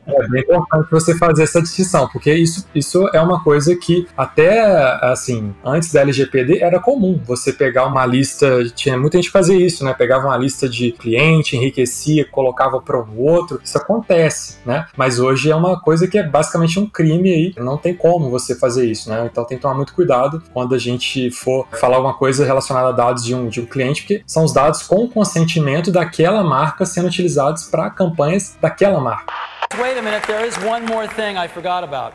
É 0.19 0.27
bem 0.27 0.41
importante 0.41 0.87
você 0.91 1.17
fazer 1.17 1.43
essa 1.43 1.61
distinção, 1.61 2.07
porque 2.11 2.33
isso, 2.33 2.65
isso 2.73 3.07
é 3.13 3.21
uma 3.21 3.43
coisa 3.43 3.75
que 3.75 4.07
até, 4.17 4.59
assim, 5.03 5.53
antes 5.63 5.91
da 5.91 6.01
LGPD 6.01 6.59
era 6.59 6.79
comum 6.79 7.19
você 7.25 7.53
pegar 7.53 7.85
uma 7.85 8.05
lista, 8.05 8.63
tinha 8.75 8.97
muita 8.97 9.17
gente 9.17 9.29
fazer 9.29 9.55
isso, 9.55 9.83
né? 9.83 9.93
Pegava 9.93 10.27
uma 10.27 10.37
lista 10.37 10.67
de 10.67 10.91
cliente, 10.91 11.55
enriquecia, 11.55 12.25
colocava 12.25 12.81
para 12.81 13.01
um 13.01 13.19
outro, 13.19 13.59
isso 13.63 13.77
acontece, 13.77 14.57
né? 14.65 14.87
Mas 14.95 15.19
hoje 15.19 15.49
é 15.49 15.55
uma 15.55 15.79
coisa 15.79 16.07
que 16.07 16.17
é 16.17 16.23
basicamente 16.23 16.79
um 16.79 16.87
crime 16.87 17.29
aí, 17.29 17.53
não 17.57 17.77
tem 17.77 17.93
como 17.93 18.29
você 18.29 18.55
fazer 18.55 18.85
isso, 18.85 19.09
né? 19.09 19.27
Então 19.31 19.45
tem 19.45 19.57
que 19.57 19.61
tomar 19.61 19.75
muito 19.75 19.93
cuidado 19.93 20.41
quando 20.53 20.75
a 20.75 20.77
gente 20.77 21.31
for 21.31 21.67
falar 21.71 21.97
alguma 21.97 22.13
coisa 22.13 22.45
relacionada 22.45 22.89
a 22.89 22.91
dados 22.91 23.23
de 23.23 23.33
um, 23.35 23.47
de 23.47 23.61
um 23.61 23.65
cliente, 23.65 24.01
porque 24.01 24.23
são 24.25 24.43
os 24.43 24.53
dados 24.53 24.83
com 24.83 25.07
consentimento 25.07 25.91
daquela 25.91 26.43
marca 26.43 26.85
sendo 26.85 27.07
utilizados 27.07 27.65
para 27.65 27.89
campanhas 27.89 28.57
daquela 28.61 28.99
marca. 28.99 29.50
Wait 29.79 29.97
a 29.97 30.01
minute, 30.01 30.23
there 30.27 30.45
is 30.45 30.55
one 30.59 30.85
more 30.85 31.07
thing 31.07 31.37
I 31.37 31.47
forgot 31.47 31.83
about. 31.83 32.13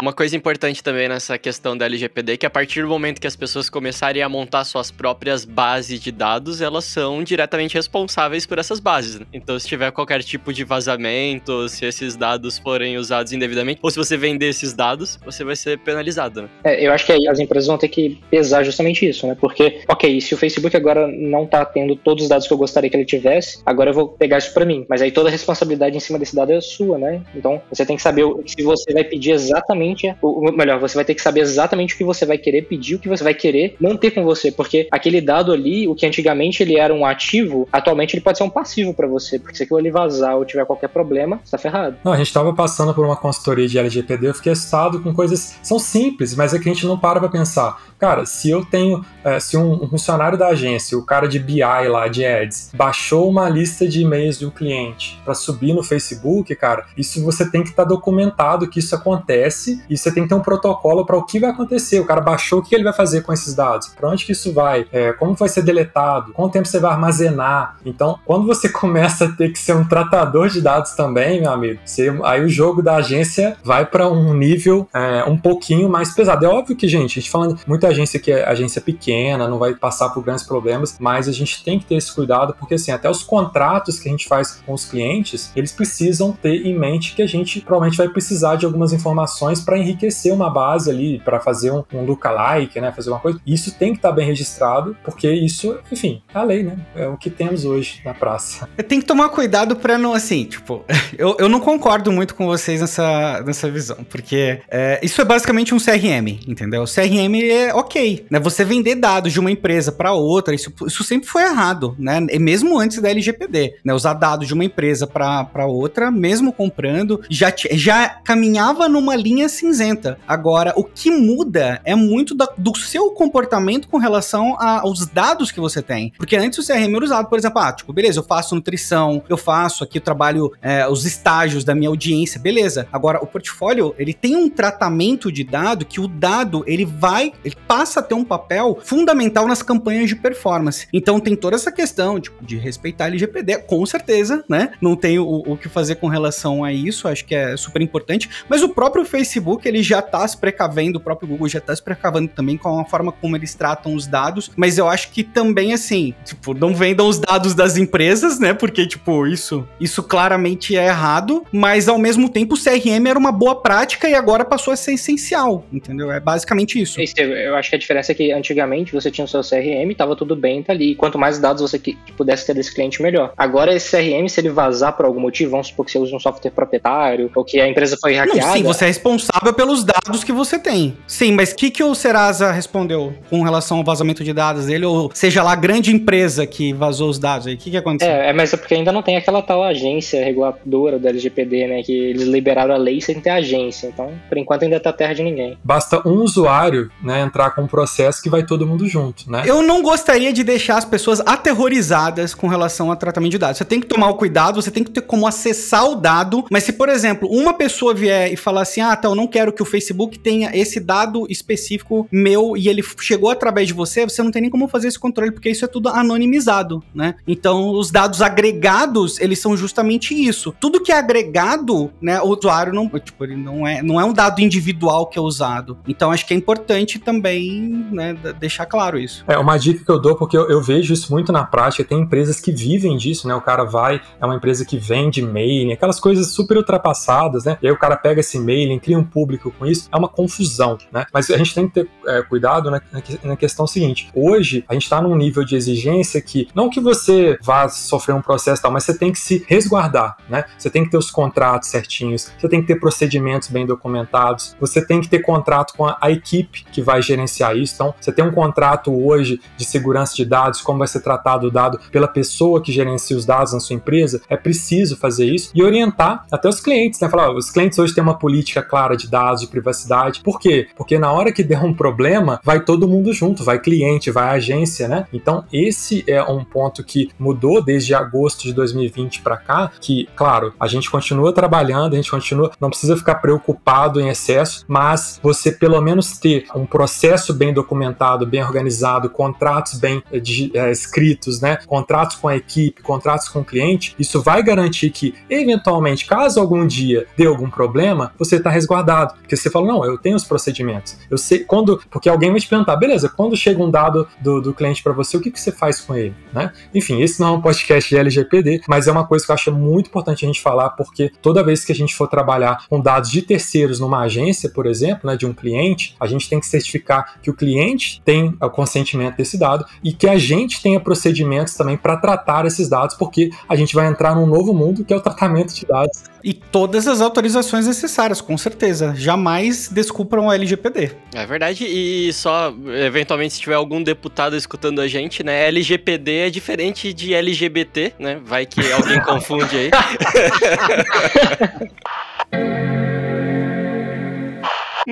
Uma 0.00 0.12
coisa 0.12 0.36
importante 0.36 0.80
também 0.80 1.08
nessa 1.08 1.36
questão 1.36 1.76
da 1.76 1.84
LGPD 1.84 2.34
é 2.34 2.36
que 2.36 2.46
a 2.46 2.50
partir 2.50 2.82
do 2.82 2.88
momento 2.88 3.20
que 3.20 3.26
as 3.26 3.34
pessoas 3.34 3.68
começarem 3.68 4.22
a 4.22 4.28
montar 4.28 4.62
suas 4.62 4.92
próprias 4.92 5.44
bases 5.44 6.00
de 6.00 6.12
dados, 6.12 6.60
elas 6.60 6.84
são 6.84 7.24
diretamente 7.24 7.74
responsáveis 7.74 8.46
por 8.46 8.60
essas 8.60 8.78
bases. 8.78 9.18
Né? 9.18 9.26
Então, 9.32 9.58
se 9.58 9.66
tiver 9.66 9.90
qualquer 9.90 10.22
tipo 10.22 10.52
de 10.52 10.62
vazamento, 10.62 11.68
se 11.68 11.84
esses 11.84 12.14
dados 12.14 12.58
forem 12.58 12.96
usados 12.96 13.32
indevidamente, 13.32 13.80
ou 13.82 13.90
se 13.90 13.96
você 13.96 14.16
vender 14.16 14.50
esses 14.50 14.72
dados, 14.72 15.18
você 15.24 15.42
vai 15.42 15.56
ser 15.56 15.76
penalizado. 15.78 16.42
Né? 16.42 16.48
É, 16.62 16.86
eu 16.86 16.92
acho 16.92 17.04
que 17.04 17.10
aí 17.10 17.26
as 17.26 17.40
empresas 17.40 17.66
vão 17.66 17.76
ter 17.76 17.88
que 17.88 18.20
pesar 18.30 18.62
justamente 18.62 19.04
isso, 19.04 19.26
né? 19.26 19.36
Porque, 19.40 19.80
ok, 19.88 20.20
se 20.20 20.32
o 20.32 20.36
Facebook 20.36 20.76
agora 20.76 21.08
não 21.08 21.44
tá 21.44 21.64
tendo 21.64 21.96
todos 21.96 22.22
os 22.22 22.28
dados 22.28 22.46
que 22.46 22.52
eu 22.52 22.58
gostaria 22.58 22.88
que 22.88 22.96
ele 22.96 23.04
tivesse, 23.04 23.60
agora 23.66 23.90
eu 23.90 23.94
vou 23.94 24.10
pegar 24.10 24.38
isso 24.38 24.54
para 24.54 24.64
mim. 24.64 24.86
Mas 24.88 25.02
aí 25.02 25.10
toda 25.10 25.28
a 25.28 25.32
responsabilidade 25.32 25.96
em 25.96 26.00
cima 26.00 26.20
desse 26.20 26.36
dado 26.36 26.52
é 26.52 26.60
sua, 26.60 26.98
né? 26.98 27.20
Então, 27.34 27.60
você 27.68 27.84
tem 27.84 27.96
que 27.96 28.02
saber 28.02 28.24
se 28.46 28.62
você 28.62 28.92
vai 28.92 29.02
pedir 29.02 29.32
exatamente 29.32 29.87
exatamente, 29.88 30.16
ou 30.20 30.52
melhor, 30.52 30.78
você 30.78 30.94
vai 30.94 31.04
ter 31.04 31.14
que 31.14 31.22
saber 31.22 31.40
exatamente 31.40 31.94
o 31.94 31.98
que 31.98 32.04
você 32.04 32.26
vai 32.26 32.38
querer 32.38 32.62
pedir, 32.62 32.96
o 32.96 32.98
que 32.98 33.08
você 33.08 33.24
vai 33.24 33.34
querer 33.34 33.76
manter 33.80 34.10
com 34.10 34.24
você, 34.24 34.50
porque 34.50 34.88
aquele 34.90 35.20
dado 35.20 35.52
ali, 35.52 35.88
o 35.88 35.94
que 35.94 36.06
antigamente 36.06 36.62
ele 36.62 36.78
era 36.78 36.92
um 36.92 37.04
ativo, 37.04 37.68
atualmente 37.72 38.14
ele 38.14 38.22
pode 38.22 38.38
ser 38.38 38.44
um 38.44 38.50
passivo 38.50 38.94
para 38.94 39.06
você, 39.06 39.38
porque 39.38 39.56
se 39.56 39.62
aquilo 39.62 39.78
ali 39.78 39.90
vazar 39.90 40.36
ou 40.36 40.44
tiver 40.44 40.64
qualquer 40.64 40.88
problema, 40.88 41.40
você 41.44 41.52
tá 41.52 41.58
ferrado. 41.58 41.96
Não, 42.04 42.12
a 42.12 42.16
gente 42.16 42.32
tava 42.32 42.52
passando 42.54 42.94
por 42.94 43.04
uma 43.04 43.16
consultoria 43.16 43.66
de 43.66 43.78
LGPD, 43.78 44.28
eu 44.28 44.34
fiquei 44.34 44.52
assustado 44.52 45.00
com 45.00 45.14
coisas, 45.14 45.58
são 45.62 45.78
simples, 45.78 46.34
mas 46.34 46.54
é 46.54 46.58
que 46.58 46.68
a 46.68 46.72
gente 46.72 46.86
não 46.86 46.98
para 46.98 47.20
pra 47.20 47.28
pensar. 47.28 47.80
Cara, 47.98 48.24
se 48.24 48.48
eu 48.48 48.64
tenho, 48.64 49.04
é, 49.24 49.40
se 49.40 49.56
um, 49.56 49.84
um 49.84 49.88
funcionário 49.88 50.38
da 50.38 50.48
agência, 50.48 50.96
o 50.96 51.04
cara 51.04 51.26
de 51.26 51.38
BI 51.38 51.62
lá, 51.62 52.06
de 52.06 52.24
ads, 52.24 52.70
baixou 52.74 53.28
uma 53.28 53.48
lista 53.48 53.88
de 53.88 54.02
e-mails 54.02 54.38
de 54.38 54.46
um 54.46 54.50
cliente 54.50 55.20
para 55.24 55.34
subir 55.34 55.72
no 55.72 55.82
Facebook, 55.82 56.54
cara, 56.54 56.86
isso 56.96 57.22
você 57.24 57.50
tem 57.50 57.62
que 57.62 57.70
estar 57.70 57.82
tá 57.82 57.88
documentado 57.88 58.68
que 58.68 58.78
isso 58.78 58.94
acontece 58.94 59.77
e 59.88 59.96
você 59.96 60.12
tem 60.12 60.22
que 60.22 60.28
ter 60.28 60.34
um 60.34 60.40
protocolo 60.40 61.04
para 61.04 61.16
o 61.16 61.24
que 61.24 61.40
vai 61.40 61.50
acontecer. 61.50 62.00
O 62.00 62.04
cara 62.04 62.20
baixou, 62.20 62.60
o 62.60 62.62
que 62.62 62.74
ele 62.74 62.84
vai 62.84 62.92
fazer 62.92 63.22
com 63.22 63.32
esses 63.32 63.54
dados? 63.54 63.88
Para 63.88 64.08
onde 64.08 64.24
que 64.24 64.32
isso 64.32 64.52
vai? 64.52 64.86
É, 64.92 65.12
como 65.12 65.34
vai 65.34 65.48
ser 65.48 65.62
deletado? 65.62 66.32
Quanto 66.32 66.52
tempo 66.52 66.66
você 66.66 66.78
vai 66.78 66.92
armazenar? 66.92 67.76
Então, 67.84 68.18
quando 68.24 68.46
você 68.46 68.68
começa 68.70 69.26
a 69.26 69.32
ter 69.32 69.50
que 69.50 69.58
ser 69.58 69.74
um 69.74 69.84
tratador 69.84 70.48
de 70.48 70.60
dados 70.60 70.92
também, 70.92 71.40
meu 71.40 71.52
amigo, 71.52 71.80
você, 71.84 72.16
aí 72.24 72.44
o 72.44 72.48
jogo 72.48 72.82
da 72.82 72.96
agência 72.96 73.56
vai 73.64 73.86
para 73.86 74.08
um 74.08 74.34
nível 74.34 74.88
é, 74.94 75.24
um 75.24 75.36
pouquinho 75.36 75.88
mais 75.88 76.12
pesado. 76.14 76.44
É 76.44 76.48
óbvio 76.48 76.76
que, 76.76 76.88
gente, 76.88 77.18
a 77.18 77.20
gente 77.20 77.30
falando 77.30 77.58
muita 77.66 77.88
agência 77.88 78.18
que 78.18 78.30
é 78.30 78.48
agência 78.48 78.80
pequena, 78.80 79.48
não 79.48 79.58
vai 79.58 79.74
passar 79.74 80.10
por 80.10 80.22
grandes 80.22 80.44
problemas, 80.44 80.96
mas 80.98 81.28
a 81.28 81.32
gente 81.32 81.62
tem 81.64 81.78
que 81.78 81.86
ter 81.86 81.96
esse 81.96 82.14
cuidado 82.14 82.54
porque 82.58 82.74
assim, 82.74 82.90
até 82.90 83.08
os 83.08 83.22
contratos 83.22 83.98
que 83.98 84.08
a 84.08 84.10
gente 84.10 84.26
faz 84.26 84.60
com 84.64 84.72
os 84.72 84.84
clientes, 84.84 85.50
eles 85.54 85.72
precisam 85.72 86.32
ter 86.32 86.66
em 86.66 86.78
mente 86.78 87.14
que 87.14 87.22
a 87.22 87.26
gente 87.26 87.60
provavelmente 87.60 87.96
vai 87.96 88.08
precisar 88.08 88.56
de 88.56 88.66
algumas 88.66 88.92
informações 88.92 89.57
para 89.60 89.78
enriquecer 89.78 90.32
uma 90.32 90.50
base 90.50 90.90
ali, 90.90 91.20
para 91.24 91.40
fazer 91.40 91.70
um, 91.70 91.84
um 91.92 92.04
lookalike, 92.04 92.80
né? 92.80 92.92
Fazer 92.92 93.10
uma 93.10 93.20
coisa. 93.20 93.40
Isso 93.46 93.74
tem 93.78 93.92
que 93.92 93.98
estar 93.98 94.10
tá 94.10 94.14
bem 94.14 94.26
registrado, 94.26 94.96
porque 95.04 95.30
isso, 95.30 95.78
enfim, 95.90 96.22
é 96.34 96.38
a 96.38 96.42
lei, 96.42 96.62
né? 96.62 96.78
É 96.94 97.06
o 97.06 97.16
que 97.16 97.30
temos 97.30 97.64
hoje 97.64 98.00
na 98.04 98.14
praça. 98.14 98.68
Tem 98.88 99.00
que 99.00 99.06
tomar 99.06 99.28
cuidado 99.28 99.76
para 99.76 99.98
não, 99.98 100.14
assim, 100.14 100.44
tipo, 100.44 100.82
eu, 101.18 101.36
eu 101.38 101.48
não 101.48 101.60
concordo 101.60 102.10
muito 102.10 102.34
com 102.34 102.46
vocês 102.46 102.80
nessa, 102.80 103.42
nessa 103.44 103.70
visão, 103.70 103.98
porque 104.08 104.60
é, 104.70 104.98
isso 105.02 105.20
é 105.20 105.24
basicamente 105.24 105.74
um 105.74 105.78
CRM, 105.78 106.40
entendeu? 106.46 106.82
O 106.82 106.86
CRM 106.86 107.34
é 107.42 107.74
ok, 107.74 108.26
né? 108.30 108.40
Você 108.40 108.64
vender 108.64 108.94
dados 108.94 109.32
de 109.32 109.40
uma 109.40 109.50
empresa 109.50 109.92
para 109.92 110.12
outra, 110.12 110.54
isso, 110.54 110.72
isso 110.86 111.04
sempre 111.04 111.28
foi 111.28 111.42
errado, 111.42 111.94
né? 111.98 112.26
E 112.30 112.38
mesmo 112.38 112.78
antes 112.78 113.00
da 113.00 113.10
LGPD, 113.10 113.76
né? 113.84 113.92
Usar 113.92 114.14
dados 114.14 114.46
de 114.46 114.54
uma 114.54 114.64
empresa 114.64 115.06
para 115.06 115.66
outra, 115.66 116.10
mesmo 116.10 116.52
comprando, 116.52 117.20
já, 117.28 117.52
já 117.72 118.08
caminhava 118.08 118.88
numa 118.88 119.14
linha 119.16 119.47
cinzenta. 119.48 120.18
Agora, 120.26 120.72
o 120.76 120.84
que 120.84 121.10
muda 121.10 121.80
é 121.84 121.94
muito 121.94 122.34
da, 122.34 122.48
do 122.56 122.76
seu 122.76 123.10
comportamento 123.10 123.88
com 123.88 123.98
relação 123.98 124.56
a, 124.58 124.80
aos 124.80 125.06
dados 125.06 125.50
que 125.50 125.60
você 125.60 125.82
tem. 125.82 126.12
Porque 126.16 126.36
antes 126.36 126.58
o 126.58 126.66
CRM 126.66 126.94
era 126.94 127.04
usado, 127.04 127.28
por 127.28 127.38
exemplo, 127.38 127.60
ah, 127.60 127.72
tipo, 127.72 127.92
beleza, 127.92 128.20
eu 128.20 128.24
faço 128.24 128.54
nutrição, 128.54 129.22
eu 129.28 129.36
faço 129.36 129.84
aqui, 129.84 129.98
eu 129.98 130.02
trabalho 130.02 130.52
é, 130.62 130.86
os 130.88 131.04
estágios 131.04 131.64
da 131.64 131.74
minha 131.74 131.88
audiência, 131.88 132.40
beleza. 132.40 132.86
Agora, 132.92 133.22
o 133.22 133.26
portfólio, 133.26 133.94
ele 133.98 134.14
tem 134.14 134.36
um 134.36 134.48
tratamento 134.48 135.30
de 135.30 135.44
dado 135.44 135.84
que 135.84 136.00
o 136.00 136.08
dado, 136.08 136.64
ele 136.66 136.84
vai, 136.84 137.32
ele 137.44 137.56
passa 137.66 138.00
a 138.00 138.02
ter 138.02 138.14
um 138.14 138.24
papel 138.24 138.78
fundamental 138.82 139.46
nas 139.46 139.62
campanhas 139.62 140.08
de 140.08 140.16
performance. 140.16 140.86
Então, 140.92 141.20
tem 141.20 141.36
toda 141.36 141.56
essa 141.56 141.72
questão 141.72 142.20
tipo, 142.20 142.44
de 142.44 142.56
respeitar 142.56 143.04
a 143.04 143.08
LGPD, 143.08 143.58
com 143.58 143.84
certeza, 143.86 144.44
né? 144.48 144.72
Não 144.80 144.96
tem 144.96 145.18
o, 145.18 145.42
o 145.46 145.56
que 145.56 145.68
fazer 145.68 145.96
com 145.96 146.08
relação 146.08 146.64
a 146.64 146.72
isso, 146.72 147.08
acho 147.08 147.24
que 147.24 147.34
é 147.34 147.56
super 147.56 147.82
importante. 147.82 148.28
Mas 148.48 148.62
o 148.62 148.68
próprio 148.68 149.04
Facebook 149.04 149.37
Facebook 149.38 149.66
ele 149.66 149.82
já 149.82 150.00
está 150.00 150.26
se 150.26 150.36
precavendo, 150.36 150.98
o 150.98 151.00
próprio 151.00 151.28
Google 151.28 151.48
já 151.48 151.58
está 151.58 151.74
se 151.74 151.82
precavendo 151.82 152.28
também 152.28 152.56
com 152.56 152.78
a 152.78 152.84
forma 152.84 153.12
como 153.12 153.36
eles 153.36 153.54
tratam 153.54 153.94
os 153.94 154.06
dados, 154.06 154.50
mas 154.56 154.78
eu 154.78 154.88
acho 154.88 155.10
que 155.10 155.22
também 155.22 155.72
assim, 155.72 156.14
tipo, 156.24 156.54
não 156.54 156.74
vendam 156.74 157.08
os 157.08 157.18
dados 157.18 157.54
das 157.54 157.76
empresas, 157.76 158.38
né? 158.38 158.52
Porque 158.52 158.86
tipo, 158.86 159.26
isso, 159.26 159.66
isso 159.80 160.02
claramente 160.02 160.76
é 160.76 160.86
errado, 160.86 161.44
mas 161.52 161.88
ao 161.88 161.98
mesmo 161.98 162.28
tempo 162.28 162.54
o 162.54 162.58
CRM 162.58 163.06
era 163.08 163.18
uma 163.18 163.32
boa 163.32 163.62
prática 163.62 164.08
e 164.08 164.14
agora 164.14 164.44
passou 164.44 164.72
a 164.72 164.76
ser 164.76 164.94
essencial, 164.94 165.64
entendeu? 165.72 166.10
É 166.10 166.20
basicamente 166.20 166.80
isso. 166.80 167.00
Eu 167.00 167.54
acho 167.56 167.70
que 167.70 167.76
a 167.76 167.78
diferença 167.78 168.12
é 168.12 168.14
que 168.14 168.32
antigamente 168.32 168.92
você 168.92 169.10
tinha 169.10 169.24
o 169.24 169.28
seu 169.28 169.40
CRM, 169.40 169.94
tava 169.96 170.16
tudo 170.16 170.34
bem, 170.34 170.62
tá 170.62 170.72
ali. 170.72 170.94
Quanto 170.94 171.18
mais 171.18 171.38
dados 171.38 171.62
você 171.62 171.80
pudesse 172.16 172.46
ter 172.46 172.54
desse 172.54 172.74
cliente, 172.74 173.00
melhor. 173.02 173.32
Agora 173.36 173.74
esse 173.74 173.90
CRM, 173.90 174.28
se 174.28 174.40
ele 174.40 174.50
vazar 174.50 174.96
por 174.96 175.06
algum 175.06 175.20
motivo, 175.20 175.52
vamos 175.52 175.68
supor 175.68 175.86
que 175.86 175.92
você 175.92 175.98
usa 175.98 176.16
um 176.16 176.20
software 176.20 176.50
proprietário, 176.50 177.30
ou 177.34 177.44
que 177.44 177.60
a 177.60 177.68
empresa 177.68 177.96
foi 178.00 178.14
hackeada. 178.14 178.46
Não, 178.46 178.56
sim, 178.56 178.62
você 178.62 178.84
é 178.84 178.88
responsável 178.88 179.27
responsável 179.28 179.52
pelos 179.52 179.84
dados 179.84 180.24
que 180.24 180.32
você 180.32 180.58
tem. 180.58 180.96
Sim, 181.06 181.32
mas 181.32 181.52
o 181.52 181.56
que, 181.56 181.70
que 181.70 181.82
o 181.82 181.94
Serasa 181.94 182.50
respondeu 182.50 183.14
com 183.28 183.42
relação 183.42 183.78
ao 183.78 183.84
vazamento 183.84 184.24
de 184.24 184.32
dados 184.32 184.66
dele? 184.66 184.86
Ou 184.86 185.10
seja 185.14 185.42
lá, 185.42 185.52
a 185.52 185.56
grande 185.56 185.94
empresa 185.94 186.46
que 186.46 186.72
vazou 186.72 187.10
os 187.10 187.18
dados 187.18 187.46
aí? 187.46 187.54
O 187.54 187.58
que, 187.58 187.70
que 187.70 187.76
aconteceu? 187.76 188.12
É, 188.12 188.30
é, 188.30 188.32
mas 188.32 188.52
é 188.52 188.56
porque 188.56 188.74
ainda 188.74 188.90
não 188.90 189.02
tem 189.02 189.16
aquela 189.16 189.42
tal 189.42 189.62
agência 189.62 190.24
reguladora 190.24 190.98
do 190.98 191.08
LGPD, 191.08 191.66
né? 191.66 191.82
Que 191.82 191.92
eles 191.92 192.24
liberaram 192.24 192.74
a 192.74 192.78
lei 192.78 193.00
sem 193.00 193.20
ter 193.20 193.30
agência. 193.30 193.88
Então, 193.88 194.12
por 194.28 194.38
enquanto, 194.38 194.62
ainda 194.62 194.80
tá 194.80 194.92
terra 194.92 195.14
de 195.14 195.22
ninguém. 195.22 195.58
Basta 195.62 196.06
um 196.08 196.22
usuário, 196.22 196.90
né, 197.02 197.20
entrar 197.20 197.50
com 197.50 197.62
um 197.62 197.66
processo 197.66 198.22
que 198.22 198.30
vai 198.30 198.42
todo 198.42 198.66
mundo 198.66 198.86
junto, 198.86 199.30
né? 199.30 199.42
Eu 199.46 199.62
não 199.62 199.82
gostaria 199.82 200.32
de 200.32 200.42
deixar 200.42 200.78
as 200.78 200.84
pessoas 200.84 201.20
aterrorizadas 201.20 202.34
com 202.34 202.46
relação 202.46 202.90
ao 202.90 202.96
tratamento 202.96 203.32
de 203.32 203.38
dados. 203.38 203.58
Você 203.58 203.64
tem 203.64 203.80
que 203.80 203.86
tomar 203.86 204.08
o 204.08 204.14
cuidado, 204.14 204.60
você 204.60 204.70
tem 204.70 204.82
que 204.82 204.90
ter 204.90 205.02
como 205.02 205.26
acessar 205.26 205.84
o 205.86 205.94
dado, 205.94 206.44
mas 206.50 206.64
se, 206.64 206.72
por 206.72 206.88
exemplo, 206.88 207.28
uma 207.30 207.54
pessoa 207.54 207.94
vier 207.94 208.32
e 208.32 208.36
falar 208.36 208.62
assim, 208.62 208.80
ah, 208.80 208.96
tá, 208.96 209.08
o 209.08 209.14
não 209.18 209.26
quero 209.26 209.52
que 209.52 209.62
o 209.62 209.66
Facebook 209.66 210.18
tenha 210.18 210.50
esse 210.54 210.78
dado 210.80 211.26
específico 211.28 212.06
meu 212.10 212.56
e 212.56 212.68
ele 212.68 212.82
chegou 213.00 213.30
através 213.30 213.66
de 213.66 213.74
você, 213.74 214.04
você 214.04 214.22
não 214.22 214.30
tem 214.30 214.42
nem 214.42 214.50
como 214.50 214.68
fazer 214.68 214.88
esse 214.88 214.98
controle, 214.98 215.32
porque 215.32 215.50
isso 215.50 215.64
é 215.64 215.68
tudo 215.68 215.88
anonimizado, 215.88 216.82
né? 216.94 217.16
Então, 217.26 217.70
os 217.70 217.90
dados 217.90 218.22
agregados, 218.22 219.18
eles 219.20 219.38
são 219.38 219.56
justamente 219.56 220.14
isso. 220.14 220.54
Tudo 220.60 220.80
que 220.80 220.92
é 220.92 220.98
agregado, 220.98 221.90
né, 222.00 222.20
o 222.20 222.36
usuário 222.36 222.72
não, 222.72 222.88
tipo, 223.00 223.24
ele 223.24 223.36
não 223.36 223.66
é, 223.66 223.82
não 223.82 224.00
é 224.00 224.04
um 224.04 224.12
dado 224.12 224.40
individual 224.40 225.06
que 225.06 225.18
é 225.18 225.22
usado. 225.22 225.78
Então, 225.86 226.10
acho 226.12 226.26
que 226.26 226.32
é 226.32 226.36
importante 226.36 226.98
também, 226.98 227.86
né, 227.90 228.16
deixar 228.38 228.66
claro 228.66 228.98
isso. 228.98 229.24
É 229.26 229.36
uma 229.38 229.56
dica 229.56 229.84
que 229.84 229.90
eu 229.90 230.00
dou, 230.00 230.14
porque 230.14 230.36
eu, 230.36 230.48
eu 230.48 230.62
vejo 230.62 230.92
isso 230.92 231.12
muito 231.12 231.32
na 231.32 231.44
prática, 231.44 231.84
tem 231.84 232.00
empresas 232.00 232.40
que 232.40 232.52
vivem 232.52 232.96
disso, 232.96 233.26
né? 233.26 233.34
O 233.34 233.40
cara 233.40 233.64
vai, 233.64 234.00
é 234.20 234.24
uma 234.24 234.36
empresa 234.36 234.64
que 234.64 234.78
vende 234.78 235.22
mailing, 235.22 235.72
aquelas 235.72 235.98
coisas 235.98 236.30
super 236.32 236.56
ultrapassadas, 236.56 237.44
né? 237.44 237.58
E 237.60 237.66
aí 237.66 237.72
o 237.72 237.78
cara 237.78 237.96
pega 237.96 238.20
esse 238.20 238.38
mailing, 238.38 238.78
cria 238.78 238.98
um 238.98 239.04
público 239.08 239.52
com 239.58 239.66
isso, 239.66 239.88
é 239.92 239.96
uma 239.96 240.08
confusão, 240.08 240.78
né? 240.92 241.06
Mas 241.12 241.30
a 241.30 241.36
gente 241.36 241.54
tem 241.54 241.68
que 241.68 241.74
ter 241.74 241.90
é, 242.06 242.22
cuidado 242.22 242.70
na, 242.70 242.80
na, 243.22 243.36
questão 243.36 243.66
seguinte: 243.66 244.10
hoje 244.14 244.64
a 244.68 244.74
gente 244.74 244.84
está 244.84 245.00
num 245.00 245.16
nível 245.16 245.44
de 245.44 245.56
exigência 245.56 246.20
que 246.20 246.48
não 246.54 246.70
que 246.70 246.80
você 246.80 247.38
vá 247.42 247.68
sofrer 247.68 248.14
um 248.14 248.22
processo 248.22 248.62
tal, 248.62 248.70
mas 248.70 248.84
você 248.84 248.96
tem 248.96 249.12
que 249.12 249.18
se 249.18 249.44
resguardar, 249.48 250.16
né? 250.28 250.44
Você 250.56 250.70
tem 250.70 250.84
que 250.84 250.90
ter 250.90 250.98
os 250.98 251.10
contratos 251.10 251.68
certinhos, 251.68 252.32
você 252.38 252.48
tem 252.48 252.60
que 252.60 252.66
ter 252.66 252.76
procedimentos 252.76 253.48
bem 253.48 253.66
documentados, 253.66 254.56
você 254.60 254.84
tem 254.84 255.00
que 255.00 255.08
ter 255.08 255.20
contrato 255.20 255.74
com 255.74 255.86
a, 255.86 255.96
a 256.00 256.10
equipe 256.10 256.64
que 256.64 256.82
vai 256.82 257.00
gerenciar 257.02 257.56
isso. 257.56 257.74
Então, 257.74 257.94
você 258.00 258.12
tem 258.12 258.24
um 258.24 258.32
contrato 258.32 258.92
hoje 258.92 259.40
de 259.56 259.64
segurança 259.64 260.14
de 260.14 260.24
dados, 260.24 260.60
como 260.60 260.78
vai 260.78 260.88
ser 260.88 261.00
tratado 261.00 261.48
o 261.48 261.50
dado 261.50 261.78
pela 261.90 262.08
pessoa 262.08 262.62
que 262.62 262.72
gerencia 262.72 263.16
os 263.16 263.24
dados 263.24 263.52
na 263.52 263.60
sua 263.60 263.76
empresa, 263.76 264.20
é 264.28 264.36
preciso 264.36 264.96
fazer 264.96 265.26
isso 265.26 265.50
e 265.54 265.62
orientar 265.62 266.26
até 266.30 266.48
os 266.48 266.60
clientes, 266.60 267.00
né? 267.00 267.08
Falar, 267.08 267.32
os 267.34 267.50
clientes 267.50 267.78
hoje 267.78 267.94
têm 267.94 268.02
uma 268.02 268.18
política 268.18 268.62
clara 268.62 268.96
de 268.98 269.10
dados, 269.10 269.40
de 269.40 269.46
privacidade. 269.46 270.20
Por 270.22 270.38
quê? 270.38 270.68
Porque 270.76 270.98
na 270.98 271.12
hora 271.12 271.32
que 271.32 271.42
der 271.42 271.62
um 271.62 271.72
problema, 271.72 272.40
vai 272.44 272.60
todo 272.60 272.88
mundo 272.88 273.12
junto, 273.12 273.44
vai 273.44 273.58
cliente, 273.58 274.10
vai 274.10 274.28
agência, 274.36 274.88
né? 274.88 275.06
Então, 275.12 275.44
esse 275.52 276.04
é 276.06 276.22
um 276.22 276.44
ponto 276.44 276.82
que 276.84 277.10
mudou 277.18 277.62
desde 277.62 277.94
agosto 277.94 278.42
de 278.42 278.52
2020 278.52 279.22
para 279.22 279.36
cá, 279.36 279.70
que, 279.80 280.08
claro, 280.16 280.52
a 280.58 280.66
gente 280.66 280.90
continua 280.90 281.32
trabalhando, 281.32 281.92
a 281.92 281.96
gente 281.96 282.10
continua, 282.10 282.50
não 282.60 282.70
precisa 282.70 282.96
ficar 282.96 283.16
preocupado 283.16 284.00
em 284.00 284.08
excesso, 284.08 284.64
mas 284.66 285.20
você 285.22 285.52
pelo 285.52 285.80
menos 285.80 286.18
ter 286.18 286.46
um 286.54 286.66
processo 286.66 287.32
bem 287.32 287.52
documentado, 287.52 288.26
bem 288.26 288.42
organizado, 288.42 289.10
contratos 289.10 289.78
bem 289.78 290.02
é, 290.12 290.70
escritos, 290.70 291.40
né? 291.40 291.58
Contratos 291.66 292.16
com 292.16 292.28
a 292.28 292.36
equipe, 292.36 292.82
contratos 292.82 293.28
com 293.28 293.40
o 293.40 293.44
cliente, 293.44 293.94
isso 293.98 294.20
vai 294.20 294.42
garantir 294.42 294.90
que, 294.90 295.14
eventualmente, 295.28 296.06
caso 296.06 296.40
algum 296.40 296.66
dia 296.66 297.06
dê 297.16 297.26
algum 297.26 297.50
problema, 297.50 298.12
você 298.18 298.36
está 298.36 298.50
resguardado. 298.50 298.87
Porque 298.96 299.36
você 299.36 299.50
fala, 299.50 299.66
não, 299.66 299.84
eu 299.84 299.98
tenho 299.98 300.16
os 300.16 300.24
procedimentos. 300.24 300.96
Eu 301.10 301.18
sei 301.18 301.40
quando. 301.40 301.80
Porque 301.90 302.08
alguém 302.08 302.30
vai 302.30 302.40
te 302.40 302.48
perguntar, 302.48 302.76
beleza, 302.76 303.08
quando 303.08 303.36
chega 303.36 303.62
um 303.62 303.70
dado 303.70 304.06
do, 304.20 304.40
do 304.40 304.54
cliente 304.54 304.82
para 304.82 304.92
você, 304.92 305.16
o 305.16 305.20
que, 305.20 305.30
que 305.30 305.40
você 305.40 305.52
faz 305.52 305.80
com 305.80 305.94
ele? 305.94 306.14
Né? 306.32 306.52
Enfim, 306.74 307.00
esse 307.02 307.20
não 307.20 307.28
é 307.28 307.30
um 307.32 307.40
podcast 307.40 307.88
de 307.88 307.96
LGPD, 307.96 308.62
mas 308.68 308.86
é 308.86 308.92
uma 308.92 309.06
coisa 309.06 309.24
que 309.24 309.30
eu 309.30 309.34
acho 309.34 309.52
muito 309.52 309.88
importante 309.88 310.24
a 310.24 310.28
gente 310.28 310.40
falar, 310.40 310.70
porque 310.70 311.10
toda 311.22 311.42
vez 311.42 311.64
que 311.64 311.72
a 311.72 311.74
gente 311.74 311.94
for 311.94 312.08
trabalhar 312.08 312.66
com 312.68 312.80
dados 312.80 313.10
de 313.10 313.22
terceiros 313.22 313.80
numa 313.80 314.00
agência, 314.00 314.48
por 314.50 314.66
exemplo, 314.66 315.10
né, 315.10 315.16
de 315.16 315.26
um 315.26 315.32
cliente, 315.32 315.96
a 315.98 316.06
gente 316.06 316.28
tem 316.28 316.40
que 316.40 316.46
certificar 316.46 317.14
que 317.22 317.30
o 317.30 317.34
cliente 317.34 318.00
tem 318.04 318.36
o 318.40 318.50
consentimento 318.50 319.16
desse 319.16 319.38
dado 319.38 319.64
e 319.82 319.92
que 319.92 320.08
a 320.08 320.18
gente 320.18 320.62
tenha 320.62 320.80
procedimentos 320.80 321.54
também 321.54 321.76
para 321.76 321.96
tratar 321.96 322.46
esses 322.46 322.68
dados, 322.68 322.96
porque 322.96 323.30
a 323.48 323.56
gente 323.56 323.74
vai 323.74 323.86
entrar 323.86 324.14
num 324.14 324.26
novo 324.26 324.52
mundo 324.52 324.84
que 324.84 324.92
é 324.92 324.96
o 324.96 325.00
tratamento 325.00 325.54
de 325.54 325.66
dados. 325.66 326.04
E 326.22 326.32
todas 326.32 326.88
as 326.88 327.00
autorizações 327.00 327.66
necessárias, 327.66 328.20
com 328.20 328.36
certeza. 328.36 328.94
Jamais 328.96 329.68
desculpam 329.68 330.26
o 330.26 330.32
LGPD. 330.32 330.92
É 331.14 331.26
verdade, 331.26 331.64
e 331.64 332.12
só, 332.12 332.52
eventualmente, 332.84 333.34
se 333.34 333.40
tiver 333.40 333.54
algum 333.54 333.82
deputado 333.82 334.36
escutando 334.36 334.80
a 334.80 334.88
gente, 334.88 335.22
né? 335.22 335.46
LGPD 335.48 336.26
é 336.26 336.30
diferente 336.30 336.92
de 336.92 337.14
LGBT, 337.14 337.94
né? 337.98 338.20
Vai 338.24 338.46
que 338.46 338.60
alguém 338.72 339.00
confunde 339.02 339.56
aí. 339.56 339.70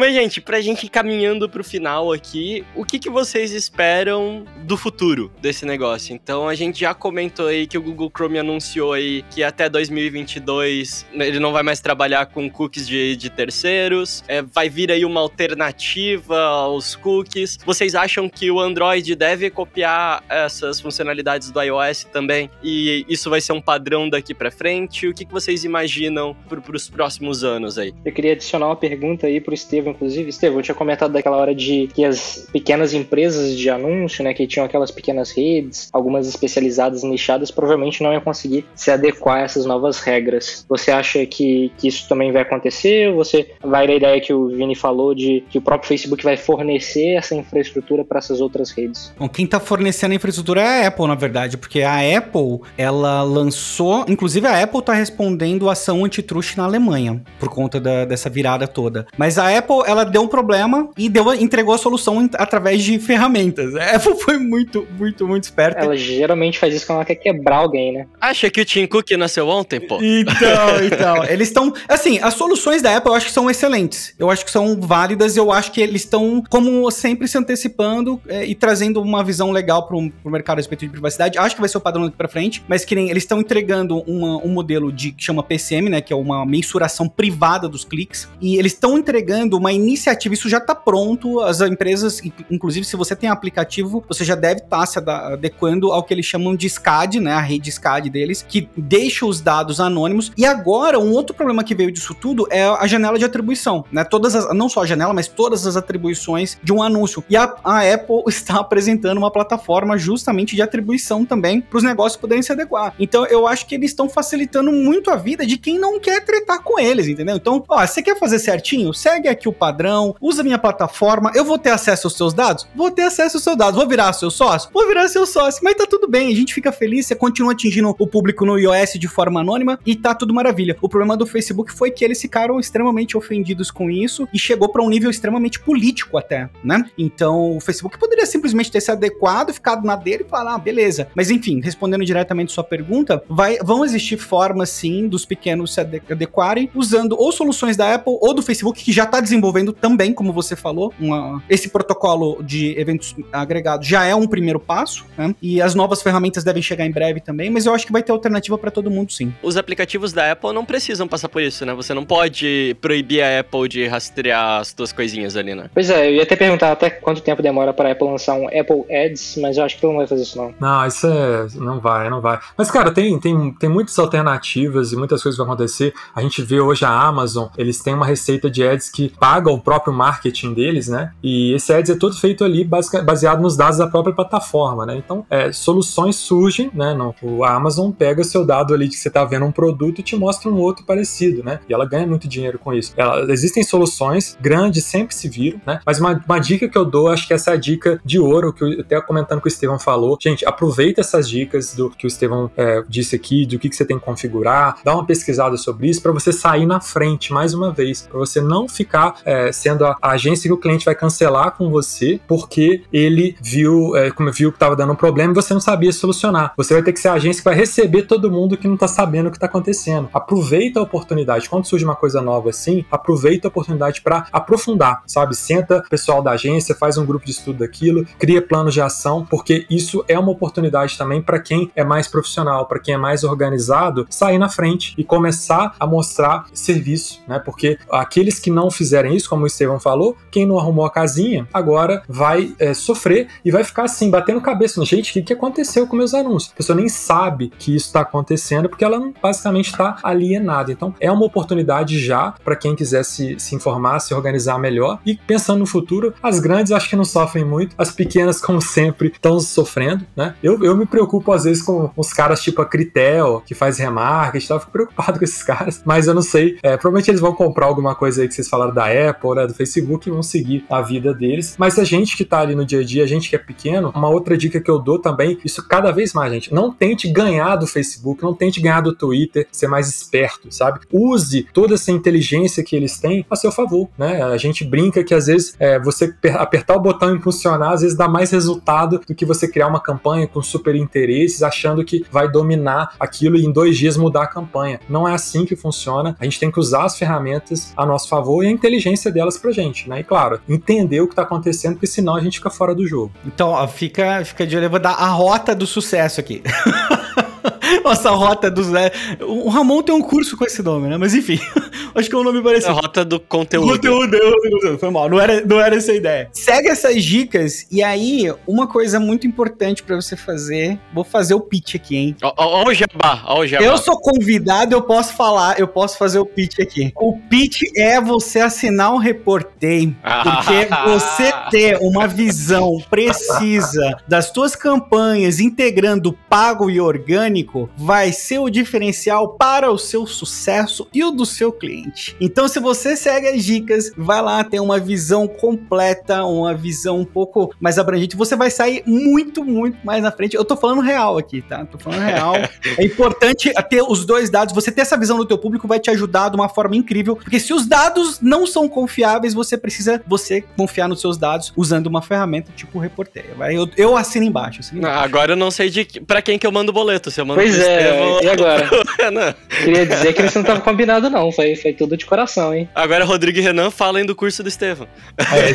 Mas, 0.06 0.14
gente, 0.14 0.40
pra 0.40 0.60
gente 0.60 0.86
ir 0.86 0.88
caminhando 0.88 1.48
pro 1.48 1.64
final 1.64 2.12
aqui, 2.12 2.64
o 2.76 2.84
que, 2.84 2.96
que 2.96 3.10
vocês 3.10 3.50
esperam 3.50 4.44
do 4.58 4.76
futuro 4.76 5.32
desse 5.42 5.66
negócio? 5.66 6.14
Então, 6.14 6.48
a 6.48 6.54
gente 6.54 6.78
já 6.78 6.94
comentou 6.94 7.48
aí 7.48 7.66
que 7.66 7.76
o 7.76 7.82
Google 7.82 8.08
Chrome 8.16 8.38
anunciou 8.38 8.92
aí 8.92 9.24
que 9.32 9.42
até 9.42 9.68
2022 9.68 11.04
ele 11.12 11.40
não 11.40 11.52
vai 11.52 11.64
mais 11.64 11.80
trabalhar 11.80 12.26
com 12.26 12.48
cookies 12.48 12.86
de, 12.86 13.16
de 13.16 13.28
terceiros, 13.28 14.22
é, 14.28 14.42
vai 14.42 14.68
vir 14.68 14.92
aí 14.92 15.04
uma 15.04 15.20
alternativa 15.20 16.40
aos 16.40 16.94
cookies. 16.94 17.58
Vocês 17.66 17.96
acham 17.96 18.28
que 18.28 18.48
o 18.48 18.60
Android 18.60 19.12
deve 19.16 19.50
copiar 19.50 20.22
essas 20.28 20.80
funcionalidades 20.80 21.50
do 21.50 21.60
iOS 21.60 22.04
também? 22.12 22.48
E 22.62 23.04
isso 23.08 23.28
vai 23.28 23.40
ser 23.40 23.54
um 23.54 23.60
padrão 23.60 24.08
daqui 24.08 24.32
para 24.32 24.52
frente? 24.52 25.08
O 25.08 25.12
que, 25.12 25.24
que 25.24 25.32
vocês 25.32 25.64
imaginam 25.64 26.36
para 26.48 26.76
os 26.76 26.88
próximos 26.88 27.42
anos 27.42 27.76
aí? 27.76 27.92
Eu 28.04 28.12
queria 28.12 28.34
adicionar 28.34 28.66
uma 28.66 28.76
pergunta 28.76 29.26
aí 29.26 29.40
pro 29.40 29.52
Estevam, 29.52 29.95
inclusive. 29.96 30.30
Estevam, 30.30 30.58
eu 30.58 30.62
tinha 30.62 30.74
comentado 30.74 31.12
daquela 31.12 31.36
hora 31.36 31.54
de 31.54 31.88
que 31.94 32.04
as 32.04 32.46
pequenas 32.52 32.94
empresas 32.94 33.56
de 33.56 33.68
anúncio, 33.68 34.22
né, 34.22 34.32
que 34.32 34.46
tinham 34.46 34.64
aquelas 34.64 34.90
pequenas 34.90 35.30
redes, 35.30 35.88
algumas 35.92 36.28
especializadas, 36.28 37.02
nichadas, 37.02 37.50
provavelmente 37.50 38.02
não 38.02 38.12
iam 38.12 38.20
conseguir 38.20 38.64
se 38.74 38.90
adequar 38.90 39.38
a 39.38 39.42
essas 39.42 39.66
novas 39.66 39.98
regras. 40.00 40.64
Você 40.68 40.90
acha 40.90 41.24
que, 41.26 41.72
que 41.78 41.88
isso 41.88 42.08
também 42.08 42.32
vai 42.32 42.42
acontecer? 42.42 43.12
Você 43.12 43.50
vai 43.62 43.86
da 43.86 43.94
ideia 43.94 44.20
que 44.20 44.32
o 44.32 44.48
Vini 44.48 44.74
falou 44.74 45.14
de 45.14 45.44
que 45.50 45.58
o 45.58 45.62
próprio 45.62 45.88
Facebook 45.88 46.22
vai 46.22 46.36
fornecer 46.36 47.14
essa 47.14 47.34
infraestrutura 47.34 48.04
para 48.04 48.18
essas 48.18 48.40
outras 48.40 48.70
redes? 48.70 49.12
Bom, 49.18 49.28
quem 49.28 49.44
está 49.44 49.58
fornecendo 49.58 50.12
a 50.12 50.16
infraestrutura 50.16 50.60
é 50.60 50.84
a 50.84 50.88
Apple, 50.88 51.06
na 51.06 51.14
verdade, 51.14 51.56
porque 51.56 51.82
a 51.82 51.98
Apple, 52.16 52.60
ela 52.76 53.22
lançou, 53.22 54.04
inclusive 54.08 54.46
a 54.46 54.62
Apple 54.62 54.80
está 54.80 54.92
respondendo 54.92 55.70
ação 55.70 56.04
antitruste 56.04 56.56
na 56.56 56.64
Alemanha, 56.64 57.22
por 57.38 57.48
conta 57.48 57.80
da, 57.80 58.04
dessa 58.04 58.28
virada 58.28 58.66
toda. 58.66 59.06
Mas 59.16 59.38
a 59.38 59.56
Apple, 59.56 59.82
ela 59.86 60.04
deu 60.04 60.22
um 60.22 60.28
problema 60.28 60.88
e 60.96 61.08
deu, 61.08 61.34
entregou 61.34 61.74
a 61.74 61.78
solução 61.78 62.28
através 62.34 62.82
de 62.82 62.98
ferramentas. 62.98 63.74
A 63.74 63.92
Apple 63.96 64.16
foi 64.16 64.38
muito, 64.38 64.86
muito, 64.98 65.26
muito 65.26 65.44
esperta. 65.44 65.80
Ela 65.80 65.96
geralmente 65.96 66.58
faz 66.58 66.74
isso 66.74 66.86
quando 66.86 66.96
ela 66.96 67.04
quer 67.04 67.16
quebrar 67.16 67.58
alguém, 67.58 67.92
né? 67.92 68.06
Acha 68.20 68.50
que 68.50 68.60
o 68.60 68.64
Tim 68.64 68.86
Cook 68.86 69.10
nasceu 69.12 69.48
ontem, 69.48 69.80
pô? 69.80 69.98
Então, 70.00 70.84
então. 70.84 71.24
eles 71.24 71.48
estão. 71.48 71.72
Assim, 71.88 72.18
as 72.20 72.34
soluções 72.34 72.82
da 72.82 72.96
Apple 72.96 73.10
eu 73.10 73.14
acho 73.14 73.26
que 73.26 73.32
são 73.32 73.50
excelentes. 73.50 74.14
Eu 74.18 74.30
acho 74.30 74.44
que 74.44 74.50
são 74.50 74.80
válidas. 74.80 75.36
Eu 75.36 75.52
acho 75.52 75.70
que 75.72 75.80
eles 75.80 76.02
estão, 76.02 76.42
como 76.48 76.90
sempre, 76.90 77.28
se 77.28 77.38
antecipando 77.38 78.20
é, 78.28 78.44
e 78.44 78.54
trazendo 78.54 79.00
uma 79.00 79.22
visão 79.22 79.52
legal 79.52 79.86
pro, 79.86 80.10
pro 80.10 80.30
mercado 80.30 80.58
a 80.58 80.60
respeito 80.60 80.86
de 80.86 80.90
privacidade. 80.90 81.38
Acho 81.38 81.54
que 81.54 81.60
vai 81.60 81.68
ser 81.68 81.78
o 81.78 81.80
padrão 81.80 82.04
daqui 82.04 82.16
pra 82.16 82.28
frente, 82.28 82.62
mas 82.66 82.84
que 82.84 82.94
nem 82.94 83.10
eles 83.10 83.22
estão 83.22 83.40
entregando 83.40 83.98
uma, 84.00 84.38
um 84.44 84.48
modelo 84.48 84.90
de 84.90 85.12
que 85.12 85.22
chama 85.22 85.42
PCM, 85.42 85.90
né? 85.90 86.00
Que 86.00 86.12
é 86.12 86.16
uma 86.16 86.44
mensuração 86.46 87.08
privada 87.08 87.68
dos 87.68 87.84
cliques. 87.84 88.28
E 88.40 88.56
eles 88.56 88.72
estão 88.72 88.98
entregando 88.98 89.56
uma 89.56 89.66
uma 89.66 89.72
iniciativa, 89.76 90.34
isso 90.34 90.48
já 90.48 90.58
está 90.58 90.74
pronto, 90.74 91.40
as 91.40 91.60
empresas, 91.60 92.20
inclusive 92.50 92.84
se 92.84 92.96
você 92.96 93.14
tem 93.14 93.28
aplicativo, 93.28 94.04
você 94.08 94.24
já 94.24 94.34
deve 94.34 94.60
estar 94.60 94.80
tá 94.80 94.86
se 94.86 94.98
adequando 94.98 95.92
ao 95.92 96.02
que 96.02 96.12
eles 96.12 96.26
chamam 96.26 96.54
de 96.54 96.68
SCAD, 96.68 97.20
né, 97.20 97.32
a 97.32 97.40
rede 97.40 97.70
SCAD 97.70 98.10
deles, 98.10 98.44
que 98.46 98.68
deixa 98.76 99.26
os 99.26 99.40
dados 99.40 99.80
anônimos. 99.80 100.32
E 100.36 100.44
agora, 100.44 100.98
um 100.98 101.12
outro 101.12 101.34
problema 101.34 101.62
que 101.62 101.74
veio 101.74 101.92
disso 101.92 102.14
tudo 102.14 102.46
é 102.50 102.64
a 102.64 102.86
janela 102.86 103.18
de 103.18 103.24
atribuição, 103.24 103.84
né, 103.92 104.04
todas 104.04 104.34
as, 104.34 104.54
não 104.54 104.68
só 104.68 104.82
a 104.82 104.86
janela, 104.86 105.12
mas 105.12 105.28
todas 105.28 105.66
as 105.66 105.76
atribuições 105.76 106.58
de 106.62 106.72
um 106.72 106.82
anúncio. 106.82 107.24
E 107.28 107.36
a, 107.36 107.54
a 107.64 107.80
Apple 107.94 108.22
está 108.28 108.60
apresentando 108.60 109.18
uma 109.18 109.30
plataforma 109.30 109.96
justamente 109.98 110.56
de 110.56 110.62
atribuição 110.62 111.24
também 111.24 111.60
para 111.60 111.78
os 111.78 111.84
negócios 111.84 112.20
poderem 112.20 112.42
se 112.42 112.52
adequar. 112.52 112.94
Então, 112.98 113.26
eu 113.26 113.46
acho 113.46 113.66
que 113.66 113.74
eles 113.74 113.90
estão 113.90 114.08
facilitando 114.08 114.72
muito 114.72 115.10
a 115.10 115.16
vida 115.16 115.46
de 115.46 115.58
quem 115.58 115.78
não 115.78 116.00
quer 116.00 116.24
tretar 116.24 116.62
com 116.62 116.78
eles, 116.78 117.08
entendeu? 117.08 117.36
Então, 117.36 117.64
ó, 117.68 117.86
você 117.86 118.02
quer 118.02 118.18
fazer 118.18 118.38
certinho? 118.38 118.92
Segue 118.92 119.28
aqui 119.28 119.48
o 119.48 119.52
padrão, 119.66 120.14
usa 120.20 120.44
minha 120.44 120.58
plataforma, 120.58 121.32
eu 121.34 121.44
vou 121.44 121.58
ter 121.58 121.70
acesso 121.70 122.06
aos 122.06 122.14
seus 122.14 122.32
dados? 122.32 122.68
Vou 122.72 122.88
ter 122.88 123.02
acesso 123.02 123.36
aos 123.36 123.42
seus 123.42 123.56
dados. 123.56 123.74
Vou 123.74 123.88
virar 123.88 124.12
seu 124.12 124.30
sócio? 124.30 124.70
Vou 124.72 124.86
virar 124.86 125.08
seu 125.08 125.26
sócio. 125.26 125.60
Mas 125.64 125.74
tá 125.74 125.86
tudo 125.88 126.06
bem, 126.08 126.32
a 126.32 126.36
gente 126.36 126.54
fica 126.54 126.70
feliz, 126.70 127.06
você 127.06 127.16
continua 127.16 127.52
atingindo 127.52 127.92
o 127.98 128.06
público 128.06 128.46
no 128.46 128.56
iOS 128.56 128.92
de 128.92 129.08
forma 129.08 129.40
anônima 129.40 129.76
e 129.84 129.96
tá 129.96 130.14
tudo 130.14 130.32
maravilha. 130.32 130.76
O 130.80 130.88
problema 130.88 131.16
do 131.16 131.26
Facebook 131.26 131.72
foi 131.72 131.90
que 131.90 132.04
eles 132.04 132.20
ficaram 132.20 132.60
extremamente 132.60 133.16
ofendidos 133.16 133.72
com 133.72 133.90
isso 133.90 134.28
e 134.32 134.38
chegou 134.38 134.68
para 134.68 134.82
um 134.82 134.88
nível 134.88 135.10
extremamente 135.10 135.58
político 135.58 136.16
até, 136.16 136.48
né? 136.62 136.84
Então 136.96 137.56
o 137.56 137.60
Facebook 137.60 137.98
poderia 137.98 138.24
simplesmente 138.24 138.70
ter 138.70 138.80
se 138.80 138.92
adequado, 138.92 139.52
ficado 139.52 139.84
na 139.84 139.96
dele 139.96 140.24
e 140.24 140.30
falar, 140.30 140.54
ah, 140.54 140.58
beleza. 140.58 141.08
Mas 141.12 141.28
enfim, 141.28 141.60
respondendo 141.60 142.04
diretamente 142.04 142.52
sua 142.52 142.62
pergunta, 142.62 143.20
vai, 143.28 143.58
vão 143.58 143.84
existir 143.84 144.16
formas 144.16 144.70
sim 144.70 145.08
dos 145.08 145.24
pequenos 145.24 145.74
se 145.74 145.80
adequarem 145.80 146.70
usando 146.72 147.16
ou 147.18 147.32
soluções 147.32 147.76
da 147.76 147.94
Apple 147.94 148.16
ou 148.20 148.32
do 148.32 148.42
Facebook 148.42 148.84
que 148.84 148.92
já 148.92 149.04
tá 149.04 149.18
desenvolvendo 149.20 149.55
desenvolvendo 149.56 149.72
também, 149.72 150.12
como 150.12 150.32
você 150.32 150.54
falou, 150.54 150.92
uma, 151.00 151.42
esse 151.48 151.68
protocolo 151.68 152.42
de 152.42 152.78
eventos 152.78 153.14
agregados 153.32 153.86
já 153.86 154.04
é 154.04 154.14
um 154.14 154.26
primeiro 154.26 154.60
passo, 154.60 155.06
né? 155.16 155.34
E 155.40 155.60
as 155.62 155.74
novas 155.74 156.02
ferramentas 156.02 156.44
devem 156.44 156.62
chegar 156.62 156.84
em 156.84 156.90
breve 156.90 157.20
também, 157.20 157.50
mas 157.50 157.66
eu 157.66 157.74
acho 157.74 157.86
que 157.86 157.92
vai 157.92 158.02
ter 158.02 158.12
alternativa 158.12 158.58
para 158.58 158.70
todo 158.70 158.90
mundo 158.90 159.12
sim. 159.12 159.32
Os 159.42 159.56
aplicativos 159.56 160.12
da 160.12 160.32
Apple 160.32 160.52
não 160.52 160.64
precisam 160.64 161.08
passar 161.08 161.28
por 161.28 161.42
isso, 161.42 161.64
né? 161.64 161.74
Você 161.74 161.94
não 161.94 162.04
pode 162.04 162.76
proibir 162.80 163.22
a 163.22 163.40
Apple 163.40 163.68
de 163.68 163.86
rastrear 163.86 164.60
as 164.60 164.72
tuas 164.72 164.92
coisinhas 164.92 165.36
ali, 165.36 165.54
né? 165.54 165.70
Pois 165.72 165.90
é, 165.90 166.08
eu 166.08 166.14
ia 166.16 166.22
até 166.22 166.36
perguntar 166.36 166.72
até 166.72 166.90
quanto 166.90 167.20
tempo 167.20 167.42
demora 167.42 167.72
para 167.72 167.88
a 167.88 167.92
Apple 167.92 168.08
lançar 168.08 168.34
um 168.34 168.46
Apple 168.46 168.84
Ads, 168.90 169.38
mas 169.40 169.56
eu 169.56 169.64
acho 169.64 169.78
que 169.78 169.84
ela 169.84 169.92
não 169.92 169.98
vai 169.98 170.06
fazer 170.06 170.22
isso 170.22 170.38
não. 170.38 170.54
Não, 170.60 170.86
isso 170.86 171.06
é. 171.06 171.46
Não 171.54 171.80
vai, 171.80 172.10
não 172.10 172.20
vai. 172.20 172.38
Mas, 172.56 172.70
cara, 172.70 172.92
tem, 172.92 173.18
tem, 173.18 173.52
tem 173.54 173.68
muitas 173.68 173.98
alternativas 173.98 174.92
e 174.92 174.96
muitas 174.96 175.22
coisas 175.22 175.36
vão 175.36 175.46
acontecer. 175.46 175.92
A 176.14 176.20
gente 176.22 176.42
vê 176.42 176.60
hoje 176.60 176.84
a 176.84 176.90
Amazon, 176.90 177.48
eles 177.56 177.80
têm 177.80 177.94
uma 177.94 178.06
receita 178.06 178.50
de 178.50 178.66
ads 178.66 178.90
que 178.90 179.08
paga 179.08 179.45
o 179.50 179.60
próprio 179.60 179.92
marketing 179.92 180.54
deles, 180.54 180.88
né? 180.88 181.12
E 181.22 181.52
esse 181.52 181.72
ads 181.72 181.90
é 181.90 181.98
todo 181.98 182.16
feito 182.16 182.44
ali 182.44 182.64
baseado 182.64 183.40
nos 183.40 183.56
dados 183.56 183.78
da 183.78 183.86
própria 183.86 184.14
plataforma, 184.14 184.86
né? 184.86 184.96
Então, 184.96 185.24
é, 185.30 185.52
soluções 185.52 186.16
surgem, 186.16 186.70
né? 186.74 186.94
Não, 186.94 187.14
o 187.22 187.44
Amazon 187.44 187.90
pega 187.90 188.24
seu 188.24 188.44
dado 188.44 188.74
ali 188.74 188.88
que 188.88 188.96
você 188.96 189.08
está 189.08 189.24
vendo 189.24 189.46
um 189.46 189.52
produto 189.52 190.00
e 190.00 190.02
te 190.02 190.16
mostra 190.16 190.50
um 190.50 190.58
outro 190.58 190.84
parecido, 190.84 191.42
né? 191.42 191.60
E 191.68 191.72
ela 191.72 191.84
ganha 191.84 192.06
muito 192.06 192.28
dinheiro 192.28 192.58
com 192.58 192.72
isso. 192.72 192.92
Ela, 192.96 193.30
existem 193.32 193.62
soluções 193.62 194.36
grandes, 194.40 194.84
sempre 194.84 195.14
se 195.14 195.28
viram, 195.28 195.60
né? 195.66 195.80
Mas 195.84 195.98
uma, 195.98 196.22
uma 196.26 196.38
dica 196.38 196.68
que 196.68 196.78
eu 196.78 196.84
dou, 196.84 197.08
acho 197.08 197.26
que 197.26 197.34
essa 197.34 197.50
é 197.50 197.54
a 197.54 197.56
dica 197.56 198.00
de 198.04 198.18
ouro, 198.18 198.52
que 198.52 198.62
eu 198.62 198.80
até 198.80 199.00
comentando 199.00 199.40
que 199.40 199.46
o 199.46 199.48
Estevão 199.48 199.78
falou. 199.78 200.18
Gente, 200.20 200.46
aproveita 200.46 201.00
essas 201.00 201.28
dicas 201.28 201.74
do 201.74 201.90
que 201.90 202.06
o 202.06 202.08
Estevão 202.08 202.50
é, 202.56 202.82
disse 202.88 203.16
aqui, 203.16 203.46
do 203.46 203.58
que, 203.58 203.68
que 203.68 203.76
você 203.76 203.84
tem 203.84 203.98
que 203.98 204.04
configurar, 204.04 204.78
dá 204.84 204.94
uma 204.94 205.04
pesquisada 205.04 205.56
sobre 205.56 205.88
isso 205.88 206.02
para 206.02 206.12
você 206.12 206.32
sair 206.32 206.66
na 206.66 206.80
frente 206.80 207.32
mais 207.32 207.54
uma 207.54 207.72
vez, 207.72 208.02
para 208.02 208.18
você 208.18 208.40
não 208.40 208.68
ficar 208.68 209.16
é, 209.24 209.35
sendo 209.52 209.84
a, 209.84 209.96
a, 210.00 210.10
agência 210.12 210.48
que 210.48 210.52
o 210.52 210.58
cliente 210.58 210.84
vai 210.84 210.94
cancelar 210.94 211.52
com 211.52 211.70
você 211.70 212.20
porque 212.26 212.82
ele 212.92 213.36
viu, 213.40 213.96
é, 213.96 214.10
como 214.10 214.32
viu 214.32 214.50
que 214.50 214.56
estava 214.56 214.76
dando 214.76 214.92
um 214.92 214.96
problema 214.96 215.32
e 215.32 215.34
você 215.34 215.52
não 215.52 215.60
sabia 215.60 215.92
solucionar. 215.92 216.52
Você 216.56 216.74
vai 216.74 216.82
ter 216.82 216.92
que 216.92 217.00
ser 217.00 217.08
a 217.08 217.14
agência 217.14 217.40
que 217.40 217.44
vai 217.44 217.54
receber 217.54 218.02
todo 218.02 218.30
mundo 218.30 218.56
que 218.56 218.66
não 218.66 218.74
está 218.74 218.88
sabendo 218.88 219.26
o 219.26 219.30
que 219.30 219.36
está 219.36 219.46
acontecendo. 219.46 220.08
Aproveita 220.12 220.80
a 220.80 220.82
oportunidade. 220.82 221.48
Quando 221.48 221.66
surge 221.66 221.84
uma 221.84 221.96
coisa 221.96 222.20
nova 222.20 222.50
assim, 222.50 222.84
aproveita 222.90 223.48
a 223.48 223.50
oportunidade 223.50 224.00
para 224.00 224.26
aprofundar, 224.32 225.02
sabe? 225.06 225.36
Senta 225.36 225.78
o 225.78 225.88
pessoal 225.88 226.22
da 226.22 226.32
agência, 226.32 226.74
faz 226.74 226.98
um 226.98 227.06
grupo 227.06 227.24
de 227.24 227.32
estudo 227.32 227.58
daquilo, 227.58 228.06
cria 228.18 228.42
planos 228.42 228.74
de 228.74 228.80
ação, 228.80 229.26
porque 229.28 229.66
isso 229.70 230.04
é 230.08 230.18
uma 230.18 230.30
oportunidade 230.30 230.96
também 230.96 231.22
para 231.22 231.38
quem 231.38 231.70
é 231.74 231.84
mais 231.84 232.08
profissional, 232.08 232.66
para 232.66 232.78
quem 232.78 232.94
é 232.94 232.98
mais 232.98 233.24
organizado, 233.24 234.06
sair 234.10 234.38
na 234.38 234.48
frente 234.48 234.94
e 234.96 235.04
começar 235.04 235.74
a 235.78 235.86
mostrar 235.86 236.46
serviço, 236.52 237.20
né? 237.26 237.38
Porque 237.38 237.78
aqueles 237.90 238.38
que 238.38 238.50
não 238.50 238.70
fizerem 238.70 239.15
isso, 239.16 239.28
como 239.28 239.44
o 239.44 239.46
Estevão 239.46 239.80
falou, 239.80 240.16
quem 240.30 240.46
não 240.46 240.58
arrumou 240.58 240.84
a 240.84 240.90
casinha, 240.90 241.48
agora 241.52 242.02
vai 242.08 242.54
é, 242.58 242.74
sofrer 242.74 243.28
e 243.44 243.50
vai 243.50 243.64
ficar 243.64 243.84
assim, 243.84 244.10
batendo 244.10 244.40
cabeça. 244.40 244.84
Gente, 244.84 245.10
o 245.10 245.12
que, 245.14 245.22
que 245.22 245.32
aconteceu 245.32 245.86
com 245.86 245.96
meus 245.96 246.14
anúncios? 246.14 246.52
A 246.52 246.56
pessoa 246.56 246.76
nem 246.76 246.88
sabe 246.88 247.52
que 247.58 247.74
isso 247.74 247.86
está 247.86 248.00
acontecendo 248.00 248.68
porque 248.68 248.84
ela 248.84 249.00
basicamente 249.22 249.70
está 249.70 249.96
alienada. 250.02 250.70
Então, 250.70 250.94
é 251.00 251.10
uma 251.10 251.24
oportunidade 251.24 251.98
já 251.98 252.34
para 252.44 252.56
quem 252.56 252.74
quiser 252.74 253.04
se, 253.04 253.38
se 253.38 253.54
informar, 253.54 254.00
se 254.00 254.14
organizar 254.14 254.58
melhor. 254.58 254.98
E 255.04 255.16
pensando 255.16 255.60
no 255.60 255.66
futuro, 255.66 256.14
as 256.22 256.38
grandes 256.40 256.72
acho 256.72 256.88
que 256.88 256.96
não 256.96 257.04
sofrem 257.04 257.44
muito, 257.44 257.74
as 257.78 257.90
pequenas, 257.90 258.40
como 258.42 258.60
sempre, 258.60 259.08
estão 259.08 259.40
sofrendo, 259.40 260.06
né? 260.14 260.34
Eu, 260.42 260.62
eu 260.62 260.76
me 260.76 260.86
preocupo 260.86 261.32
às 261.32 261.44
vezes 261.44 261.62
com 261.62 261.90
os 261.96 262.12
caras 262.12 262.42
tipo 262.42 262.60
a 262.62 262.66
Critel, 262.66 263.42
que 263.44 263.54
faz 263.54 263.78
remarketing, 263.78 264.52
eu 264.52 264.60
fico 264.60 264.72
preocupado 264.72 265.18
com 265.18 265.24
esses 265.24 265.42
caras, 265.42 265.82
mas 265.84 266.06
eu 266.06 266.14
não 266.14 266.22
sei. 266.22 266.58
É, 266.62 266.76
provavelmente 266.76 267.10
eles 267.10 267.20
vão 267.20 267.32
comprar 267.32 267.66
alguma 267.66 267.94
coisa 267.94 268.22
aí 268.22 268.28
que 268.28 268.34
vocês 268.34 268.48
falaram 268.48 268.74
da 268.74 268.84
Apple, 268.86 269.05
né, 269.12 269.46
do 269.46 269.54
Facebook, 269.54 270.10
vão 270.10 270.22
seguir 270.22 270.64
a 270.70 270.80
vida 270.80 271.12
deles. 271.12 271.56
Mas 271.58 271.78
a 271.78 271.84
gente 271.84 272.16
que 272.16 272.24
tá 272.24 272.40
ali 272.40 272.54
no 272.54 272.64
dia 272.64 272.80
a 272.80 272.84
dia, 272.84 273.04
a 273.04 273.06
gente 273.06 273.28
que 273.28 273.36
é 273.36 273.38
pequeno, 273.38 273.92
uma 273.94 274.08
outra 274.08 274.36
dica 274.36 274.60
que 274.60 274.70
eu 274.70 274.78
dou 274.78 274.98
também, 274.98 275.38
isso 275.44 275.66
cada 275.66 275.90
vez 275.90 276.12
mais, 276.12 276.32
gente, 276.32 276.54
não 276.54 276.72
tente 276.72 277.08
ganhar 277.08 277.56
do 277.56 277.66
Facebook, 277.66 278.22
não 278.22 278.34
tente 278.34 278.60
ganhar 278.60 278.80
do 278.80 278.94
Twitter, 278.94 279.46
ser 279.50 279.68
mais 279.68 279.88
esperto, 279.88 280.48
sabe? 280.50 280.80
Use 280.92 281.46
toda 281.52 281.74
essa 281.74 281.90
inteligência 281.92 282.62
que 282.62 282.74
eles 282.74 282.98
têm 282.98 283.24
a 283.30 283.36
seu 283.36 283.52
favor, 283.52 283.88
né? 283.98 284.22
A 284.22 284.36
gente 284.36 284.64
brinca 284.64 285.04
que 285.04 285.14
às 285.14 285.26
vezes 285.26 285.54
é, 285.58 285.78
você 285.78 286.14
apertar 286.34 286.76
o 286.76 286.80
botão 286.80 287.12
e 287.12 287.16
impulsionar, 287.16 287.72
às 287.72 287.82
vezes 287.82 287.96
dá 287.96 288.08
mais 288.08 288.30
resultado 288.30 289.00
do 289.06 289.14
que 289.14 289.24
você 289.24 289.48
criar 289.48 289.68
uma 289.68 289.80
campanha 289.80 290.26
com 290.26 290.42
super 290.42 290.74
interesses, 290.74 291.42
achando 291.42 291.84
que 291.84 292.04
vai 292.10 292.30
dominar 292.30 292.94
aquilo 292.98 293.36
e 293.36 293.44
em 293.44 293.52
dois 293.52 293.76
dias 293.76 293.96
mudar 293.96 294.22
a 294.22 294.26
campanha. 294.26 294.80
Não 294.88 295.06
é 295.06 295.14
assim 295.14 295.44
que 295.44 295.56
funciona. 295.56 296.16
A 296.18 296.24
gente 296.24 296.40
tem 296.40 296.50
que 296.50 296.60
usar 296.60 296.84
as 296.84 296.98
ferramentas 296.98 297.72
a 297.76 297.84
nosso 297.84 298.08
favor 298.08 298.44
e 298.44 298.48
a 298.48 298.50
inteligência 298.50 298.95
delas 299.10 299.38
pra 299.38 299.50
gente, 299.52 299.88
né? 299.88 300.00
E 300.00 300.04
claro, 300.04 300.40
entender 300.48 301.00
o 301.00 301.08
que 301.08 301.14
tá 301.14 301.22
acontecendo, 301.22 301.74
porque 301.74 301.86
senão 301.86 302.14
a 302.16 302.20
gente 302.20 302.38
fica 302.38 302.50
fora 302.50 302.74
do 302.74 302.86
jogo. 302.86 303.12
Então, 303.24 303.50
ó, 303.50 303.66
fica, 303.68 304.24
fica 304.24 304.46
de 304.46 304.56
olho, 304.56 304.66
eu 304.66 304.70
vou 304.70 304.80
dar 304.80 304.92
a 304.92 305.08
rota 305.08 305.54
do 305.54 305.66
sucesso 305.66 306.20
aqui. 306.20 306.42
Nossa, 307.84 308.10
rota 308.10 308.50
dos. 308.50 308.68
Né? 308.68 308.90
O 309.20 309.48
Ramon 309.48 309.82
tem 309.82 309.94
um 309.94 310.02
curso 310.02 310.36
com 310.36 310.44
esse 310.44 310.62
nome, 310.62 310.88
né? 310.88 310.96
Mas 310.96 311.14
enfim, 311.14 311.38
acho 311.94 312.08
que 312.08 312.14
é 312.14 312.18
um 312.18 312.24
nome 312.24 312.42
parecido. 312.42 312.72
A 312.72 312.74
rota 312.74 313.04
do 313.04 313.20
conteúdo. 313.20 313.72
Conteúdo, 313.72 314.18
conteúdo. 314.18 314.78
Foi 314.78 314.90
mal, 314.90 315.08
não 315.08 315.20
era, 315.20 315.44
não 315.44 315.60
era 315.60 315.76
essa 315.76 315.92
a 315.92 315.94
ideia. 315.94 316.28
Segue 316.32 316.68
essas 316.68 317.02
dicas 317.02 317.66
e 317.70 317.82
aí, 317.82 318.32
uma 318.46 318.66
coisa 318.66 318.98
muito 318.98 319.26
importante 319.26 319.82
para 319.82 319.96
você 319.96 320.16
fazer. 320.16 320.78
Vou 320.92 321.04
fazer 321.04 321.34
o 321.34 321.40
pitch 321.40 321.74
aqui, 321.74 321.96
hein? 321.96 322.16
Ó, 322.22 322.32
ó, 322.36 322.68
o 322.68 322.74
jabá, 322.74 323.22
ó, 323.26 323.40
o 323.40 323.46
jabá. 323.46 323.64
Eu 323.64 323.78
sou 323.78 323.98
convidado, 323.98 324.74
eu 324.74 324.82
posso 324.82 325.14
falar, 325.14 325.58
eu 325.58 325.68
posso 325.68 325.96
fazer 325.98 326.18
o 326.18 326.26
pitch 326.26 326.60
aqui. 326.60 326.92
O 326.96 327.18
pitch 327.18 327.62
é 327.76 328.00
você 328.00 328.40
assinar 328.40 328.92
um 328.92 328.98
reportei, 328.98 329.94
porque 330.02 330.68
você 330.90 331.32
ter 331.50 331.78
uma 331.80 332.06
visão 332.06 332.78
precisa 332.90 333.98
das 334.08 334.30
tuas 334.30 334.54
campanhas 334.54 335.40
integrando 335.40 336.12
pago 336.28 336.70
e 336.70 336.80
orgânico 336.80 337.55
vai 337.76 338.12
ser 338.12 338.38
o 338.38 338.50
diferencial 338.50 339.34
para 339.36 339.70
o 339.70 339.78
seu 339.78 340.06
sucesso 340.06 340.86
e 340.92 341.02
o 341.04 341.10
do 341.10 341.24
seu 341.24 341.52
cliente. 341.52 342.16
Então, 342.20 342.48
se 342.48 342.60
você 342.60 342.96
segue 342.96 343.28
as 343.28 343.44
dicas, 343.44 343.90
vai 343.96 344.20
lá 344.22 344.42
ter 344.44 344.60
uma 344.60 344.78
visão 344.78 345.26
completa, 345.26 346.24
uma 346.24 346.54
visão 346.54 347.00
um 347.00 347.04
pouco 347.04 347.54
mais 347.60 347.78
abrangente, 347.78 348.16
você 348.16 348.36
vai 348.36 348.50
sair 348.50 348.82
muito, 348.86 349.44
muito 349.44 349.78
mais 349.84 350.02
na 350.02 350.12
frente. 350.12 350.36
Eu 350.36 350.44
tô 350.44 350.56
falando 350.56 350.80
real 350.80 351.18
aqui, 351.18 351.42
tá? 351.42 351.64
Tô 351.64 351.78
falando 351.78 352.00
real. 352.00 352.34
é 352.76 352.84
importante 352.84 353.52
ter 353.68 353.82
os 353.82 354.04
dois 354.04 354.30
dados. 354.30 354.54
Você 354.54 354.70
ter 354.70 354.82
essa 354.82 354.96
visão 354.96 355.16
do 355.16 355.24
teu 355.24 355.38
público 355.38 355.68
vai 355.68 355.78
te 355.78 355.90
ajudar 355.90 356.30
de 356.30 356.36
uma 356.36 356.48
forma 356.48 356.76
incrível, 356.76 357.16
porque 357.16 357.38
se 357.38 357.52
os 357.52 357.66
dados 357.66 358.20
não 358.20 358.46
são 358.46 358.68
confiáveis, 358.68 359.34
você 359.34 359.56
precisa 359.56 360.02
você 360.06 360.42
confiar 360.56 360.88
nos 360.88 361.00
seus 361.00 361.16
dados 361.16 361.52
usando 361.56 361.86
uma 361.86 362.02
ferramenta 362.02 362.52
tipo 362.56 362.78
Reporteia. 362.78 363.36
Eu, 363.52 363.68
eu 363.76 363.96
assino 363.96 364.26
embaixo. 364.26 364.60
Assino 364.60 364.78
embaixo. 364.78 365.04
Agora 365.04 365.32
eu 365.32 365.36
não 365.36 365.50
sei 365.50 365.70
de 365.70 365.84
para 366.06 366.22
quem 366.22 366.38
que 366.38 366.46
eu 366.46 366.52
mando 366.52 366.70
o 366.70 366.74
boleto. 366.74 367.10
Se 367.10 367.20
eu 367.20 367.26
mando 367.26 367.40
pois 367.50 367.60
é, 367.60 368.22
e 368.22 368.28
agora? 368.28 368.68
Queria 369.48 369.86
dizer 369.86 370.12
que 370.12 370.22
isso 370.22 370.38
não 370.38 370.44
tava 370.44 370.60
combinado, 370.60 371.08
não. 371.08 371.30
Foi, 371.32 371.54
foi 371.56 371.72
tudo 371.72 371.96
de 371.96 372.04
coração, 372.04 372.54
hein? 372.54 372.68
Agora 372.74 373.04
Rodrigo 373.04 373.38
e 373.38 373.40
Renan 373.40 373.70
falem 373.70 374.04
do 374.04 374.14
curso 374.14 374.42
do 374.42 374.48
Estevam. 374.48 374.88
É, 375.18 375.50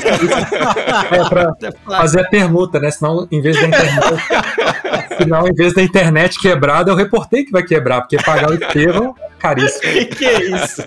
é 1.16 1.30
pra 1.30 1.54
fazer 1.98 2.22
a 2.22 2.30
permuta, 2.30 2.80
né? 2.80 2.92
Senão, 2.92 3.28
em 3.32 3.42
vez 3.42 3.56
da 3.60 3.68
internet. 3.68 4.02
senão, 5.18 5.48
em 5.48 5.54
vez 5.54 5.74
da 5.74 5.82
internet 5.82 6.40
quebrada, 6.40 6.92
eu 6.92 6.96
reportei 6.96 7.44
que 7.44 7.52
vai 7.52 7.64
quebrar, 7.64 8.02
porque 8.02 8.18
pagar 8.18 8.52
o 8.52 8.54
Estevam 8.54 9.16
é 9.20 9.30
caríssimo. 9.40 9.82
que, 9.82 10.06
que 10.06 10.26
é 10.26 10.44
isso? 10.44 10.84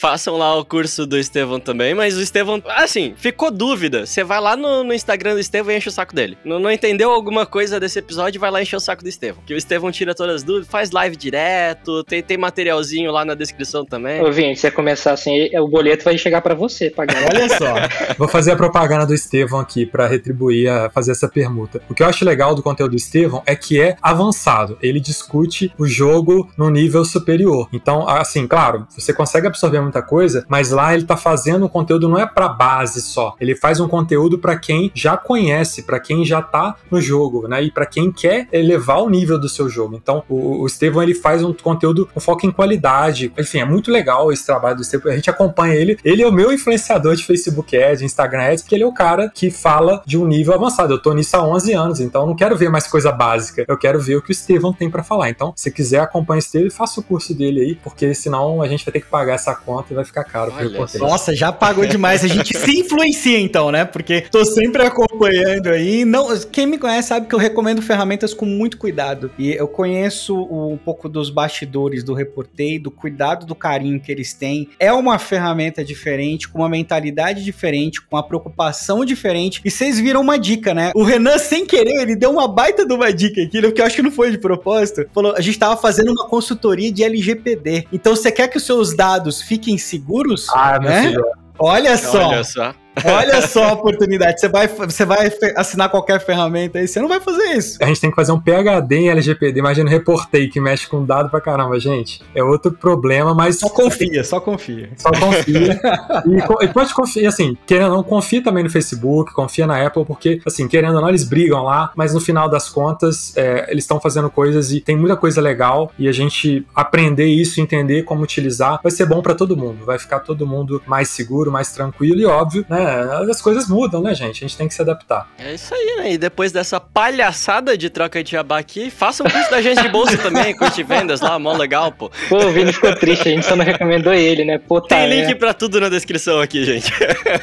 Façam 0.00 0.36
lá 0.36 0.54
o 0.56 0.64
curso 0.64 1.06
do 1.06 1.18
Estevão 1.18 1.60
também, 1.60 1.94
mas 1.94 2.16
o 2.16 2.20
Estevão, 2.20 2.62
assim, 2.68 3.14
ficou 3.16 3.50
dúvida. 3.50 4.06
Você 4.06 4.24
vai 4.24 4.40
lá 4.40 4.56
no, 4.56 4.84
no 4.84 4.92
Instagram 4.92 5.34
do 5.34 5.40
Estevão 5.40 5.72
e 5.72 5.76
enche 5.76 5.88
o 5.88 5.92
saco 5.92 6.14
dele. 6.14 6.36
Não, 6.44 6.58
não, 6.58 6.70
entendeu 6.70 7.10
alguma 7.10 7.46
coisa 7.46 7.78
desse 7.78 7.98
episódio, 7.98 8.40
vai 8.40 8.50
lá 8.50 8.60
encher 8.60 8.76
o 8.76 8.80
saco 8.80 9.02
do 9.02 9.08
Estevão. 9.08 9.42
Que 9.46 9.54
o 9.54 9.56
Estevão 9.56 9.90
tira 9.90 10.14
todas 10.14 10.36
as 10.36 10.42
dúvidas, 10.42 10.68
faz 10.68 10.90
live 10.90 11.16
direto, 11.16 12.02
tem, 12.04 12.22
tem 12.22 12.36
materialzinho 12.36 13.10
lá 13.10 13.24
na 13.24 13.34
descrição 13.34 13.84
também. 13.84 14.20
Ô, 14.20 14.30
Vinte, 14.32 14.56
se 14.56 14.62
você 14.62 14.70
começar 14.70 15.12
assim, 15.12 15.48
o 15.58 15.68
boleto 15.68 16.04
vai 16.04 16.18
chegar 16.18 16.40
para 16.40 16.54
você 16.54 16.90
pagar. 16.90 17.24
Olha 17.32 17.48
só. 17.48 17.74
Vou 18.18 18.28
fazer 18.28 18.52
a 18.52 18.56
propaganda 18.56 19.06
do 19.06 19.14
Estevão 19.14 19.60
aqui 19.60 19.86
para 19.86 20.06
retribuir 20.06 20.70
a 20.70 20.90
fazer 20.90 21.12
essa 21.12 21.28
permuta. 21.28 21.80
O 21.88 21.94
que 21.94 22.02
eu 22.02 22.06
acho 22.06 22.24
legal 22.24 22.54
do 22.54 22.62
conteúdo 22.62 22.92
do 22.92 22.96
Estevão 22.96 23.42
é 23.46 23.54
que 23.54 23.80
é 23.80 23.96
avançado. 24.02 24.78
Ele 24.82 25.00
discute 25.00 25.72
o 25.78 25.86
jogo 25.86 26.50
no 26.56 26.70
nível 26.70 27.04
superior. 27.04 27.68
Então, 27.72 28.08
assim, 28.08 28.46
claro, 28.46 28.86
você 28.90 29.12
consegue 29.12 29.46
absorver 29.46 29.83
muito 29.84 29.94
tanta 29.94 30.02
coisa, 30.02 30.44
mas 30.48 30.70
lá 30.70 30.92
ele 30.92 31.04
tá 31.04 31.16
fazendo 31.16 31.66
um 31.66 31.68
conteúdo 31.68 32.08
não 32.08 32.18
é 32.18 32.26
para 32.26 32.48
base 32.48 33.00
só. 33.00 33.34
Ele 33.40 33.54
faz 33.54 33.78
um 33.78 33.86
conteúdo 33.86 34.38
para 34.38 34.56
quem 34.56 34.90
já 34.92 35.16
conhece, 35.16 35.82
para 35.82 36.00
quem 36.00 36.24
já 36.24 36.42
tá 36.42 36.74
no 36.90 37.00
jogo, 37.00 37.46
né? 37.46 37.62
E 37.62 37.70
para 37.70 37.86
quem 37.86 38.10
quer 38.10 38.48
elevar 38.52 38.98
o 38.98 39.08
nível 39.08 39.38
do 39.38 39.48
seu 39.48 39.68
jogo. 39.68 39.94
Então, 39.94 40.24
o, 40.28 40.62
o 40.62 40.66
Estevão 40.66 41.02
ele 41.02 41.14
faz 41.14 41.44
um 41.44 41.52
conteúdo 41.52 42.08
com 42.12 42.18
foco 42.18 42.44
em 42.46 42.50
qualidade. 42.50 43.32
Enfim, 43.38 43.58
é 43.60 43.64
muito 43.64 43.90
legal 43.90 44.32
esse 44.32 44.44
trabalho 44.44 44.76
do 44.76 44.82
Estevão. 44.82 45.12
A 45.12 45.16
gente 45.16 45.30
acompanha 45.30 45.74
ele. 45.74 45.98
Ele 46.04 46.22
é 46.22 46.26
o 46.26 46.32
meu 46.32 46.52
influenciador 46.52 47.14
de 47.14 47.24
Facebook 47.24 47.76
Ads, 47.76 48.02
Instagram 48.02 48.42
Ads, 48.42 48.62
porque 48.62 48.74
ele 48.74 48.84
é 48.84 48.86
o 48.86 48.92
cara 48.92 49.30
que 49.32 49.50
fala 49.50 50.02
de 50.04 50.18
um 50.18 50.26
nível 50.26 50.54
avançado. 50.54 50.94
Eu 50.94 51.02
tô 51.02 51.12
nisso 51.12 51.36
há 51.36 51.46
11 51.46 51.72
anos, 51.72 52.00
então 52.00 52.22
eu 52.22 52.26
não 52.26 52.36
quero 52.36 52.56
ver 52.56 52.70
mais 52.70 52.86
coisa 52.86 53.12
básica. 53.12 53.64
Eu 53.68 53.78
quero 53.78 54.00
ver 54.00 54.16
o 54.16 54.22
que 54.22 54.30
o 54.30 54.32
Estevão 54.32 54.72
tem 54.72 54.90
para 54.90 55.02
falar. 55.02 55.30
Então, 55.30 55.52
se 55.54 55.70
quiser 55.70 56.00
acompanha 56.00 56.38
o 56.38 56.40
Estevão 56.40 56.66
e 56.66 56.70
faça 56.70 57.00
o 57.00 57.02
curso 57.02 57.34
dele 57.34 57.60
aí, 57.60 57.74
porque 57.76 58.14
senão 58.14 58.62
a 58.62 58.68
gente 58.68 58.84
vai 58.84 58.92
ter 58.92 59.00
que 59.00 59.06
pagar 59.06 59.34
essa 59.34 59.54
conta 59.54 59.73
e 59.90 59.94
vai 59.94 60.04
ficar 60.04 60.24
caro. 60.24 60.52
Nossa, 60.98 61.34
já 61.34 61.52
pagou 61.52 61.86
demais. 61.86 62.24
A 62.24 62.28
gente 62.28 62.56
se 62.56 62.80
influencia 62.80 63.38
então, 63.38 63.70
né? 63.70 63.84
Porque 63.84 64.22
tô 64.22 64.44
sempre 64.44 64.82
acompanhando 64.82 65.68
aí. 65.68 66.04
Não, 66.04 66.38
quem 66.40 66.66
me 66.66 66.78
conhece 66.78 67.08
sabe 67.08 67.26
que 67.26 67.34
eu 67.34 67.38
recomendo 67.38 67.82
ferramentas 67.82 68.34
com 68.34 68.46
muito 68.46 68.76
cuidado. 68.76 69.30
E 69.38 69.52
eu 69.52 69.66
conheço 69.66 70.36
um 70.36 70.76
pouco 70.76 71.08
dos 71.08 71.30
bastidores 71.30 72.04
do 72.04 72.14
Reportei, 72.14 72.78
do 72.78 72.90
cuidado, 72.90 73.46
do 73.46 73.54
carinho 73.54 74.00
que 74.00 74.12
eles 74.12 74.34
têm. 74.34 74.68
É 74.78 74.92
uma 74.92 75.18
ferramenta 75.18 75.84
diferente, 75.84 76.48
com 76.48 76.58
uma 76.58 76.68
mentalidade 76.68 77.42
diferente, 77.42 78.00
com 78.00 78.16
uma 78.16 78.22
preocupação 78.22 79.04
diferente. 79.04 79.60
E 79.64 79.70
vocês 79.70 79.98
viram 79.98 80.20
uma 80.20 80.38
dica, 80.38 80.74
né? 80.74 80.92
O 80.94 81.02
Renan, 81.02 81.38
sem 81.38 81.64
querer, 81.66 82.02
ele 82.02 82.16
deu 82.16 82.30
uma 82.30 82.46
baita 82.46 82.86
de 82.86 82.92
uma 82.92 83.12
dica 83.12 83.42
aqui, 83.42 83.72
que 83.72 83.80
eu 83.80 83.86
acho 83.86 83.96
que 83.96 84.02
não 84.02 84.10
foi 84.10 84.30
de 84.30 84.38
propósito. 84.38 85.06
Falou, 85.14 85.34
a 85.36 85.40
gente 85.40 85.58
tava 85.58 85.76
fazendo 85.76 86.10
uma 86.10 86.28
consultoria 86.28 86.92
de 86.92 87.02
LGPD. 87.02 87.86
Então 87.92 88.14
você 88.14 88.30
quer 88.30 88.48
que 88.48 88.58
os 88.58 88.64
seus 88.64 88.94
dados 88.94 89.40
fiquem 89.40 89.63
seguros? 89.78 90.48
Ah, 90.50 90.78
meu 90.78 90.90
né? 90.90 91.02
filho. 91.02 91.24
Olha 91.58 91.96
só. 91.96 92.28
Olha 92.28 92.44
só. 92.44 92.74
Olha 93.02 93.42
só 93.46 93.64
a 93.64 93.72
oportunidade. 93.72 94.40
Você 94.40 94.48
vai, 94.48 94.68
você 94.68 95.04
vai 95.04 95.30
assinar 95.56 95.88
qualquer 95.88 96.20
ferramenta 96.20 96.78
aí, 96.78 96.86
você 96.86 97.00
não 97.00 97.08
vai 97.08 97.20
fazer 97.20 97.56
isso. 97.56 97.78
A 97.82 97.86
gente 97.86 98.00
tem 98.00 98.10
que 98.10 98.16
fazer 98.16 98.32
um 98.32 98.40
PHD 98.40 98.96
em 98.96 99.08
LGPD. 99.08 99.58
Imagina, 99.58 99.90
reportei 99.90 100.48
que 100.48 100.60
mexe 100.60 100.86
com 100.86 101.04
dado 101.04 101.28
pra 101.28 101.40
caramba, 101.40 101.78
gente. 101.80 102.22
É 102.34 102.42
outro 102.42 102.72
problema, 102.72 103.34
mas. 103.34 103.58
Só 103.58 103.68
confia, 103.68 104.22
só 104.22 104.40
confia. 104.40 104.90
Só 104.96 105.10
confia. 105.10 105.80
e, 106.26 106.64
e, 106.64 106.68
pode 106.68 106.94
confiar, 106.94 107.28
assim, 107.28 107.56
querendo 107.66 107.90
ou 107.90 107.96
não, 107.96 108.02
confia 108.02 108.42
também 108.42 108.62
no 108.62 108.70
Facebook, 108.70 109.32
confia 109.32 109.66
na 109.66 109.84
Apple, 109.84 110.04
porque, 110.04 110.40
assim, 110.46 110.68
querendo 110.68 110.96
ou 110.96 111.00
não, 111.00 111.08
eles 111.08 111.24
brigam 111.24 111.64
lá, 111.64 111.92
mas 111.96 112.14
no 112.14 112.20
final 112.20 112.48
das 112.48 112.68
contas, 112.68 113.36
é, 113.36 113.66
eles 113.70 113.84
estão 113.84 114.00
fazendo 114.00 114.30
coisas 114.30 114.72
e 114.72 114.80
tem 114.80 114.96
muita 114.96 115.16
coisa 115.16 115.40
legal. 115.40 115.90
E 115.98 116.08
a 116.08 116.12
gente 116.12 116.66
aprender 116.74 117.26
isso, 117.26 117.60
entender 117.60 118.02
como 118.02 118.22
utilizar, 118.22 118.80
vai 118.82 118.92
ser 118.92 119.06
bom 119.06 119.20
para 119.22 119.34
todo 119.34 119.56
mundo. 119.56 119.84
Vai 119.84 119.98
ficar 119.98 120.20
todo 120.20 120.46
mundo 120.46 120.82
mais 120.86 121.08
seguro, 121.08 121.50
mais 121.50 121.72
tranquilo 121.72 122.20
e 122.20 122.26
óbvio, 122.26 122.64
né? 122.68 122.83
É, 122.84 123.30
as 123.30 123.40
coisas 123.40 123.66
mudam, 123.68 124.02
né, 124.02 124.14
gente? 124.14 124.44
A 124.44 124.48
gente 124.48 124.56
tem 124.56 124.68
que 124.68 124.74
se 124.74 124.82
adaptar. 124.82 125.26
É 125.38 125.54
isso 125.54 125.74
aí, 125.74 125.96
né? 125.98 126.12
E 126.12 126.18
depois 126.18 126.52
dessa 126.52 126.78
palhaçada 126.78 127.78
de 127.78 127.88
troca 127.88 128.22
de 128.22 128.32
jabá 128.32 128.58
aqui, 128.58 128.90
faça 128.90 129.22
um 129.22 129.30
curso 129.30 129.50
da 129.50 129.56
agência 129.56 129.82
de 129.82 129.88
bolsa 129.88 130.18
também, 130.18 130.54
curso 130.58 130.76
de 130.76 130.82
vendas 130.82 131.20
lá, 131.20 131.38
mó 131.38 131.56
legal, 131.56 131.90
pô. 131.90 132.10
Pô, 132.28 132.36
o 132.36 132.50
Vini 132.50 132.72
ficou 132.72 132.94
triste, 132.94 133.28
a 133.28 133.32
gente 133.32 133.46
só 133.46 133.56
não 133.56 133.64
recomendou 133.64 134.12
ele, 134.12 134.44
né? 134.44 134.58
Pô, 134.58 134.80
tá, 134.80 134.96
Tem 134.96 135.08
link 135.08 135.28
né? 135.28 135.34
pra 135.34 135.54
tudo 135.54 135.80
na 135.80 135.88
descrição 135.88 136.40
aqui, 136.40 136.64
gente. 136.64 136.92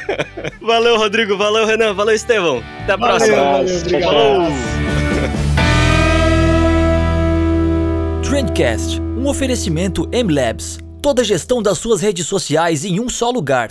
valeu, 0.62 0.96
Rodrigo, 0.96 1.36
valeu, 1.36 1.66
Renan, 1.66 1.92
valeu, 1.92 2.14
Estevão. 2.14 2.62
Até 2.82 2.92
a 2.92 2.96
valeu, 2.96 3.16
próxima. 3.16 3.36
Valeu, 3.36 3.76
obrigado. 3.78 4.04
Falou. 4.04 4.48
Trendcast, 8.22 9.00
um 9.00 9.26
oferecimento 9.26 10.08
M-Labs. 10.12 10.78
Toda 11.02 11.22
a 11.22 11.24
gestão 11.24 11.60
das 11.60 11.78
suas 11.78 12.00
redes 12.00 12.26
sociais 12.26 12.84
em 12.84 13.00
um 13.00 13.08
só 13.08 13.30
lugar. 13.30 13.70